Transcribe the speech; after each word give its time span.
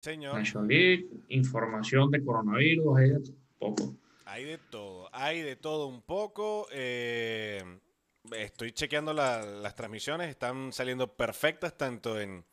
Señor. 0.00 0.42
League, 0.66 1.08
información 1.28 2.10
de 2.10 2.24
coronavirus, 2.24 2.98
hay 2.98 3.10
de 3.10 3.20
poco. 3.58 3.94
Hay 4.24 4.44
de 4.44 4.58
todo, 4.58 5.10
hay 5.12 5.42
de 5.42 5.56
todo 5.56 5.88
un 5.88 6.02
poco. 6.02 6.66
Eh, 6.72 7.62
estoy 8.36 8.72
chequeando 8.72 9.12
las 9.12 9.74
transmisiones, 9.74 10.28
están 10.28 10.72
saliendo 10.72 11.14
perfectas 11.16 11.76
tanto 11.76 12.18
en, 12.18 12.44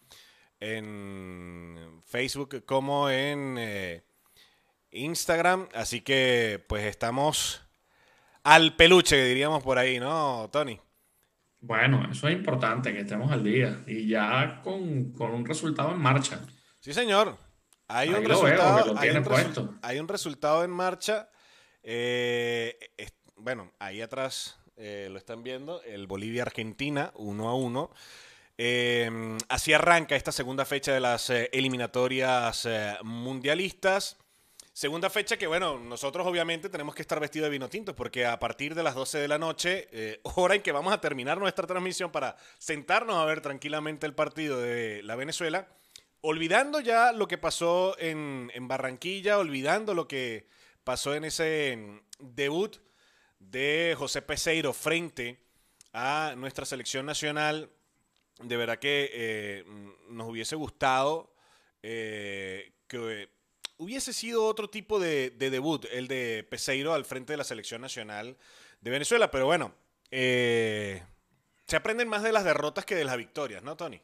en 0.59 2.01
Facebook 2.03 2.65
como 2.65 3.09
en 3.09 3.55
eh, 3.57 4.03
Instagram. 4.91 5.69
Así 5.73 6.01
que 6.01 6.63
pues 6.67 6.85
estamos 6.85 7.61
al 8.43 8.75
peluche, 8.75 9.23
diríamos 9.23 9.63
por 9.63 9.77
ahí, 9.77 9.99
¿no, 9.99 10.49
Tony? 10.51 10.79
Bueno, 11.59 12.07
eso 12.11 12.27
es 12.27 12.35
importante, 12.35 12.93
que 12.93 13.01
estemos 13.01 13.31
al 13.31 13.43
día 13.43 13.83
y 13.87 14.07
ya 14.07 14.61
con, 14.63 15.13
un 15.17 15.45
resultado 15.45 15.91
en 15.91 15.99
marcha. 15.99 16.41
Sí, 16.79 16.93
señor. 16.93 17.37
Hay 17.89 18.09
un, 18.09 18.25
resultado, 18.25 18.95
hay, 19.81 19.99
un 19.99 20.07
resultado 20.07 20.63
en 20.63 20.71
marcha. 20.71 21.29
Eh, 21.83 22.77
bueno, 23.37 23.71
ahí 23.79 24.01
atrás 24.01 24.59
eh, 24.75 25.07
lo 25.09 25.17
están 25.17 25.41
viendo, 25.41 25.81
el 25.83 26.05
Bolivia-Argentina, 26.05 27.11
uno 27.15 27.47
a 27.47 27.55
uno. 27.55 27.91
Eh, 28.57 29.37
así 29.47 29.71
arranca 29.71 30.15
esta 30.17 30.33
segunda 30.33 30.65
fecha 30.65 30.93
de 30.93 30.99
las 30.99 31.29
eliminatorias 31.29 32.67
mundialistas. 33.03 34.17
Segunda 34.77 35.09
fecha 35.09 35.37
que, 35.37 35.47
bueno, 35.47 35.79
nosotros 35.79 36.27
obviamente 36.27 36.69
tenemos 36.69 36.93
que 36.93 37.01
estar 37.01 37.19
vestidos 37.19 37.47
de 37.47 37.49
vino 37.49 37.67
tinto 37.67 37.95
porque 37.95 38.27
a 38.27 38.37
partir 38.37 38.75
de 38.75 38.83
las 38.83 38.93
12 38.93 39.17
de 39.17 39.27
la 39.27 39.39
noche, 39.39 39.87
eh, 39.91 40.19
hora 40.21 40.53
en 40.53 40.61
que 40.61 40.71
vamos 40.71 40.93
a 40.93 41.01
terminar 41.01 41.39
nuestra 41.39 41.65
transmisión 41.65 42.11
para 42.11 42.37
sentarnos 42.59 43.15
a 43.15 43.25
ver 43.25 43.41
tranquilamente 43.41 44.05
el 44.05 44.13
partido 44.13 44.61
de 44.61 45.01
la 45.01 45.15
Venezuela, 45.15 45.67
olvidando 46.27 46.81
ya 46.81 47.13
lo 47.13 47.25
que 47.25 47.37
pasó 47.37 47.95
en, 47.99 48.51
Barranquilla, 48.67 49.37
olvidando 49.37 49.93
lo 49.93 50.09
que 50.09 50.45
pasó 50.83 51.15
en 51.15 51.23
ese 51.23 51.77
mm, 51.77 51.99
debut 52.19 52.75
de 53.39 53.95
José 53.97 54.21
Peseiro 54.21 54.73
frente 54.73 55.39
a 55.93 56.33
nuestra 56.35 56.65
selección 56.65 57.05
nacional, 57.05 57.69
de 58.41 58.57
verdad 58.57 58.77
que 58.77 59.09
eh, 59.13 59.63
nos 60.09 60.27
hubiese 60.27 60.57
gustado 60.57 61.33
eh, 61.81 62.73
que 62.89 63.29
hubiese 63.77 64.11
sido 64.11 64.45
otro 64.45 64.69
tipo 64.69 64.99
de, 64.99 65.29
debut, 65.29 65.85
el 65.93 66.09
de 66.09 66.45
Peseiro 66.49 66.93
al 66.93 67.05
frente 67.05 67.33
de 67.33 67.37
la 67.37 67.45
selección 67.45 67.79
nacional 67.79 68.37
de 68.81 68.91
Venezuela. 68.91 69.31
Pero 69.31 69.45
bueno, 69.45 69.73
eh, 70.11 71.01
se 71.67 71.77
aprenden 71.77 72.09
más 72.09 72.21
de 72.21 72.33
las 72.33 72.43
derrotas 72.43 72.85
que 72.85 72.95
de 72.95 73.05
las 73.05 73.15
victorias, 73.15 73.63
¿no, 73.63 73.77
Tony? 73.77 74.01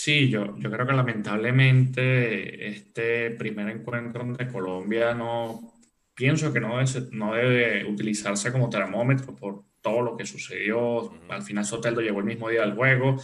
Sí, 0.00 0.28
yo, 0.30 0.56
yo 0.58 0.70
creo 0.70 0.86
que 0.86 0.92
lamentablemente 0.92 2.68
este 2.68 3.32
primer 3.32 3.68
encuentro 3.68 4.24
de 4.32 4.46
Colombia 4.46 5.12
no 5.12 5.74
pienso 6.14 6.52
que 6.52 6.60
no, 6.60 6.76
no 7.10 7.34
debe 7.34 7.84
utilizarse 7.84 8.52
como 8.52 8.70
termómetro 8.70 9.34
por 9.34 9.64
todo 9.80 10.02
lo 10.02 10.16
que 10.16 10.24
sucedió. 10.24 11.12
Al 11.28 11.42
final 11.42 11.64
Soteldo 11.64 12.00
llegó 12.00 12.20
el 12.20 12.26
mismo 12.26 12.48
día 12.48 12.60
del 12.60 12.74
juego. 12.74 13.16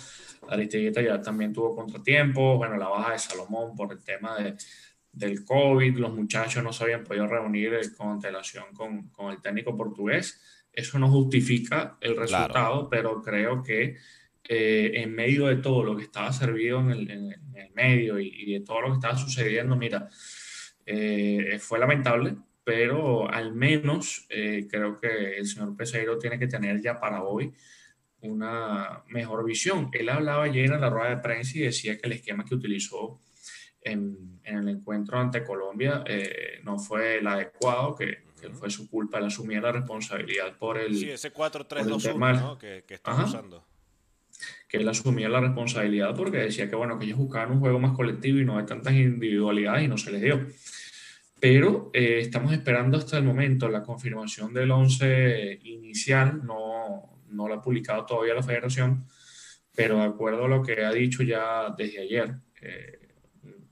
Aristigueta 0.48 1.00
ya 1.00 1.22
también 1.22 1.52
tuvo 1.52 1.76
contratiempos. 1.76 2.58
Bueno, 2.58 2.76
la 2.76 2.88
baja 2.88 3.12
de 3.12 3.20
Salomón 3.20 3.76
por 3.76 3.92
el 3.92 4.02
tema 4.02 4.36
de, 4.36 4.56
del 5.12 5.44
COVID, 5.44 5.96
los 5.98 6.12
muchachos 6.12 6.64
no 6.64 6.72
se 6.72 6.82
habían 6.82 7.04
podido 7.04 7.28
reunir 7.28 7.94
con 7.96 8.08
antelación 8.08 8.64
con, 8.74 9.10
con 9.10 9.30
el 9.30 9.40
técnico 9.40 9.76
portugués. 9.76 10.42
Eso 10.72 10.98
no 10.98 11.08
justifica 11.08 11.98
el 12.00 12.16
resultado, 12.16 12.88
pero 12.90 13.22
creo 13.22 13.62
que 13.62 13.96
eh, 14.46 14.92
en 14.94 15.14
medio 15.14 15.46
de 15.46 15.56
todo 15.56 15.82
lo 15.82 15.96
que 15.96 16.04
estaba 16.04 16.32
servido 16.32 16.80
en 16.80 16.90
el, 16.90 17.10
en 17.10 17.56
el 17.56 17.70
medio 17.72 18.18
y, 18.18 18.52
de 18.52 18.60
todo 18.60 18.82
lo 18.82 18.88
que 18.88 18.94
estaba 18.94 19.16
sucediendo, 19.16 19.74
mira, 19.76 20.08
eh, 20.84 21.58
fue 21.60 21.78
lamentable, 21.78 22.36
pero 22.62 23.30
al 23.30 23.54
menos 23.54 24.26
eh, 24.28 24.66
creo 24.70 24.98
que 24.98 25.38
el 25.38 25.46
señor 25.46 25.76
Peseiro 25.76 26.18
tiene 26.18 26.38
que 26.38 26.46
tener 26.46 26.80
ya 26.80 27.00
para 27.00 27.22
hoy 27.22 27.52
una 28.20 29.02
mejor 29.08 29.44
visión. 29.44 29.90
Él 29.92 30.08
hablaba 30.08 30.44
ayer 30.44 30.72
en 30.72 30.80
la 30.80 30.90
rueda 30.90 31.10
de 31.10 31.22
prensa 31.22 31.58
y 31.58 31.62
decía 31.62 31.98
que 31.98 32.06
el 32.06 32.12
esquema 32.12 32.44
que 32.44 32.54
utilizó 32.54 33.20
en, 33.80 34.40
el 34.44 34.68
encuentro 34.68 35.18
ante 35.18 35.44
Colombia 35.44 36.02
eh, 36.06 36.60
no 36.64 36.78
fue 36.78 37.18
el 37.18 37.26
adecuado, 37.26 37.94
que, 37.94 38.24
fue 38.52 38.68
su 38.68 38.90
culpa, 38.90 39.18
él 39.18 39.24
asumía 39.24 39.58
la 39.58 39.72
responsabilidad 39.72 40.58
por 40.58 40.76
el... 40.76 40.94
Sí, 40.94 41.08
ese 41.08 41.32
4-3-2-1 41.32 42.40
¿no? 42.40 42.58
que, 42.58 42.84
que 42.86 42.92
está 42.92 43.24
usando. 43.24 43.64
Que 44.74 44.80
él 44.80 44.88
asumía 44.88 45.28
la 45.28 45.40
responsabilidad 45.40 46.16
porque 46.16 46.38
decía 46.38 46.68
que, 46.68 46.74
bueno, 46.74 46.98
que 46.98 47.04
ellos 47.04 47.18
buscaban 47.18 47.52
un 47.52 47.60
juego 47.60 47.78
más 47.78 47.92
colectivo 47.92 48.40
y 48.40 48.44
no 48.44 48.56
de 48.56 48.64
tantas 48.64 48.92
individualidades 48.92 49.84
y 49.84 49.86
no 49.86 49.96
se 49.96 50.10
les 50.10 50.20
dio. 50.20 50.44
Pero 51.38 51.92
eh, 51.92 52.18
estamos 52.18 52.52
esperando 52.52 52.98
hasta 52.98 53.16
el 53.18 53.22
momento 53.22 53.68
la 53.68 53.84
confirmación 53.84 54.52
del 54.52 54.72
11 54.72 55.60
inicial, 55.62 56.44
no, 56.44 57.20
no 57.28 57.46
lo 57.46 57.54
ha 57.54 57.62
publicado 57.62 58.04
todavía 58.04 58.34
la 58.34 58.42
federación, 58.42 59.06
pero 59.76 59.98
de 59.98 60.06
acuerdo 60.06 60.46
a 60.46 60.48
lo 60.48 60.60
que 60.60 60.84
ha 60.84 60.90
dicho 60.90 61.22
ya 61.22 61.72
desde 61.78 62.00
ayer, 62.00 62.34
eh, 62.60 62.98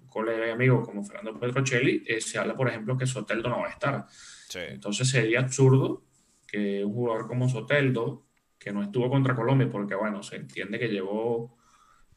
colega 0.08 0.46
y 0.46 0.50
amigo 0.50 0.84
como 0.84 1.02
Fernando 1.02 1.36
Petrocelli, 1.40 2.04
eh, 2.06 2.20
se 2.20 2.38
habla, 2.38 2.54
por 2.54 2.68
ejemplo, 2.68 2.96
que 2.96 3.06
Soteldo 3.08 3.48
no 3.48 3.58
va 3.58 3.66
a 3.66 3.72
estar. 3.72 4.06
Entonces 4.54 5.10
sería 5.10 5.40
absurdo 5.40 6.04
que 6.46 6.84
un 6.84 6.94
jugador 6.94 7.26
como 7.26 7.48
Soteldo, 7.48 8.28
que 8.62 8.72
no 8.72 8.82
estuvo 8.82 9.10
contra 9.10 9.34
Colombia, 9.34 9.68
porque 9.70 9.94
bueno, 9.94 10.22
se 10.22 10.36
entiende 10.36 10.78
que 10.78 10.88
llegó 10.88 11.56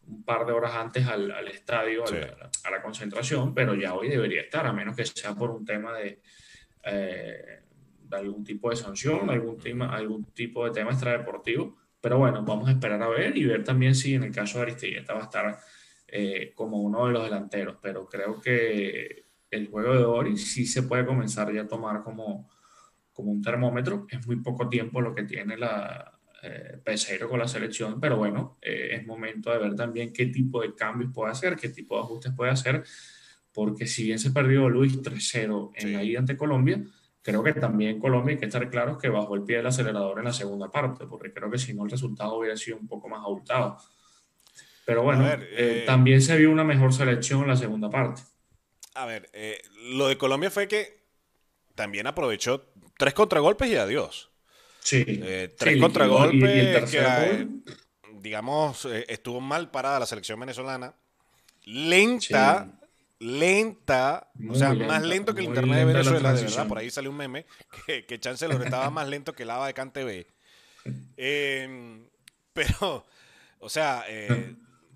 un 0.08 0.24
par 0.24 0.46
de 0.46 0.54
horas 0.54 0.76
antes 0.76 1.08
al, 1.08 1.32
estadio, 1.48 2.04
a, 2.06 2.70
la, 2.70 2.82
concentración, 2.82 3.54
pero 3.56 3.74
ya 3.74 3.96
hoy 3.96 4.10
debería 4.10 4.42
estar, 4.42 4.68
a 4.68 4.74
menos 4.74 4.96
que 4.96 5.06
sea 5.06 5.34
por 5.34 5.50
un 5.50 5.66
tema 5.66 5.94
de, 5.94 6.22
eh, 6.84 7.62
de 8.04 8.16
algún 8.16 8.44
tipo 8.44 8.70
de 8.70 8.76
sanción, 8.76 9.30
algún, 9.30 9.58
tema, 9.58 9.96
algún 9.96 10.26
tipo 10.26 10.66
de 10.66 10.72
tema 10.72 10.92
extradeportivo. 10.92 11.78
Pero 12.00 12.20
bueno, 12.20 12.44
vamos 12.44 12.70
a 12.70 12.74
esperar 12.74 13.02
a 13.02 13.08
ver 13.08 13.36
y 13.36 13.46
ver 13.46 13.64
también 13.64 13.96
si 13.96 14.14
en 14.14 14.24
el 14.24 14.32
caso 14.32 14.60
de 14.60 14.66
Aristilleta 14.66 15.16
va 15.16 15.22
a 15.22 15.24
estar 15.24 15.60
eh, 16.08 16.52
como 16.54 16.78
uno 16.82 17.08
de 17.08 17.14
los 17.14 17.24
delanteros, 17.24 17.78
pero 17.82 18.06
creo 18.08 18.40
que 18.40 19.24
el 19.50 19.68
juego 19.70 19.96
de 19.96 20.04
Ori 20.04 20.38
sí 20.38 20.68
se 20.68 20.84
puede 20.84 21.06
comenzar 21.06 21.52
ya 21.52 21.62
a 21.62 21.68
tomar 21.68 22.04
como, 22.04 22.48
como 23.12 23.32
un 23.32 23.42
termómetro. 23.42 24.06
Es 24.12 24.28
muy 24.28 24.36
poco 24.36 24.70
tiempo 24.70 25.02
lo 25.02 25.16
que 25.16 25.24
tiene 25.24 25.58
la 25.58 26.15
eh, 26.46 26.82
Peseiro 26.84 27.28
con 27.28 27.40
la 27.40 27.48
selección, 27.48 28.00
pero 28.00 28.18
bueno, 28.18 28.58
eh, 28.62 28.90
es 28.92 29.06
momento 29.06 29.52
de 29.52 29.58
ver 29.58 29.76
también 29.76 30.14
qué 30.14 30.28
tipo 30.28 30.62
de 30.62 30.76
cambios 30.76 31.12
puede 31.14 31.32
hacer, 31.32 31.56
qué 31.56 31.70
tipo 31.70 31.96
de 31.96 32.02
ajustes 32.02 32.34
puede 32.36 32.52
hacer, 32.52 32.84
porque 33.52 33.88
si 33.88 34.04
bien 34.04 34.20
se 34.20 34.32
perdió 34.32 34.70
Luis 34.70 35.02
3-0 35.02 35.72
en 35.76 35.94
la 35.94 36.04
ida 36.04 36.20
ante 36.20 36.38
Colombia, 36.38 36.84
creo 37.26 37.42
que 37.42 37.54
también 37.54 38.00
Colombia 38.00 38.34
hay 38.34 38.40
que 38.40 38.46
estar 38.46 38.70
claro 38.70 39.00
que 39.00 39.10
bajó 39.10 39.34
el 39.34 39.44
pie 39.44 39.58
del 39.58 39.66
acelerador 39.66 40.20
en 40.20 40.26
la 40.26 40.34
segunda 40.34 40.70
parte, 40.70 41.08
porque 41.08 41.34
creo 41.34 41.50
que 41.50 41.58
si 41.58 41.74
no 41.74 41.84
el 41.84 41.90
resultado 41.90 42.38
hubiera 42.38 42.56
sido 42.56 42.78
un 42.78 42.88
poco 42.88 43.10
más 43.10 43.24
abultado. 43.24 43.78
Pero 44.86 45.02
bueno, 45.02 45.28
eh, 45.28 45.40
eh, 45.58 45.84
también 45.88 46.22
se 46.22 46.38
vio 46.38 46.52
una 46.52 46.64
mejor 46.64 46.94
selección 46.94 47.42
en 47.42 47.48
la 47.48 47.56
segunda 47.56 47.90
parte. 47.90 48.22
A 48.94 49.08
ver, 49.08 49.30
eh, 49.34 49.60
lo 49.96 50.08
de 50.08 50.18
Colombia 50.18 50.52
fue 50.52 50.68
que 50.68 51.04
también 51.74 52.06
aprovechó 52.06 52.72
tres 52.98 53.16
contragolpes 53.16 53.70
y 53.70 53.76
adiós. 53.76 54.32
Sí. 54.86 55.04
tres 55.58 55.82
contragolpes 55.82 56.92
que, 56.92 57.48
digamos, 58.20 58.86
estuvo 59.08 59.42
mal 59.42 59.72
parada 59.72 60.00
la 60.00 60.06
selección 60.06 60.40
venezolana. 60.40 60.94
Lenta, 61.64 62.80
lenta, 63.20 64.30
o 64.48 64.54
sea, 64.54 64.74
más 64.76 65.02
lento 65.02 65.34
que 65.34 65.42
el 65.42 65.48
internet 65.48 65.80
de 65.80 65.86
Venezuela, 65.86 66.34
de 66.34 66.44
verdad. 66.44 66.68
Por 66.68 66.78
ahí 66.78 66.92
salió 66.92 67.10
un 67.10 67.18
meme 67.18 67.48
que, 67.86 68.06
que 68.06 68.20
Chancellor 68.20 68.62
estaba 68.64 68.90
más 68.92 69.08
lento 69.08 69.34
que 69.34 69.44
el 69.44 69.50
ABA 69.50 69.68
de 69.68 69.74
CanTV. 69.74 70.26
pero, 72.54 73.06
o 73.60 73.70
sea, 73.70 74.06
eh, 74.08 74.56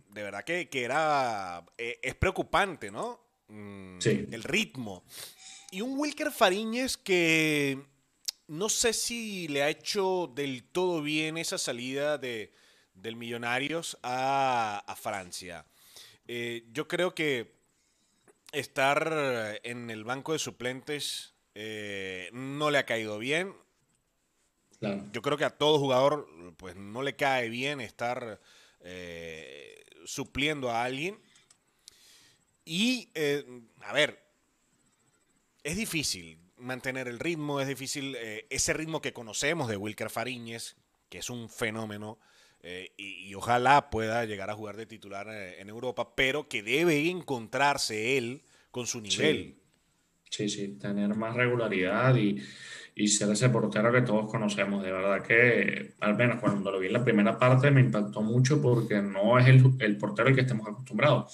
de 0.10 0.24
verdad 0.24 0.44
que, 0.44 0.68
era. 0.72 1.64
Eh, 1.78 2.00
es 2.02 2.16
preocupante, 2.16 2.92
¿no? 2.92 3.20
Mm, 3.48 4.00
sí. 4.00 4.28
El 4.32 4.44
ritmo. 4.44 5.04
Y 5.72 5.82
un 5.82 5.98
Wilker 5.98 6.32
Fariñez 6.32 6.98
que 6.98 7.80
no 8.50 8.68
sé 8.68 8.94
si 8.94 9.48
le 9.48 9.62
ha 9.62 9.70
hecho 9.70 10.32
del 10.34 10.64
todo 10.64 11.02
bien 11.02 11.38
esa 11.38 11.58
salida 11.58 12.18
de, 12.18 12.52
del 12.96 13.16
Millonarios 13.16 13.98
a, 14.02 14.96
Francia. 15.00 15.66
Eh, 16.28 16.66
yo 16.72 16.88
creo 16.88 17.14
que 17.14 17.54
estar 18.52 19.60
en 19.64 19.92
el 19.92 20.04
banco 20.04 20.34
de 20.34 20.40
suplentes 20.40 21.36
eh, 21.54 22.30
no 22.34 22.72
le 22.72 22.80
ha 22.80 22.86
caído 22.86 23.20
bien. 23.20 23.56
Yo 25.12 25.22
creo 25.22 25.38
que 25.38 25.46
a 25.46 25.58
todo 25.58 25.78
jugador 25.78 26.28
pues 26.58 26.76
no 26.76 27.04
le 27.04 27.16
cae 27.16 27.50
bien 27.50 27.82
estar 27.82 28.40
supliendo 30.06 30.72
a 30.72 30.84
alguien. 30.84 31.20
Y, 32.66 33.10
eh, 33.14 33.46
a 33.82 33.94
ver, 33.94 34.24
es 35.64 35.76
difícil 35.76 36.40
mantener 36.60 37.08
el 37.08 37.20
ritmo, 37.20 37.60
es 37.60 37.68
difícil 37.68 38.16
eh, 38.18 38.46
ese 38.50 38.74
ritmo 38.74 39.02
que 39.02 39.14
conocemos 39.14 39.68
de 39.70 39.78
Wilker 39.78 40.10
Fariñez, 40.10 40.76
que 41.10 41.20
es 41.20 41.30
un 41.30 41.50
fenómeno. 41.50 42.20
eh, 42.62 42.92
y, 42.98 43.34
ojalá 43.36 43.90
pueda 43.90 44.26
llegar 44.26 44.50
a 44.50 44.56
jugar 44.56 44.76
de 44.76 44.86
titular 44.86 45.28
eh, 45.30 45.62
en 45.62 45.70
Europa, 45.70 46.14
pero 46.16 46.50
que 46.50 46.62
debe 46.62 47.10
encontrarse 47.10 48.18
él 48.18 48.42
con 48.70 48.86
su 48.86 49.00
nivel. 49.00 49.60
Sí, 50.30 50.50
sí, 50.50 50.68
tener 50.78 51.16
más 51.16 51.36
regularidad 51.36 52.16
y, 52.16 52.44
y, 53.00 53.08
ser 53.08 53.30
ese 53.32 53.50
portero 53.50 53.92
que 53.92 54.02
todos 54.02 54.30
conocemos. 54.30 54.84
De 54.84 54.92
verdad 54.92 55.22
que, 55.22 55.94
al 56.00 56.16
menos 56.16 56.40
cuando 56.40 56.72
lo 56.72 56.80
vi 56.80 56.88
en 56.88 56.94
la 56.94 57.04
primera 57.04 57.38
parte, 57.38 57.72
me 57.72 57.82
impactó 57.82 58.22
mucho 58.22 58.62
porque 58.62 59.02
no 59.02 59.40
es 59.40 59.48
el, 59.48 59.64
el 59.80 59.98
portero 59.98 60.30
al 60.30 60.36
que 60.36 60.42
estemos 60.42 60.68
acostumbrados. 60.68 61.34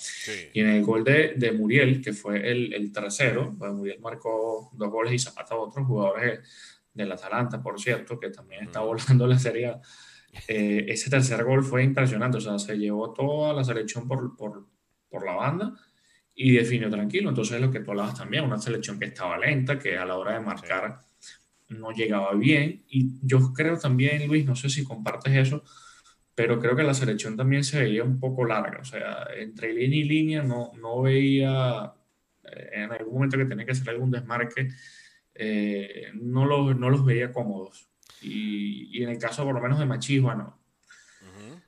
Y 0.53 0.61
en 0.61 0.67
el 0.67 0.83
gol 0.83 1.03
de, 1.03 1.33
de 1.35 1.51
Muriel, 1.51 2.01
que 2.01 2.13
fue 2.13 2.49
el, 2.49 2.73
el 2.73 2.91
tercero, 2.91 3.53
pues 3.57 3.71
Muriel 3.71 3.99
marcó 3.99 4.71
dos 4.73 4.89
goles 4.89 5.13
y 5.13 5.19
Zapata 5.19 5.55
otros 5.55 5.85
jugadores 5.85 6.39
del 6.93 7.11
Atalanta, 7.11 7.61
por 7.61 7.79
cierto, 7.79 8.19
que 8.19 8.29
también 8.29 8.65
está 8.65 8.79
volando 8.81 9.27
la 9.27 9.37
serie. 9.37 9.75
Eh, 10.47 10.85
ese 10.87 11.09
tercer 11.09 11.43
gol 11.43 11.63
fue 11.63 11.83
impresionante, 11.83 12.37
o 12.37 12.41
sea, 12.41 12.59
se 12.59 12.77
llevó 12.77 13.13
toda 13.13 13.53
la 13.53 13.63
selección 13.63 14.07
por, 14.07 14.35
por, 14.35 14.65
por 15.09 15.25
la 15.25 15.33
banda 15.33 15.73
y 16.35 16.51
definió 16.51 16.89
tranquilo. 16.89 17.29
Entonces, 17.29 17.59
lo 17.59 17.71
que 17.71 17.79
tú 17.79 17.91
hablabas 17.91 18.17
también, 18.17 18.43
una 18.43 18.59
selección 18.59 18.99
que 18.99 19.05
estaba 19.05 19.37
lenta, 19.37 19.79
que 19.79 19.97
a 19.97 20.05
la 20.05 20.17
hora 20.17 20.33
de 20.33 20.41
marcar 20.41 20.99
no 21.69 21.91
llegaba 21.91 22.33
bien. 22.35 22.83
Y 22.87 23.19
yo 23.21 23.53
creo 23.53 23.77
también, 23.77 24.27
Luis, 24.27 24.45
no 24.45 24.55
sé 24.55 24.69
si 24.69 24.83
compartes 24.83 25.35
eso, 25.35 25.63
pero 26.35 26.59
creo 26.59 26.75
que 26.75 26.83
la 26.83 26.93
selección 26.93 27.37
también 27.37 27.63
se 27.63 27.81
veía 27.81 28.03
un 28.03 28.19
poco 28.19 28.45
larga. 28.45 28.79
O 28.81 28.85
sea, 28.85 29.27
entre 29.37 29.73
línea 29.73 29.99
y 29.99 30.03
línea 30.03 30.43
no, 30.43 30.71
no 30.79 31.01
veía 31.01 31.93
eh, 32.43 32.69
en 32.73 32.91
algún 32.91 33.13
momento 33.13 33.37
que 33.37 33.45
tenía 33.45 33.65
que 33.65 33.71
hacer 33.71 33.89
algún 33.89 34.11
desmarque, 34.11 34.69
eh, 35.33 36.11
no, 36.13 36.45
los, 36.45 36.77
no 36.77 36.89
los 36.89 37.05
veía 37.05 37.31
cómodos. 37.31 37.89
Y, 38.21 38.97
y, 38.97 39.03
en 39.03 39.09
el 39.09 39.17
caso 39.19 39.43
por 39.43 39.53
lo 39.53 39.61
menos 39.61 39.79
de 39.79 39.85
Machijua, 39.85 40.35
no. 40.35 40.59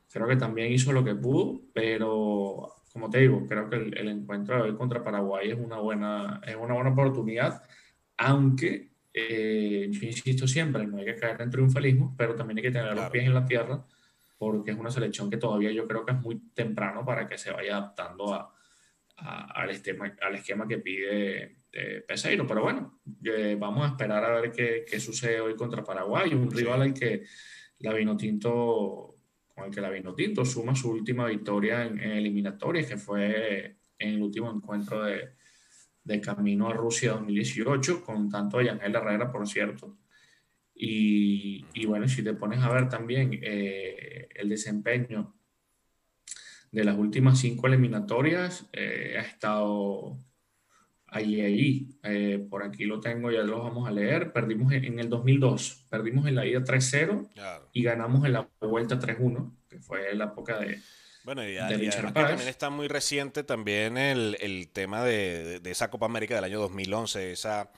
Creo 0.10 0.28
que 0.28 0.38
también 0.38 0.72
hizo 0.72 0.94
lo 0.94 1.04
que 1.04 1.14
pudo, 1.14 1.62
pero 1.74 2.74
como 2.92 3.10
te 3.12 3.20
digo, 3.20 3.46
creo 3.46 3.70
que 3.70 3.76
el, 3.76 4.08
encuentro 4.08 4.56
de 4.56 4.62
hoy 4.64 4.76
contra 4.76 5.04
Paraguay 5.04 5.52
es 5.52 5.60
una 5.60 5.78
buena, 5.78 6.42
es 6.44 6.56
una 6.56 6.74
buena 6.74 6.90
oportunidad, 6.90 7.62
aunque 8.18 8.90
eh, 9.20 9.90
yo 9.90 10.08
insisto 10.08 10.48
siempre, 10.48 10.86
no 10.86 10.98
hay 10.98 11.06
que 11.06 11.16
caer 11.16 11.42
en 11.42 11.50
triunfalismo, 11.50 12.16
pero 12.18 12.36
también 12.36 12.58
hay 12.58 12.64
que 12.64 12.72
tener 12.72 12.96
los 12.96 13.10
pies 13.10 13.26
en 13.26 13.34
la 13.34 13.46
tierra, 13.46 13.84
porque 14.38 14.72
es 14.72 14.78
una 14.78 14.92
selección 14.92 15.30
que 15.30 15.38
todavía 15.38 15.72
yo 15.72 15.88
creo 15.88 16.06
que 16.06 16.12
es 16.12 16.20
muy 16.20 16.40
temprano 16.54 17.04
para 17.04 17.28
que 17.28 17.38
se 17.38 17.52
vaya 17.52 17.78
adaptando 17.78 18.34
a, 18.34 18.54
al, 19.18 19.72
esquema, 19.72 20.16
al 20.22 20.36
esquema 20.36 20.68
que 20.68 20.78
pide 20.78 21.58
eh, 21.72 22.04
Peseiro. 22.08 22.46
Pero 22.46 22.62
bueno, 22.62 23.00
eh, 23.24 23.58
vamos 23.60 23.86
a 23.86 23.90
esperar 23.90 24.24
a 24.24 24.40
ver 24.40 24.52
qué, 24.52 24.86
qué, 24.88 25.00
sucede 25.00 25.42
hoy 25.42 25.56
contra 25.56 25.84
Paraguay, 25.84 26.34
un 26.34 26.52
rival 26.52 26.84
al 26.84 26.94
que 26.94 27.24
la 27.80 27.94
Vinotinto 27.94 29.16
con 29.56 29.66
el 29.66 29.72
que 29.74 29.82
la 29.82 29.90
Vinotinto 29.90 30.46
suma 30.46 30.76
su 30.76 30.92
última 30.92 31.26
victoria 31.26 31.84
en, 31.84 32.00
eliminatorias, 32.00 32.86
que 32.86 32.98
fue 32.98 33.78
en 33.98 34.10
el 34.10 34.22
último 34.22 34.52
encuentro 34.52 35.04
de, 35.04 35.32
de 36.08 36.22
Camino 36.22 36.70
a 36.70 36.74
Rusia 36.74 37.12
2018, 37.12 38.04
con 38.04 38.30
tanto 38.30 38.58
de 38.60 38.70
Ángel 38.70 38.96
Herrera, 38.96 39.32
por 39.32 39.48
cierto. 39.48 39.98
Y, 40.74 41.66
y, 41.74 41.86
bueno, 41.86 42.08
si 42.08 42.24
te 42.24 42.34
pones 42.34 42.60
a 42.60 42.72
ver 42.72 42.88
también 42.88 43.40
eh, 43.42 44.30
el 44.36 44.50
desempeño 44.50 45.36
de 46.72 46.84
las 46.84 46.98
últimas 46.98 47.40
cinco 47.40 47.68
eliminatorias, 47.68 48.70
eh, 48.72 49.16
ha 49.18 49.22
estado 49.22 50.18
ahí, 51.08 51.42
ahí. 51.42 52.00
Eh, 52.04 52.46
por 52.50 52.64
aquí 52.64 52.86
lo 52.86 53.00
tengo, 53.00 53.32
ya 53.32 53.44
lo 53.44 53.64
vamos 53.64 53.88
a 53.88 53.92
leer. 53.92 54.32
Perdimos 54.32 54.72
en, 54.72 55.00
el 55.00 55.10
2002, 55.10 55.88
perdimos 55.90 56.28
en 56.28 56.36
la 56.36 56.46
ida 56.46 56.64
3-0 56.64 57.30
y 57.74 57.84
ganamos 57.84 58.26
en 58.26 58.34
la 58.34 58.50
vuelta 58.62 59.00
3-1, 59.00 59.52
que 59.68 59.80
fue 59.80 60.16
la 60.16 60.26
época 60.26 60.60
de... 60.60 60.80
Bueno, 61.28 61.46
y, 61.46 61.58
también 62.14 62.48
está 62.48 62.70
muy 62.70 62.88
reciente 62.88 63.44
también 63.44 63.98
el, 63.98 64.38
el 64.40 64.70
tema 64.70 65.04
de, 65.04 65.60
de, 65.60 65.72
esa 65.72 65.90
Copa 65.90 66.06
América 66.06 66.36
del 66.36 66.46
año 66.46 66.62
2011, 66.62 67.34
esa, 67.34 67.70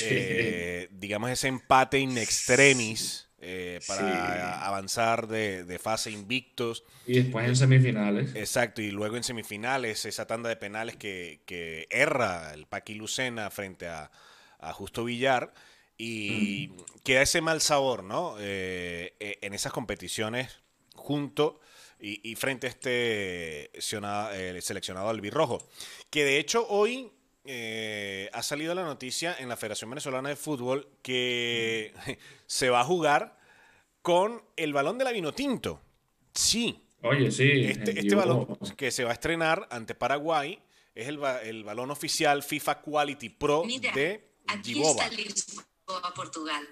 eh, 0.00 0.88
digamos, 0.90 1.30
ese 1.30 1.46
empate 1.46 2.00
in 2.00 2.18
extremis 2.18 3.28
eh, 3.40 3.78
para 3.86 4.66
avanzar 4.66 5.28
de, 5.28 5.78
fase 5.80 6.10
invictos. 6.10 6.82
Y 7.06 7.20
después 7.20 7.46
en 7.46 7.54
semifinales. 7.54 8.34
Exacto, 8.34 8.82
y 8.82 8.90
luego 8.90 9.16
en 9.16 9.22
semifinales, 9.22 10.04
esa 10.04 10.26
tanda 10.26 10.48
de 10.48 10.56
penales 10.56 10.96
que, 10.96 11.86
erra 11.90 12.54
el 12.54 12.66
Paqui 12.66 12.94
Lucena 12.94 13.50
frente 13.50 13.86
a, 13.86 14.10
Justo 14.72 15.04
Villar. 15.04 15.54
Y 15.96 16.72
queda 17.04 17.22
ese 17.22 17.40
mal 17.40 17.60
sabor, 17.60 18.02
¿no? 18.02 18.34
Eh, 18.40 19.14
en 19.20 19.54
esas 19.54 19.70
competiciones 19.70 20.58
junto 20.96 21.60
y, 22.00 22.34
frente 22.36 22.66
a 22.66 22.70
este 22.70 23.70
seleccionado 23.80 25.08
albirrojo. 25.08 25.66
Que 26.10 26.24
de 26.24 26.38
hecho 26.38 26.66
hoy 26.68 27.10
eh, 27.44 28.28
ha 28.32 28.42
salido 28.42 28.74
la 28.74 28.84
noticia 28.84 29.36
en 29.38 29.48
la 29.48 29.56
Federación 29.56 29.90
Venezolana 29.90 30.28
de 30.28 30.36
Fútbol 30.36 30.88
que 31.02 31.94
se 32.46 32.70
va 32.70 32.80
a 32.80 32.84
jugar 32.84 33.38
con 34.02 34.42
el 34.56 34.72
balón 34.72 34.98
de 34.98 35.04
la 35.04 35.12
Vinotinto. 35.12 35.80
Sí. 36.34 36.82
Oye, 37.02 37.30
sí. 37.30 37.50
Este, 37.64 37.98
este 37.98 38.14
balón 38.14 38.58
que 38.76 38.90
se 38.90 39.04
va 39.04 39.10
a 39.10 39.14
estrenar 39.14 39.66
ante 39.70 39.94
Paraguay 39.94 40.60
es 40.94 41.08
el, 41.08 41.22
el 41.44 41.64
balón 41.64 41.90
oficial 41.90 42.42
FIFA 42.42 42.80
Quality 42.82 43.28
Pro 43.30 43.62
de 43.94 44.26
aquí 44.46 44.80
Está 44.80 45.08
Lisboa, 45.10 46.14
Portugal. 46.14 46.66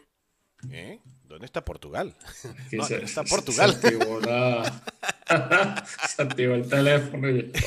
¿Eh? 0.71 0.99
¿Dónde 1.25 1.47
está 1.47 1.65
Portugal? 1.65 2.15
¿Dónde 2.73 3.05
está 3.05 3.25
Portugal? 3.25 3.73
Se 3.81 3.89
activó, 3.89 4.21
se 6.09 6.23
activó 6.23 6.55
el 6.55 6.69
teléfono. 6.69 7.31
Y... 7.31 7.53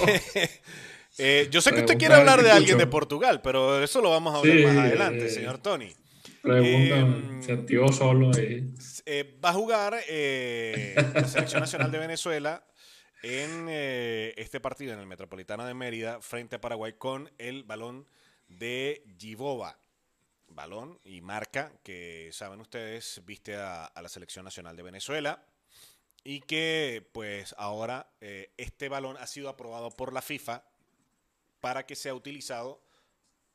Eh, 1.19 1.47
yo 1.49 1.61
sé 1.61 1.71
que 1.71 1.79
usted 1.79 1.97
quiere 1.97 2.13
hablar 2.13 2.43
de 2.43 2.51
alguien 2.51 2.77
de 2.77 2.85
Portugal, 2.85 3.41
pero 3.41 3.83
eso 3.83 4.01
lo 4.01 4.11
vamos 4.11 4.35
a 4.35 4.37
hablar 4.37 4.59
más 4.67 4.77
adelante, 4.77 5.29
señor 5.29 5.57
Tony. 5.57 5.91
Pregunta, 6.43 7.41
se 7.41 7.53
activó 7.53 7.91
solo 7.91 8.29
ahí. 8.35 8.71
Eh, 9.03 9.35
va 9.43 9.49
a 9.49 9.53
jugar 9.53 9.97
eh, 10.07 10.93
la 11.15 11.27
Selección 11.27 11.61
Nacional 11.61 11.89
de 11.89 11.97
Venezuela 11.97 12.63
en 13.23 13.67
este 13.67 14.59
partido 14.59 14.93
en 14.93 14.99
el 14.99 15.07
Metropolitano 15.07 15.65
de 15.65 15.73
Mérida 15.73 16.21
frente 16.21 16.57
a 16.57 16.61
Paraguay 16.61 16.93
con 16.93 17.31
el 17.39 17.63
balón 17.63 18.05
de 18.47 19.03
Givova. 19.17 19.79
Balón 20.49 20.99
y 21.03 21.21
marca 21.21 21.71
que, 21.83 22.29
saben 22.31 22.61
ustedes, 22.61 23.21
viste 23.25 23.55
a, 23.55 23.91
la 24.01 24.09
Selección 24.09 24.45
Nacional 24.45 24.75
de 24.75 24.83
Venezuela 24.83 25.43
y 26.23 26.41
que 26.41 27.07
pues 27.13 27.55
ahora 27.57 28.11
este 28.19 28.89
balón 28.89 29.15
ha 29.17 29.27
sido 29.27 29.49
aprobado 29.49 29.91
por 29.91 30.11
la 30.11 30.21
FIFA 30.21 30.63
para 31.61 31.85
que 31.85 31.95
sea 31.95 32.13
utilizado 32.13 32.81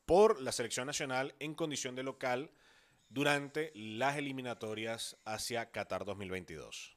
por 0.06 0.40
la 0.40 0.52
selección 0.52 0.86
nacional 0.86 1.34
en 1.38 1.54
condición 1.54 1.94
de 1.94 2.02
local 2.02 2.50
durante 3.08 3.72
las 3.74 4.16
eliminatorias 4.16 5.16
hacia 5.24 5.70
Qatar 5.70 6.04
2022. 6.04 6.96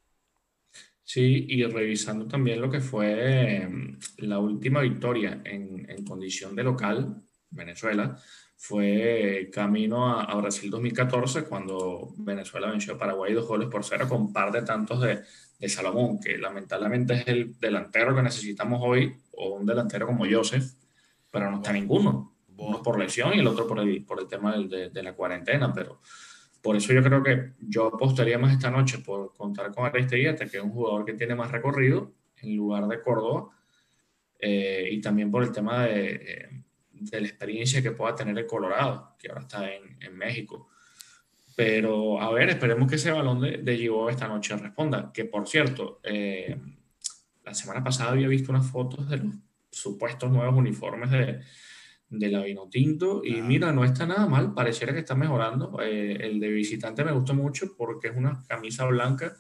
Sí, 1.04 1.46
y 1.48 1.64
revisando 1.64 2.28
también 2.28 2.60
lo 2.60 2.70
que 2.70 2.80
fue 2.80 3.58
em, 3.58 4.00
la 4.18 4.40
última 4.40 4.82
victoria 4.82 5.42
en, 5.46 6.04
condición 6.06 6.56
de 6.56 6.64
local, 6.64 7.24
Venezuela, 7.56 8.18
fue 8.58 9.50
camino 9.52 10.20
a, 10.20 10.34
Brasil 10.36 10.70
2014, 10.70 11.44
cuando 11.44 12.14
Venezuela 12.18 12.70
venció 12.70 12.94
a 12.94 12.98
Paraguay 12.98 13.34
dos 13.34 13.48
goles 13.48 13.68
por 13.68 13.84
cero 13.84 14.08
con 14.08 14.32
par 14.32 14.52
de 14.52 14.62
tantos 14.62 15.02
de, 15.02 15.22
de 15.60 15.70
Salomón, 15.70 16.20
que 16.20 16.38
lamentablemente 16.38 17.14
es 17.16 17.28
el 17.28 17.60
delantero 17.60 18.16
que 18.16 18.24
necesitamos 18.24 18.82
hoy, 18.84 19.16
o 19.34 19.56
un 19.56 19.66
delantero 19.66 20.08
como 20.08 20.26
Joseph, 20.30 20.74
pero 21.32 21.52
no 21.52 21.58
está 21.58 21.74
ninguno. 21.74 22.34
Uno 22.58 22.82
por 22.82 22.98
lesión 22.98 23.34
y 23.34 23.40
el 23.40 23.48
otro 23.48 23.68
por 23.68 23.80
el, 23.80 24.06
por 24.06 24.22
el 24.22 24.28
tema 24.28 24.56
de, 24.58 24.90
de, 24.90 25.04
la 25.04 25.14
cuarentena, 25.14 25.74
pero 25.74 26.00
por 26.62 26.78
eso 26.78 26.94
yo 26.94 27.04
creo 27.04 27.22
que 27.22 27.52
yo 27.60 27.88
apostaría 27.88 28.38
más 28.38 28.54
esta 28.54 28.72
noche 28.72 29.00
por 29.00 29.36
contar 29.36 29.74
con 29.74 29.86
Aristeguieta, 29.86 30.46
que 30.46 30.58
es 30.58 30.64
un 30.64 30.72
jugador 30.72 31.04
que 31.04 31.14
tiene 31.14 31.36
más 31.36 31.52
recorrido 31.52 32.14
en 32.42 32.56
lugar 32.56 32.88
de 32.88 33.02
Córdoba, 33.02 33.50
eh, 34.40 34.88
y 34.90 35.02
también 35.02 35.30
por 35.30 35.44
el 35.44 35.52
tema 35.52 35.84
de, 35.84 36.16
eh, 36.16 36.65
de, 37.00 37.22
la 37.22 37.28
experiencia 37.28 37.82
que 37.82 37.92
pueda 37.92 38.16
tener 38.16 38.38
el 38.38 38.46
Colorado, 38.46 39.16
que 39.20 39.30
ahora 39.30 39.42
está 39.42 39.74
en, 39.74 39.98
en 40.02 40.18
México. 40.18 40.70
Pero 41.56 42.22
a 42.22 42.32
ver, 42.32 42.50
esperemos 42.50 42.90
que 42.90 42.96
ese 42.96 43.12
balón 43.12 43.40
de, 43.40 43.58
de 43.60 43.92
esta 44.10 44.28
noche 44.28 44.58
responda. 44.58 45.12
Que 45.14 45.26
por 45.26 45.48
cierto, 45.48 46.02
eh, 46.04 46.60
la 47.44 47.54
semana 47.54 47.84
pasada 47.84 48.12
había 48.12 48.28
visto 48.28 48.52
unas 48.52 48.70
fotos 48.70 49.10
de 49.10 49.18
los 49.18 49.36
supuestos 49.72 50.30
nuevos 50.32 50.56
uniformes 50.56 51.12
de, 51.12 51.42
de 52.10 52.30
la 52.30 52.44
Vinotinto. 52.44 53.24
Y 53.24 53.42
mira, 53.42 53.72
no 53.72 53.86
está 53.86 54.06
nada 54.06 54.28
mal, 54.28 54.54
pareciera 54.54 54.94
que 54.94 55.00
está 55.00 55.16
mejorando. 55.16 55.80
Eh, 55.82 56.18
el 56.20 56.40
de 56.42 56.50
visitante 56.50 57.06
me 57.06 57.14
gustó 57.14 57.34
mucho 57.34 57.76
porque 57.78 58.10
es 58.10 58.18
una 58.18 58.44
camisa 58.48 58.86
blanca 58.86 59.38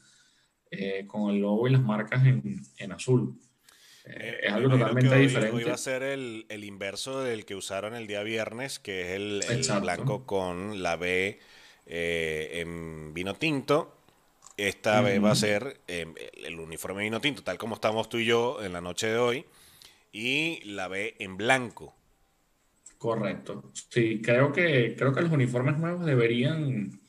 eh, 0.71 1.05
con 1.05 1.31
el 1.31 1.41
logo 1.41 1.67
y 1.67 1.71
las 1.71 1.81
marcas 1.81 2.25
en, 2.25 2.61
en 2.77 2.91
azul. 2.93 3.37
Eh, 4.07 4.39
es 4.43 4.51
algo 4.51 4.69
totalmente 4.69 5.17
diferente. 5.17 5.55
Hoy 5.55 5.63
va 5.63 5.73
a 5.73 5.77
ser 5.77 6.03
el, 6.03 6.45
el, 6.49 6.63
inverso 6.63 7.21
del 7.21 7.45
que 7.45 7.55
usaron 7.55 7.95
el 7.95 8.07
día 8.07 8.23
viernes, 8.23 8.79
que 8.79 9.01
es 9.01 9.07
el, 9.15 9.43
el 9.49 9.81
blanco 9.81 10.25
con 10.25 10.83
la 10.83 10.95
B 10.95 11.39
en 11.87 13.13
vino 13.13 13.35
tinto 13.35 13.95
esta 14.57 15.01
vez 15.01 15.21
va 15.21 15.31
a 15.31 15.35
ser 15.35 15.81
em, 15.87 16.13
el 16.45 16.59
uniforme 16.59 17.03
vino 17.03 17.19
tinto, 17.19 17.43
tal 17.43 17.57
como 17.57 17.75
estamos 17.75 18.07
tú 18.07 18.17
y 18.17 18.25
yo 18.25 18.63
en 18.63 18.71
la 18.71 18.81
noche 18.81 19.07
de 19.07 19.17
hoy, 19.17 19.45
y 20.13 20.61
la 20.63 20.87
B 20.87 21.15
en 21.19 21.35
blanco. 21.35 21.93
Correcto. 22.97 23.71
Sí, 23.89 24.21
creo 24.21 24.53
que, 24.53 24.95
creo 24.97 25.13
que 25.13 25.21
los 25.21 25.31
uniformes 25.31 25.77
nuevos 25.77 26.05
deberían 26.05 27.01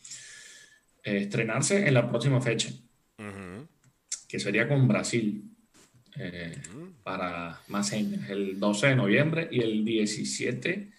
eh, 1.05 1.19
estrenarse 1.19 1.87
en 1.87 1.95
la 1.95 2.09
próxima 2.09 2.41
fecha, 2.41 2.71
que 4.29 4.41
sería 4.41 4.67
con 4.67 4.89
Brasil, 4.89 5.56
eh, 6.19 6.57
para 7.03 7.61
más 7.69 7.93
años, 7.93 8.29
el 8.29 8.59
12 8.59 8.89
de 8.89 8.97
noviembre 8.97 9.49
y 9.51 9.61
el 9.61 9.85
17 9.85 10.91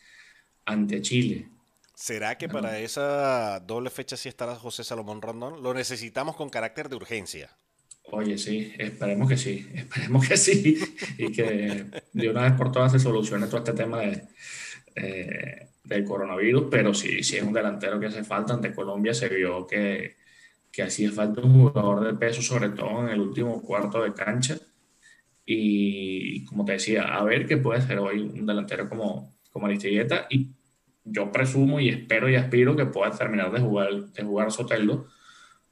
ante 0.65 1.01
Chile. 1.01 1.47
¿Será 1.95 2.37
que 2.37 2.47
para 2.47 2.79
esa 2.79 3.59
doble 3.61 3.89
fecha 3.89 4.15
sí 4.15 4.29
estará 4.29 4.55
José 4.55 4.83
Salomón 4.83 5.21
Rondón? 5.21 5.63
Lo 5.63 5.73
necesitamos 5.73 6.35
con 6.35 6.49
carácter 6.49 6.89
de 6.89 6.95
urgencia. 6.95 7.49
Oye, 8.11 8.37
sí, 8.37 8.73
esperemos 8.77 9.27
que 9.27 9.35
sí, 9.35 9.67
esperemos 9.73 10.27
que 10.27 10.37
sí, 10.37 10.77
y 11.17 11.31
que 11.31 11.85
de 12.13 12.29
una 12.29 12.43
vez 12.43 12.53
por 12.53 12.71
todas 12.71 12.91
se 12.91 12.99
solucione 12.99 13.47
todo 13.47 13.57
este 13.57 13.73
tema 13.73 13.99
de, 14.01 14.23
eh, 14.95 15.67
del 15.83 16.03
coronavirus, 16.03 16.67
pero 16.69 16.93
sí, 16.93 17.23
sí 17.23 17.37
es 17.37 17.43
un 17.43 17.53
delantero 17.53 17.99
que 17.99 18.07
hace 18.07 18.23
falta. 18.23 18.53
Ante 18.53 18.73
Colombia 18.73 19.13
se 19.13 19.29
vio 19.29 19.65
que, 19.65 20.17
que 20.71 20.83
hacía 20.83 21.11
falta 21.11 21.41
un 21.41 21.53
jugador 21.53 22.05
de 22.05 22.13
peso, 22.13 22.41
sobre 22.41 22.69
todo 22.69 23.03
en 23.03 23.09
el 23.09 23.19
último 23.19 23.61
cuarto 23.61 24.03
de 24.03 24.13
cancha. 24.13 24.57
Y 25.49 26.43
como 26.43 26.65
te 26.65 26.73
decía, 26.73 27.03
a 27.03 27.23
ver 27.23 27.45
qué 27.47 27.55
puede 27.55 27.81
ser 27.81 27.99
hoy 27.99 28.19
un 28.19 28.45
delantero 28.45 28.89
como, 28.89 29.37
como 29.49 29.67
Aristilleta. 29.67 30.27
Y 30.29 30.51
yo 31.05 31.31
presumo 31.31 31.79
y 31.79 31.87
espero 31.87 32.29
y 32.29 32.35
aspiro 32.35 32.75
que 32.75 32.85
pueda 32.85 33.11
terminar 33.11 33.49
de 33.53 33.61
jugar, 33.61 34.11
de 34.11 34.23
jugar 34.23 34.51
Soteldo, 34.51 35.07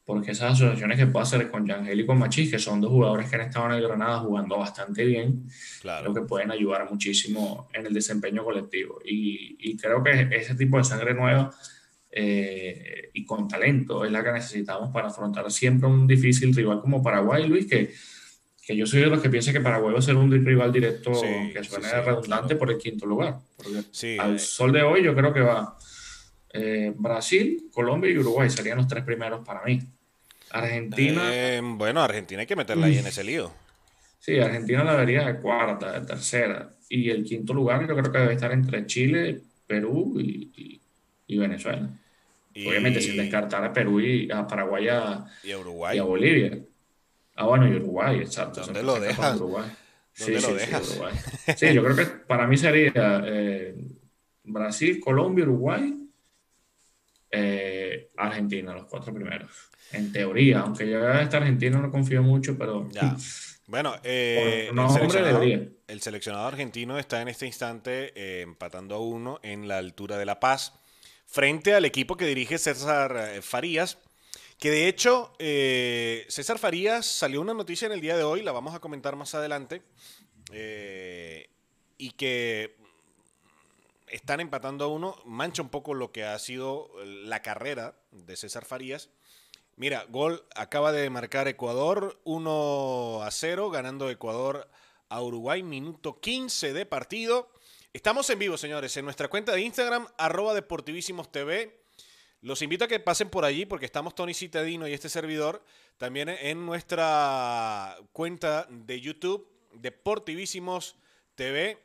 porque 0.05 0.31
esas 0.31 0.53
asociaciones 0.53 0.97
que 0.97 1.07
puede 1.07 1.23
hacer 1.23 1.51
con 1.51 1.67
Yangel 1.67 1.99
y 1.99 2.05
con 2.05 2.17
Machís, 2.17 2.49
que 2.49 2.57
son 2.57 2.79
dos 2.79 2.89
jugadores 2.89 3.29
que 3.29 3.35
han 3.35 3.41
estado 3.41 3.65
en 3.65 3.73
el 3.73 3.83
Granada 3.83 4.19
jugando 4.19 4.57
bastante 4.57 5.03
bien, 5.03 5.43
claro. 5.81 6.13
creo 6.13 6.23
que 6.23 6.29
pueden 6.29 6.51
ayudar 6.51 6.89
muchísimo 6.89 7.67
en 7.73 7.85
el 7.85 7.93
desempeño 7.93 8.45
colectivo. 8.45 9.01
Y, 9.03 9.57
y 9.59 9.75
creo 9.75 10.01
que 10.01 10.29
ese 10.31 10.55
tipo 10.55 10.77
de 10.77 10.85
sangre 10.85 11.13
nueva 11.13 11.51
eh, 12.11 13.09
y 13.13 13.25
con 13.25 13.45
talento 13.45 14.05
es 14.05 14.11
la 14.13 14.23
que 14.23 14.31
necesitamos 14.31 14.89
para 14.93 15.07
afrontar 15.07 15.51
siempre 15.51 15.89
un 15.89 16.07
difícil 16.07 16.55
rival 16.55 16.79
como 16.79 17.03
Paraguay, 17.03 17.45
Luis, 17.45 17.65
que 17.65 17.93
que 18.65 18.75
yo 18.75 18.87
soy 18.87 19.01
de 19.01 19.07
los 19.07 19.21
que 19.21 19.29
piensa 19.29 19.53
que 19.53 19.61
Paraguay 19.61 19.93
va 19.93 19.99
a 19.99 20.01
ser 20.01 20.15
un 20.15 20.31
rival 20.43 20.71
directo 20.71 21.11
que 21.11 21.63
suene 21.63 21.87
redundante 22.01 22.55
por 22.55 22.71
el 22.71 22.79
quinto 22.79 23.05
lugar. 23.05 23.37
Porque 23.55 24.17
al 24.17 24.39
sol 24.39 24.71
de 24.71 24.81
hoy 24.81 25.03
yo 25.03 25.13
creo 25.13 25.31
que 25.31 25.41
va 25.41 25.77
eh, 26.51 26.91
Brasil, 26.95 27.69
Colombia 27.71 28.09
y 28.09 28.17
Uruguay 28.17 28.49
serían 28.49 28.77
los 28.77 28.87
tres 28.87 29.03
primeros 29.03 29.45
para 29.45 29.63
mí. 29.63 29.79
Argentina. 30.49 31.21
Eh, 31.31 31.61
bueno, 31.63 32.01
Argentina 32.01 32.41
hay 32.41 32.47
que 32.47 32.55
meterla 32.55 32.87
ahí 32.87 32.97
en 32.97 33.05
ese 33.05 33.23
lío. 33.23 33.51
Sí, 34.19 34.39
Argentina 34.39 34.83
la 34.83 34.95
vería 34.95 35.27
de 35.27 35.39
cuarta, 35.39 35.99
de 35.99 36.07
tercera. 36.07 36.71
Y 36.89 37.11
el 37.11 37.23
quinto 37.23 37.53
lugar 37.53 37.87
yo 37.87 37.95
creo 37.95 38.11
que 38.11 38.17
debe 38.17 38.33
estar 38.33 38.51
entre 38.51 38.87
Chile, 38.87 39.41
Perú 39.67 40.19
y, 40.19 40.81
Venezuela. 41.37 41.87
Obviamente 42.55 42.99
sin 43.01 43.17
descartar 43.17 43.63
a 43.63 43.73
Perú 43.73 43.99
y 43.99 44.31
a 44.31 44.47
Paraguay 44.47 44.85
y 45.43 45.51
a 45.51 45.59
Uruguay. 45.59 45.97
Y 45.97 45.99
a 45.99 46.03
Bolivia. 46.03 46.57
Ah, 47.35 47.45
bueno, 47.45 47.67
y 47.67 47.75
Uruguay, 47.75 48.19
exacto. 48.19 48.61
¿Dónde 48.61 48.83
lo 48.83 48.99
dejas? 48.99 49.37
¿Dónde 49.37 49.69
sí, 50.13 50.31
lo 50.33 50.41
sí, 50.41 50.53
dejas? 50.53 50.85
Sí, 51.45 51.53
sí, 51.57 51.73
yo 51.73 51.83
creo 51.83 51.95
que 51.95 52.05
para 52.05 52.47
mí 52.47 52.57
sería 52.57 53.21
eh, 53.25 53.75
Brasil, 54.45 54.99
Colombia, 54.99 55.43
Uruguay, 55.43 56.05
eh, 57.31 58.11
Argentina, 58.15 58.73
los 58.73 58.85
cuatro 58.85 59.13
primeros. 59.13 59.51
En 59.91 60.11
teoría, 60.11 60.59
aunque 60.61 60.89
yo 60.89 61.05
a 61.05 61.21
esta 61.21 61.37
Argentina 61.37 61.79
no 61.79 61.91
confío 61.91 62.23
mucho, 62.23 62.57
pero... 62.57 62.87
Ya. 62.91 63.15
Bueno, 63.67 63.95
eh, 64.03 64.69
no, 64.73 64.85
el, 64.85 64.93
seleccionado, 64.93 65.41
el, 65.41 66.01
seleccionado, 66.01 66.47
argentino 66.47 66.99
está 66.99 67.21
en 67.21 67.29
este 67.29 67.47
instante 67.47 68.13
eh, 68.15 68.41
empatando 68.41 68.95
a 68.95 68.99
uno 68.99 69.39
en 69.41 69.67
la 69.67 69.79
altura 69.79 70.17
de 70.17 70.25
La 70.25 70.39
Paz 70.39 70.73
frente 71.25 71.73
al 71.73 71.83
equipo 71.83 72.15
que 72.15 72.27
dirige 72.27 72.59
César 72.59 73.41
Farías, 73.41 73.97
que 74.65 74.71
de 74.71 74.87
hecho, 74.87 75.31
eh, 75.37 76.25
César 76.27 76.57
Farías 76.57 77.05
salió 77.05 77.39
una 77.39 77.53
noticia 77.53 77.85
en 77.85 77.91
el 77.91 78.01
día 78.01 78.17
de 78.17 78.23
hoy, 78.23 78.41
la 78.41 78.51
vamos 78.51 78.73
a 78.73 78.79
comentar 78.79 79.15
más 79.15 79.35
adelante, 79.35 79.83
eh, 80.51 81.51
y 81.99 82.13
que 82.13 82.75
están 84.07 84.39
empatando 84.39 84.85
a 84.85 84.87
uno, 84.87 85.17
mancha 85.23 85.61
un 85.61 85.69
poco 85.69 85.93
lo 85.93 86.11
que 86.11 86.23
ha 86.23 86.39
sido 86.39 86.89
la 87.05 87.43
carrera 87.43 87.93
de 88.09 88.35
César 88.35 88.65
Farías. 88.65 89.11
Mira, 89.75 90.03
gol 90.09 90.43
acaba 90.55 90.91
de 90.91 91.11
marcar 91.11 91.47
Ecuador 91.47 92.19
1 92.23 93.21
a 93.21 93.29
0, 93.29 93.69
ganando 93.69 94.09
Ecuador 94.09 94.67
a 95.09 95.21
Uruguay, 95.21 95.61
minuto 95.61 96.19
15 96.19 96.73
de 96.73 96.87
partido. 96.87 97.51
Estamos 97.93 98.27
en 98.31 98.39
vivo, 98.39 98.57
señores, 98.57 98.97
en 98.97 99.05
nuestra 99.05 99.27
cuenta 99.27 99.51
de 99.51 99.61
Instagram, 99.61 100.07
arroba 100.17 100.55
Deportivísimos 100.55 101.31
TV. 101.31 101.84
Los 102.45 102.61
invito 102.61 102.85
a 102.85 102.87
que 102.87 102.99
pasen 102.99 103.31
por 103.31 103.43
allí 103.43 103.65
porque 103.65 103.87
estamos 103.87 104.13
Tony 104.13 104.35
Citadino 104.35 104.87
y 104.87 104.93
este 104.93 105.09
servidor 105.09 105.65
también 105.97 106.29
en 106.29 106.63
nuestra 106.63 107.97
cuenta 108.11 108.67
de 108.69 109.01
YouTube, 109.01 109.49
Deportivísimos 109.73 110.95
TV, 111.33 111.79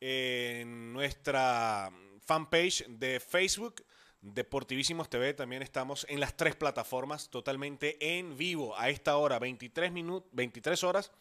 en 0.00 0.92
nuestra 0.92 1.92
fanpage 2.26 2.84
de 2.88 3.20
Facebook, 3.20 3.84
Deportivísimos 4.20 5.08
TV. 5.08 5.34
También 5.34 5.62
estamos 5.62 6.04
en 6.08 6.18
las 6.18 6.36
tres 6.36 6.56
plataformas 6.56 7.30
totalmente 7.30 7.96
en 8.00 8.36
vivo 8.36 8.76
a 8.76 8.90
esta 8.90 9.16
hora, 9.18 9.38
23, 9.38 9.92
23 10.32 10.82
horas 10.82 11.12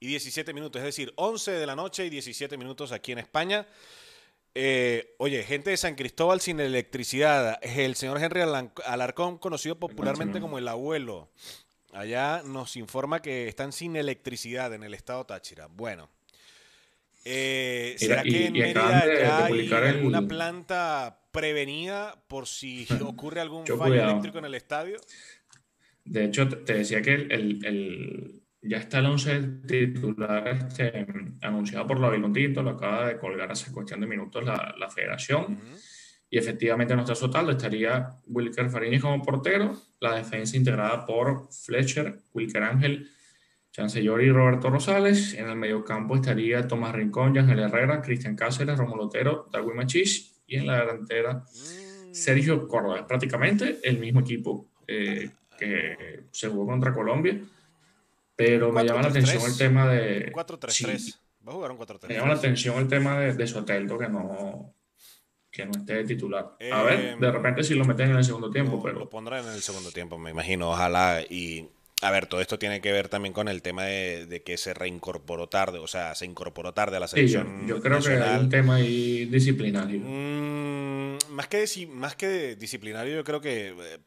y 0.00 0.06
17 0.06 0.54
minutos, 0.54 0.80
es 0.80 0.86
decir, 0.86 1.12
11 1.16 1.50
de 1.50 1.66
la 1.66 1.76
noche 1.76 2.06
y 2.06 2.08
17 2.08 2.56
minutos 2.56 2.90
aquí 2.90 3.12
en 3.12 3.18
España. 3.18 3.66
Eh, 4.54 5.14
oye, 5.18 5.42
gente 5.42 5.70
de 5.70 5.76
San 5.76 5.96
Cristóbal 5.96 6.40
sin 6.40 6.60
electricidad. 6.60 7.58
El 7.62 7.96
señor 7.96 8.22
Henry 8.22 8.42
Alarcón, 8.86 9.38
conocido 9.38 9.78
popularmente 9.78 10.40
como 10.40 10.58
el 10.58 10.68
abuelo, 10.68 11.28
allá 11.92 12.42
nos 12.44 12.76
informa 12.76 13.20
que 13.20 13.48
están 13.48 13.72
sin 13.72 13.96
electricidad 13.96 14.72
en 14.72 14.84
el 14.84 14.94
estado 14.94 15.26
Táchira. 15.26 15.66
Bueno, 15.66 16.08
eh, 17.24 17.96
¿será 17.98 18.22
que 18.22 18.46
en 18.46 18.52
Mérida 18.52 19.04
ya 19.20 19.46
hay 19.46 19.68
alguna 19.72 20.22
planta 20.22 21.18
prevenida 21.32 22.22
por 22.28 22.46
si 22.46 22.86
ocurre 23.02 23.40
algún 23.40 23.66
fallo 23.66 24.02
eléctrico 24.02 24.38
en 24.38 24.44
el 24.44 24.54
estadio? 24.54 24.98
De 26.04 26.26
hecho, 26.26 26.48
te 26.48 26.74
decía 26.74 27.02
que 27.02 27.14
el 27.14 28.43
ya 28.66 28.78
está 28.78 28.98
el 28.98 29.06
11 29.06 29.40
titular 29.66 30.48
este, 30.48 31.06
anunciado 31.42 31.86
por 31.86 32.00
la 32.00 32.10
Tinto, 32.32 32.62
lo 32.62 32.70
acaba 32.70 33.08
de 33.08 33.18
colgar 33.18 33.52
hace 33.52 33.70
cuestión 33.70 34.00
de 34.00 34.06
minutos 34.06 34.42
la, 34.42 34.74
la 34.78 34.88
federación. 34.88 35.58
Y 36.30 36.38
efectivamente, 36.38 36.94
nuestro 36.94 37.14
total 37.14 37.50
estaría 37.50 38.08
Wilker 38.26 38.70
Fariñez 38.70 39.02
como 39.02 39.22
portero, 39.22 39.76
la 40.00 40.16
defensa 40.16 40.56
integrada 40.56 41.04
por 41.04 41.48
Fletcher, 41.52 42.18
Wilker 42.32 42.62
Ángel, 42.62 43.10
Chancellor 43.70 44.22
y 44.22 44.30
Roberto 44.30 44.70
Rosales. 44.70 45.34
En 45.34 45.48
el 45.48 45.56
mediocampo 45.56 46.16
estaría 46.16 46.66
Tomás 46.66 46.94
Rincón, 46.94 47.36
Ángel 47.36 47.58
Herrera, 47.58 48.00
Cristian 48.00 48.34
Cáceres, 48.34 48.78
Romulo 48.78 49.04
Otero, 49.04 49.48
Darwin 49.52 49.76
Machís. 49.76 50.42
Y 50.46 50.56
en 50.56 50.66
la 50.66 50.80
delantera. 50.80 51.44
Sergio 52.12 52.66
Córdoba. 52.68 53.06
Prácticamente 53.06 53.80
el 53.82 53.98
mismo 53.98 54.20
equipo 54.20 54.70
eh, 54.86 55.30
que 55.58 56.24
se 56.30 56.48
jugó 56.48 56.66
contra 56.66 56.92
Colombia 56.92 57.40
pero 58.36 58.72
me 58.72 58.84
llama 58.84 59.02
la 59.02 59.08
atención 59.08 59.42
el 59.42 59.56
tema 59.56 59.88
de. 59.88 60.32
4-3-3. 60.32 61.18
Va 61.46 61.52
a 61.52 61.54
jugar 61.54 61.70
un 61.72 61.78
4-3-3. 61.78 62.08
Me 62.08 62.14
llama 62.14 62.28
la 62.28 62.34
atención 62.34 62.78
el 62.78 62.88
tema 62.88 63.20
de, 63.20 63.34
de 63.34 63.46
Soteldo 63.46 63.98
que 63.98 64.08
no, 64.08 64.74
que 65.50 65.64
no 65.64 65.72
esté 65.72 66.04
titular. 66.04 66.56
a 66.72 66.82
ver, 66.82 67.00
eh, 67.00 67.16
de 67.18 67.30
repente 67.30 67.62
si 67.62 67.74
lo 67.74 67.84
meten 67.84 68.10
en 68.10 68.16
el 68.16 68.24
segundo 68.24 68.50
tiempo, 68.50 68.82
pero. 68.82 68.98
Lo 68.98 69.10
pondrán 69.10 69.46
en 69.46 69.52
el 69.52 69.62
segundo 69.62 69.92
tiempo, 69.92 70.18
me 70.18 70.30
imagino, 70.30 70.70
ojalá. 70.70 71.22
Y. 71.28 71.68
A 72.02 72.10
ver, 72.10 72.26
todo 72.26 72.42
esto 72.42 72.58
tiene 72.58 72.82
que 72.82 72.92
ver 72.92 73.08
también 73.08 73.32
con 73.32 73.48
el 73.48 73.62
tema 73.62 73.84
de, 73.84 74.26
de 74.26 74.42
que 74.42 74.58
se 74.58 74.74
reincorporó 74.74 75.48
tarde, 75.48 75.78
o 75.78 75.86
sea, 75.86 76.14
se 76.14 76.26
incorporó 76.26 76.74
tarde 76.74 76.98
a 76.98 77.00
la 77.00 77.08
selección. 77.08 77.60
Sí, 77.62 77.68
yo, 77.68 77.80
creo 77.80 78.00
que 78.00 78.10
hay 78.10 78.40
un 78.40 78.50
tema 78.50 78.74
ahí 78.74 79.24
disciplinario. 79.26 80.00
Mm, 80.00 81.16
más, 81.30 81.48
que, 81.48 81.64
más 81.88 82.14
que 82.14 82.56
disciplinario, 82.56 83.14
yo 83.14 83.24
creo 83.24 83.40
que 83.40 83.68
eh, 83.68 83.98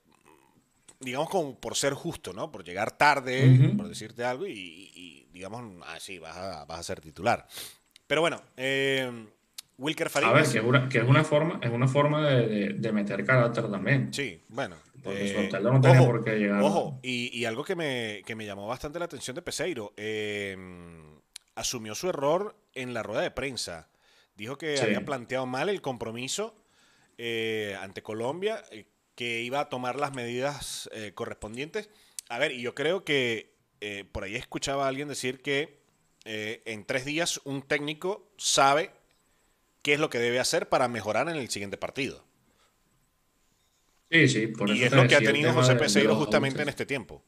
digamos, 1.00 1.30
como 1.30 1.60
por 1.60 1.75
ser 1.75 1.94
justo, 1.94 2.34
¿no? 2.34 2.51
Por 2.51 2.63
llegar 2.63 2.98
tarde, 2.98 3.74
por 3.77 3.88
decirte 3.88 4.24
algo, 4.24 4.48
y, 4.48 5.27
digamos, 5.32 5.84
ah, 5.86 5.98
sí, 6.00 6.20
vas 6.20 6.36
a, 6.36 6.66
vas 6.66 6.80
a 6.80 6.84
ser 6.84 7.01
titular. 7.01 7.48
Pero 8.08 8.22
bueno, 8.22 8.42
eh, 8.56 9.27
Wilker 9.77 10.10
Farías. 10.10 10.32
A 10.32 10.34
ver, 10.34 10.44
que 10.44 10.58
es 10.58 10.63
una, 10.63 10.89
que 10.89 10.98
es 11.00 11.04
una 11.04 11.24
forma, 11.24 11.60
es 11.62 11.70
una 11.70 11.88
forma 11.88 12.27
de, 12.27 12.74
de, 12.74 12.92
meter 12.92 13.24
carácter 13.25 13.70
también. 13.70 14.13
Sí, 14.13 14.42
bueno. 14.50 14.75
Porque 15.04 15.48
eh, 15.48 15.50
no 15.62 15.80
tiene 15.80 16.06
por 16.06 16.24
qué 16.24 16.38
llegar. 16.38 16.62
Ojo, 16.62 17.00
y, 17.04 17.38
y, 17.38 17.46
algo 17.46 17.63
que 17.63 17.75
me, 17.75 18.24
que 18.25 18.36
me 18.36 18.46
llamó 18.46 18.68
bastante 18.68 18.98
la 18.98 19.06
atención 19.06 19.36
de 19.36 19.42
Peseiro, 19.42 19.94
eh, 19.96 20.58
asumió 21.56 21.94
su 21.96 22.10
error 22.10 22.56
en 22.74 22.94
la 22.94 23.04
rueda 23.04 23.22
de 23.22 23.32
prensa. 23.32 23.89
Dijo 24.36 24.58
que 24.58 24.80
había 24.80 25.04
planteado 25.04 25.46
mal 25.46 25.70
el 25.70 25.82
compromiso 25.82 26.56
ante 27.82 28.04
Colombia, 28.04 28.63
que 29.17 29.41
iba 29.41 29.59
a 29.59 29.67
tomar 29.67 30.00
las 30.00 30.13
medidas 30.13 30.89
eh, 30.93 31.12
correspondientes. 31.15 31.89
a 32.29 32.38
ver, 32.38 32.53
yo 32.53 32.75
creo 32.75 33.03
que 33.03 33.51
eh, 33.81 34.05
por 34.12 34.24
ahí 34.24 34.36
escuchaba 34.36 34.86
a 34.86 34.89
alguien 34.89 35.07
decir 35.07 35.41
que 35.41 35.79
eh, 36.24 36.62
en 36.65 36.86
tres 36.86 37.03
días 37.03 37.41
un 37.43 37.63
técnico 37.63 38.31
sabe 38.38 38.91
qué 39.81 39.93
es 39.93 40.00
lo 40.00 40.12
que 40.12 40.19
debe 40.19 40.39
hacer 40.39 40.69
para 40.69 40.88
mejorar 40.88 41.29
en 41.29 41.36
el 41.36 41.50
siguiente 41.50 41.77
partido. 41.77 42.24
Sí, 44.12 44.27
sí, 44.27 44.47
por 44.47 44.69
y 44.69 44.83
es 44.83 44.91
lo 44.91 45.07
que 45.07 45.15
ha 45.15 45.19
tenido 45.19 45.51
José 45.51 45.75
Peseiro 45.75 46.15
justamente 46.15 46.62
en 46.62 46.69
este 46.69 46.86
tiempo. 46.86 47.24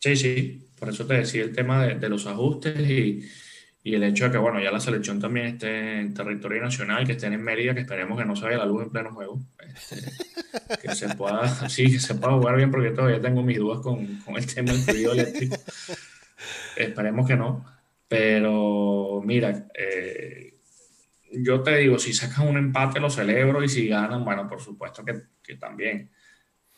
Sí, 0.00 0.16
sí, 0.16 0.68
por 0.76 0.88
eso 0.88 1.06
te 1.06 1.14
decía 1.14 1.42
el 1.42 1.54
tema 1.54 1.86
de, 1.86 2.08
los 2.08 2.26
ajustes 2.26 2.76
y, 2.90 3.24
el 3.84 4.02
hecho 4.04 4.24
de 4.24 4.32
que, 4.32 4.38
bueno, 4.38 4.60
ya 4.60 4.70
la 4.70 4.80
selección 4.80 5.20
también 5.20 5.46
esté 5.46 6.00
en 6.00 6.12
territorio 6.12 6.62
nacional, 6.62 7.06
que 7.06 7.12
estén 7.12 7.32
en 7.32 7.42
Mérida, 7.42 7.74
que 7.74 7.80
esperemos 7.80 8.18
que 8.18 8.26
no 8.26 8.36
se 8.36 8.44
vaya 8.44 8.58
la 8.58 8.66
luz 8.66 8.82
en 8.82 8.90
pleno 8.90 9.14
juego. 9.14 9.40
Este, 9.58 9.96
que 10.82 10.94
se 10.94 11.14
pueda, 11.14 11.48
sí, 11.68 11.90
que 11.90 11.98
se 11.98 12.14
pueda 12.14 12.34
jugar 12.34 12.56
bien, 12.56 12.70
porque 12.70 12.90
todavía 12.90 13.20
tengo 13.20 13.42
mis 13.42 13.58
dudas 13.58 13.80
con, 13.80 14.00
el 14.36 14.54
tema 14.54 14.72
del 14.72 14.82
fluido 14.82 15.12
eléctrico. 15.12 15.56
esperemos 16.76 17.26
que 17.26 17.36
no. 17.36 17.64
Pero 18.06 19.22
mira, 19.24 19.68
eh, 19.72 20.54
yo 21.32 21.62
te 21.62 21.76
digo, 21.76 21.98
si 21.98 22.12
sacan 22.12 22.48
un 22.48 22.58
empate 22.58 23.00
lo 23.00 23.08
celebro 23.08 23.62
y 23.62 23.68
si 23.68 23.88
ganan, 23.88 24.24
bueno, 24.24 24.46
por 24.46 24.60
supuesto 24.60 25.04
que, 25.04 25.54
también. 25.56 26.10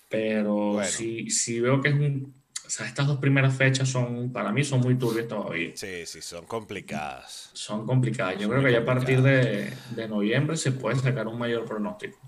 Pero 0.08 0.82
si, 0.84 1.30
si 1.30 1.60
veo 1.60 1.80
que 1.80 1.88
es 1.88 1.94
un 1.94 2.41
sea, 2.74 2.86
estas 2.86 3.06
dos 3.06 3.18
primeras 3.18 3.54
fechas 3.54 3.86
son, 3.86 4.32
para 4.32 4.50
mí, 4.50 4.64
son 4.64 4.80
muy 4.80 4.94
turbias 4.94 5.28
todavía. 5.28 5.72
Sí, 5.74 6.06
sí, 6.06 6.22
son 6.22 6.46
complicadas. 6.46 7.50
Son 7.52 7.86
complicadas. 7.86 8.38
Yo 8.38 8.48
creo 8.48 8.62
que 8.62 8.72
ya 8.72 8.78
a 8.78 8.84
partir 8.86 9.20
de, 9.20 9.74
de, 9.90 10.08
noviembre 10.08 10.56
se 10.56 10.72
puede 10.72 10.96
sacar 10.96 11.26
un 11.26 11.38
mayor 11.38 11.66
pronóstico. 11.66 12.18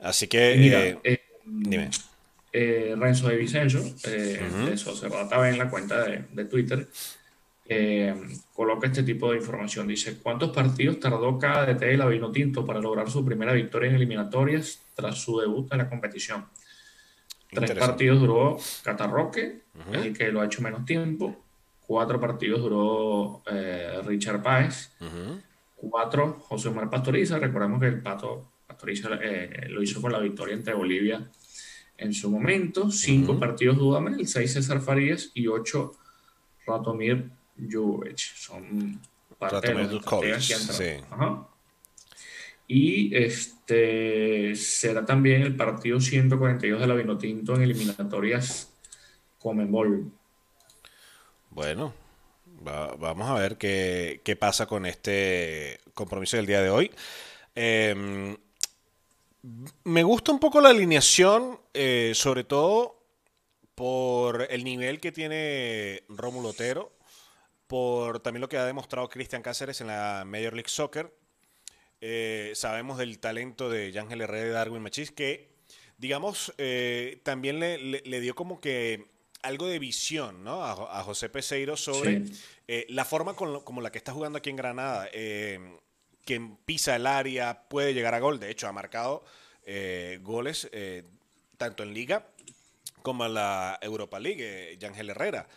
Así 0.00 0.26
que, 0.26 0.54
eh, 0.54 0.98
eh, 1.04 1.20
dime. 1.44 1.88
Eh, 2.52 2.96
Renzo 2.98 3.28
de 3.28 3.36
Vicenzo, 3.36 3.78
uh 3.78 4.72
eso 4.72 4.96
se 4.96 5.08
trata 5.08 5.48
en 5.48 5.56
la 5.56 5.70
cuenta 5.70 6.02
de, 6.02 6.24
de 6.32 6.44
Twitter, 6.46 6.88
coloca 8.52 8.88
este 8.88 9.04
tipo 9.04 9.30
de 9.30 9.38
información. 9.38 9.86
Dice, 9.86 10.18
¿cuántos 10.20 10.50
partidos 10.50 10.98
tardó 10.98 11.38
cada 11.38 11.64
DT 11.64 11.84
de 11.84 11.96
la 11.96 12.32
Tinto 12.32 12.66
para 12.66 12.80
lograr 12.80 13.08
su 13.08 13.24
primera 13.24 13.52
victoria 13.52 13.88
en 13.88 13.94
eliminatorias 13.94 14.80
tras 14.96 15.16
su 15.18 15.38
debut 15.38 15.72
en 15.72 15.78
la 15.78 15.88
competición? 15.88 16.46
Tres 17.50 17.72
partidos 17.72 18.20
duró 18.20 18.58
Catarroque, 18.82 19.62
el 19.92 20.16
que 20.16 20.30
lo 20.30 20.40
ha 20.40 20.46
hecho 20.46 20.62
menos 20.62 20.84
tiempo. 20.84 21.36
Cuatro 21.86 22.20
partidos 22.20 22.60
duró 22.60 23.42
eh, 23.50 24.00
Richard 24.04 24.42
Páez. 24.42 24.92
Cuatro 25.74 26.40
José 26.40 26.68
Omar 26.68 26.90
Pastoriza. 26.90 27.38
Recordemos 27.38 27.80
que 27.80 27.86
el 27.86 28.02
Pato 28.02 28.50
Pastoriza 28.66 29.10
eh, 29.22 29.68
lo 29.68 29.82
hizo 29.82 30.02
con 30.02 30.12
la 30.12 30.18
victoria 30.18 30.54
entre 30.54 30.74
Bolivia 30.74 31.26
en 31.96 32.12
su 32.12 32.30
momento. 32.30 32.90
Cinco 32.90 33.38
partidos 33.38 33.78
Dudamel, 33.78 34.26
seis 34.26 34.52
César 34.52 34.80
Farías 34.80 35.30
y 35.34 35.46
ocho 35.46 35.92
Ratomir 36.66 37.30
Jugovic. 37.58 38.18
Son 38.18 39.00
parte 39.38 39.72
de 39.72 39.84
los 39.84 40.04
que 40.04 41.00
Y 42.70 43.16
este 43.16 44.54
será 44.54 45.06
también 45.06 45.40
el 45.40 45.56
partido 45.56 45.98
142 45.98 46.78
de 46.78 46.86
la 46.86 46.94
Vinotinto 46.94 47.54
en 47.54 47.62
eliminatorias 47.62 48.74
Comembol. 49.38 50.12
Bueno, 51.48 51.94
vamos 52.60 53.30
a 53.30 53.34
ver 53.34 53.56
qué, 53.56 54.36
pasa 54.38 54.66
con 54.66 54.84
este 54.84 55.80
compromiso 55.94 56.36
del 56.36 56.44
día 56.44 56.60
de 56.60 56.68
hoy. 56.68 56.90
Em, 57.54 58.36
me 59.84 60.02
gusta 60.02 60.30
un 60.30 60.38
poco 60.38 60.60
la 60.60 60.68
alineación, 60.68 61.58
eh, 61.72 62.12
sobre 62.14 62.44
todo 62.44 63.02
por 63.74 64.46
el 64.50 64.62
nivel 64.62 65.00
que 65.00 65.10
tiene 65.10 66.02
Rómulo 66.10 66.50
Otero, 66.50 66.92
por 67.66 68.20
también 68.20 68.42
lo 68.42 68.48
que 68.50 68.58
ha 68.58 68.66
demostrado 68.66 69.08
Cristian 69.08 69.40
Cáceres 69.40 69.80
en 69.80 69.86
la 69.86 70.24
Major 70.26 70.52
League 70.52 70.68
Soccer 70.68 71.17
eh, 72.00 72.52
sabemos 72.54 72.98
del 72.98 73.18
talento 73.18 73.68
de 73.68 73.90
Yángel 73.90 74.20
Herrera 74.20 74.48
y 74.48 74.52
Darwin 74.52 74.82
Machis, 74.82 75.10
que, 75.10 75.48
digamos, 75.96 76.52
eh, 76.58 77.20
también 77.24 77.58
le, 77.58 78.20
dio 78.20 78.34
como 78.34 78.60
que 78.60 79.06
algo 79.42 79.66
de 79.66 79.78
visión 79.78 80.44
¿no? 80.44 80.64
a, 80.64 81.02
José 81.02 81.28
Peseiro 81.28 81.76
sobre 81.76 82.24
eh, 82.68 82.86
la 82.88 83.04
forma 83.04 83.34
como 83.34 83.80
la 83.80 83.90
que 83.90 83.98
está 83.98 84.12
jugando 84.12 84.38
aquí 84.38 84.50
en 84.50 84.56
Granada, 84.56 85.08
que 85.10 86.50
pisa 86.64 86.94
el 86.96 87.06
área, 87.06 87.68
puede 87.68 87.94
llegar 87.94 88.14
a 88.14 88.20
gol. 88.20 88.38
De 88.38 88.50
hecho, 88.50 88.68
ha 88.68 88.72
marcado 88.72 89.24
goles 90.20 90.70
tanto 91.56 91.82
en 91.82 91.94
Liga 91.94 92.28
como 93.02 93.26
en 93.26 93.34
la 93.34 93.78
Europa 93.82 94.20
League, 94.20 94.76
Yángel 94.78 95.10
Herrera. 95.10 95.48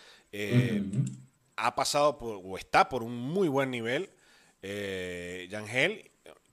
Ha 1.56 1.76
pasado 1.76 2.18
o 2.20 2.58
está 2.58 2.90
por 2.90 3.04
un 3.04 3.16
muy 3.16 3.48
buen 3.48 3.70
nivel. 3.70 4.10
Yangel 4.62 6.11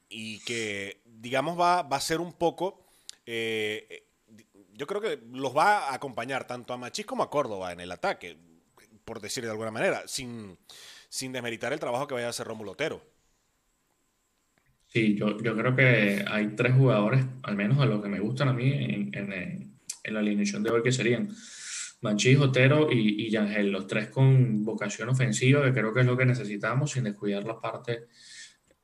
y 0.08 0.40
que, 0.40 1.02
digamos, 1.04 1.58
va, 1.58 1.82
va 1.82 1.96
a 1.96 2.00
ser 2.00 2.20
un 2.20 2.32
poco, 2.32 2.86
eh, 3.26 4.06
yo 4.72 4.86
creo 4.86 5.00
que 5.00 5.20
los 5.32 5.56
va 5.56 5.88
a 5.88 5.94
acompañar 5.94 6.46
tanto 6.46 6.72
a 6.72 6.76
Machís 6.76 7.06
como 7.06 7.22
a 7.22 7.30
Córdoba 7.30 7.72
en 7.72 7.80
el 7.80 7.92
ataque, 7.92 8.38
por 9.04 9.20
decir 9.20 9.44
de 9.44 9.50
alguna 9.50 9.70
manera, 9.70 10.02
sin, 10.06 10.56
sin 11.08 11.32
demeritar 11.32 11.72
el 11.72 11.80
trabajo 11.80 12.06
que 12.06 12.14
vaya 12.14 12.26
a 12.26 12.30
hacer 12.30 12.46
Rómulo 12.46 12.72
Otero. 12.72 13.02
Sí, 14.86 15.16
yo, 15.16 15.36
yo, 15.42 15.54
creo 15.54 15.76
que 15.76 16.24
hay 16.26 16.48
tres 16.56 16.74
jugadores, 16.74 17.22
al 17.42 17.56
menos 17.56 17.78
de 17.78 17.86
los 17.86 18.02
que 18.02 18.08
me 18.08 18.20
gustan 18.20 18.48
a 18.48 18.54
mí, 18.54 18.72
en, 18.72 19.14
en, 19.14 20.14
la 20.14 20.20
alineación 20.20 20.62
de 20.62 20.70
hoy, 20.70 20.82
que 20.82 20.92
serían 20.92 21.28
Machís, 22.00 22.38
Otero 22.38 22.90
y, 22.90 23.26
y 23.26 23.30
Yangel, 23.30 23.70
los 23.70 23.86
tres 23.86 24.08
con 24.08 24.64
vocación 24.64 25.10
ofensiva, 25.10 25.62
que 25.62 25.74
creo 25.74 25.92
que 25.92 26.00
es 26.00 26.06
lo 26.06 26.16
que 26.16 26.24
necesitamos, 26.24 26.92
sin 26.92 27.04
descuidar 27.04 27.44
la 27.44 27.60
parte 27.60 28.06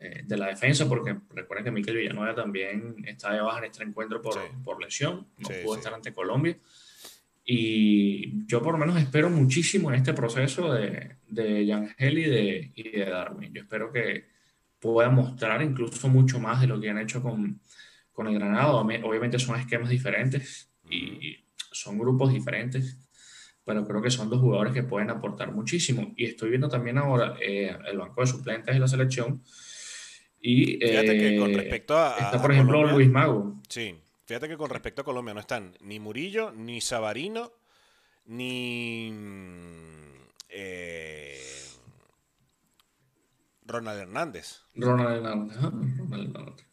eh, 0.05 0.23
de 0.23 0.37
la 0.37 0.49
defensa, 0.49 0.87
porque 0.87 1.17
recuerden 1.31 1.64
que 1.64 1.71
Miquel 1.71 1.97
Villanueva 1.97 2.35
también 2.35 2.97
está 3.07 3.33
de 3.33 3.40
baja 3.40 3.61
en 3.61 3.64
este 3.64 3.85
encuentro 3.85 4.21
por, 4.21 4.38
por 4.62 4.79
lesión, 4.79 5.29
no 5.38 5.49
pudo 5.62 5.77
estar 5.77 5.95
ante 5.95 6.12
Colombia. 6.12 6.59
Y 7.43 8.47
yo 8.47 8.61
por 8.61 8.75
lo 8.75 8.79
menos 8.79 9.01
espero 9.01 9.31
muchísimo 9.31 9.90
en 9.90 9.97
este 9.97 10.12
proceso 10.12 10.75
de, 10.75 11.17
de 11.27 11.64
Yangel 11.64 12.19
y 12.19 12.25
de, 12.25 12.73
y 12.75 12.90
de 12.90 13.07
Darwin. 13.07 13.55
Yo 13.55 13.62
espero 13.62 13.90
que 13.90 14.27
pueda 14.79 15.09
mostrar 15.09 15.62
incluso 15.62 16.07
mucho 16.09 16.38
más 16.38 16.61
de 16.61 16.67
lo 16.67 16.79
que 16.79 16.90
han 16.90 16.99
hecho 16.99 17.23
con, 17.23 17.62
con 18.12 18.27
el 18.27 18.35
Granado. 18.35 18.77
Obviamente 18.77 19.38
son 19.38 19.59
esquemas 19.59 19.88
diferentes 19.88 20.71
y 20.90 21.47
son 21.73 21.99
grupos 21.99 22.31
diferentes, 22.31 22.99
pero 23.64 23.87
creo 23.87 24.03
que 24.03 24.11
son 24.11 24.29
dos 24.29 24.40
jugadores 24.40 24.75
que 24.75 24.83
pueden 24.83 25.09
aportar 25.09 25.51
muchísimo. 25.51 26.12
Y 26.14 26.27
estoy 26.27 26.51
viendo 26.51 26.69
también 26.69 26.99
ahora 26.99 27.37
eh, 27.40 27.75
el 27.90 27.97
banco 27.97 28.21
de 28.21 28.27
suplentes 28.27 28.75
de 28.75 28.81
la 28.81 28.88
selección 28.88 29.43
y 30.46 30.76
fíjate 30.76 31.18
que 31.18 31.38
con 31.38 31.52
eh, 31.52 31.57
respecto 31.57 31.96
a. 31.96 32.18
Está, 32.18 32.42
por 32.42 32.52
ejemplo, 32.52 32.85
Luis 32.92 33.09
Mago. 33.09 33.62
Sí, 33.66 33.98
fíjate 34.26 34.46
que 34.46 34.59
con 34.59 34.68
respecto 34.68 35.00
a 35.00 35.04
Colombia 35.04 35.33
no 35.33 35.40
están 35.40 35.74
ni 35.80 35.98
Murillo, 35.98 36.52
ni 36.52 36.83
Sabarino, 36.83 37.50
ni. 38.26 39.11
Eh, 40.50 41.40
Ronald 43.62 44.00
Hernández. 44.00 44.61
Ronald 44.74 45.24
Hernández. 45.24 46.66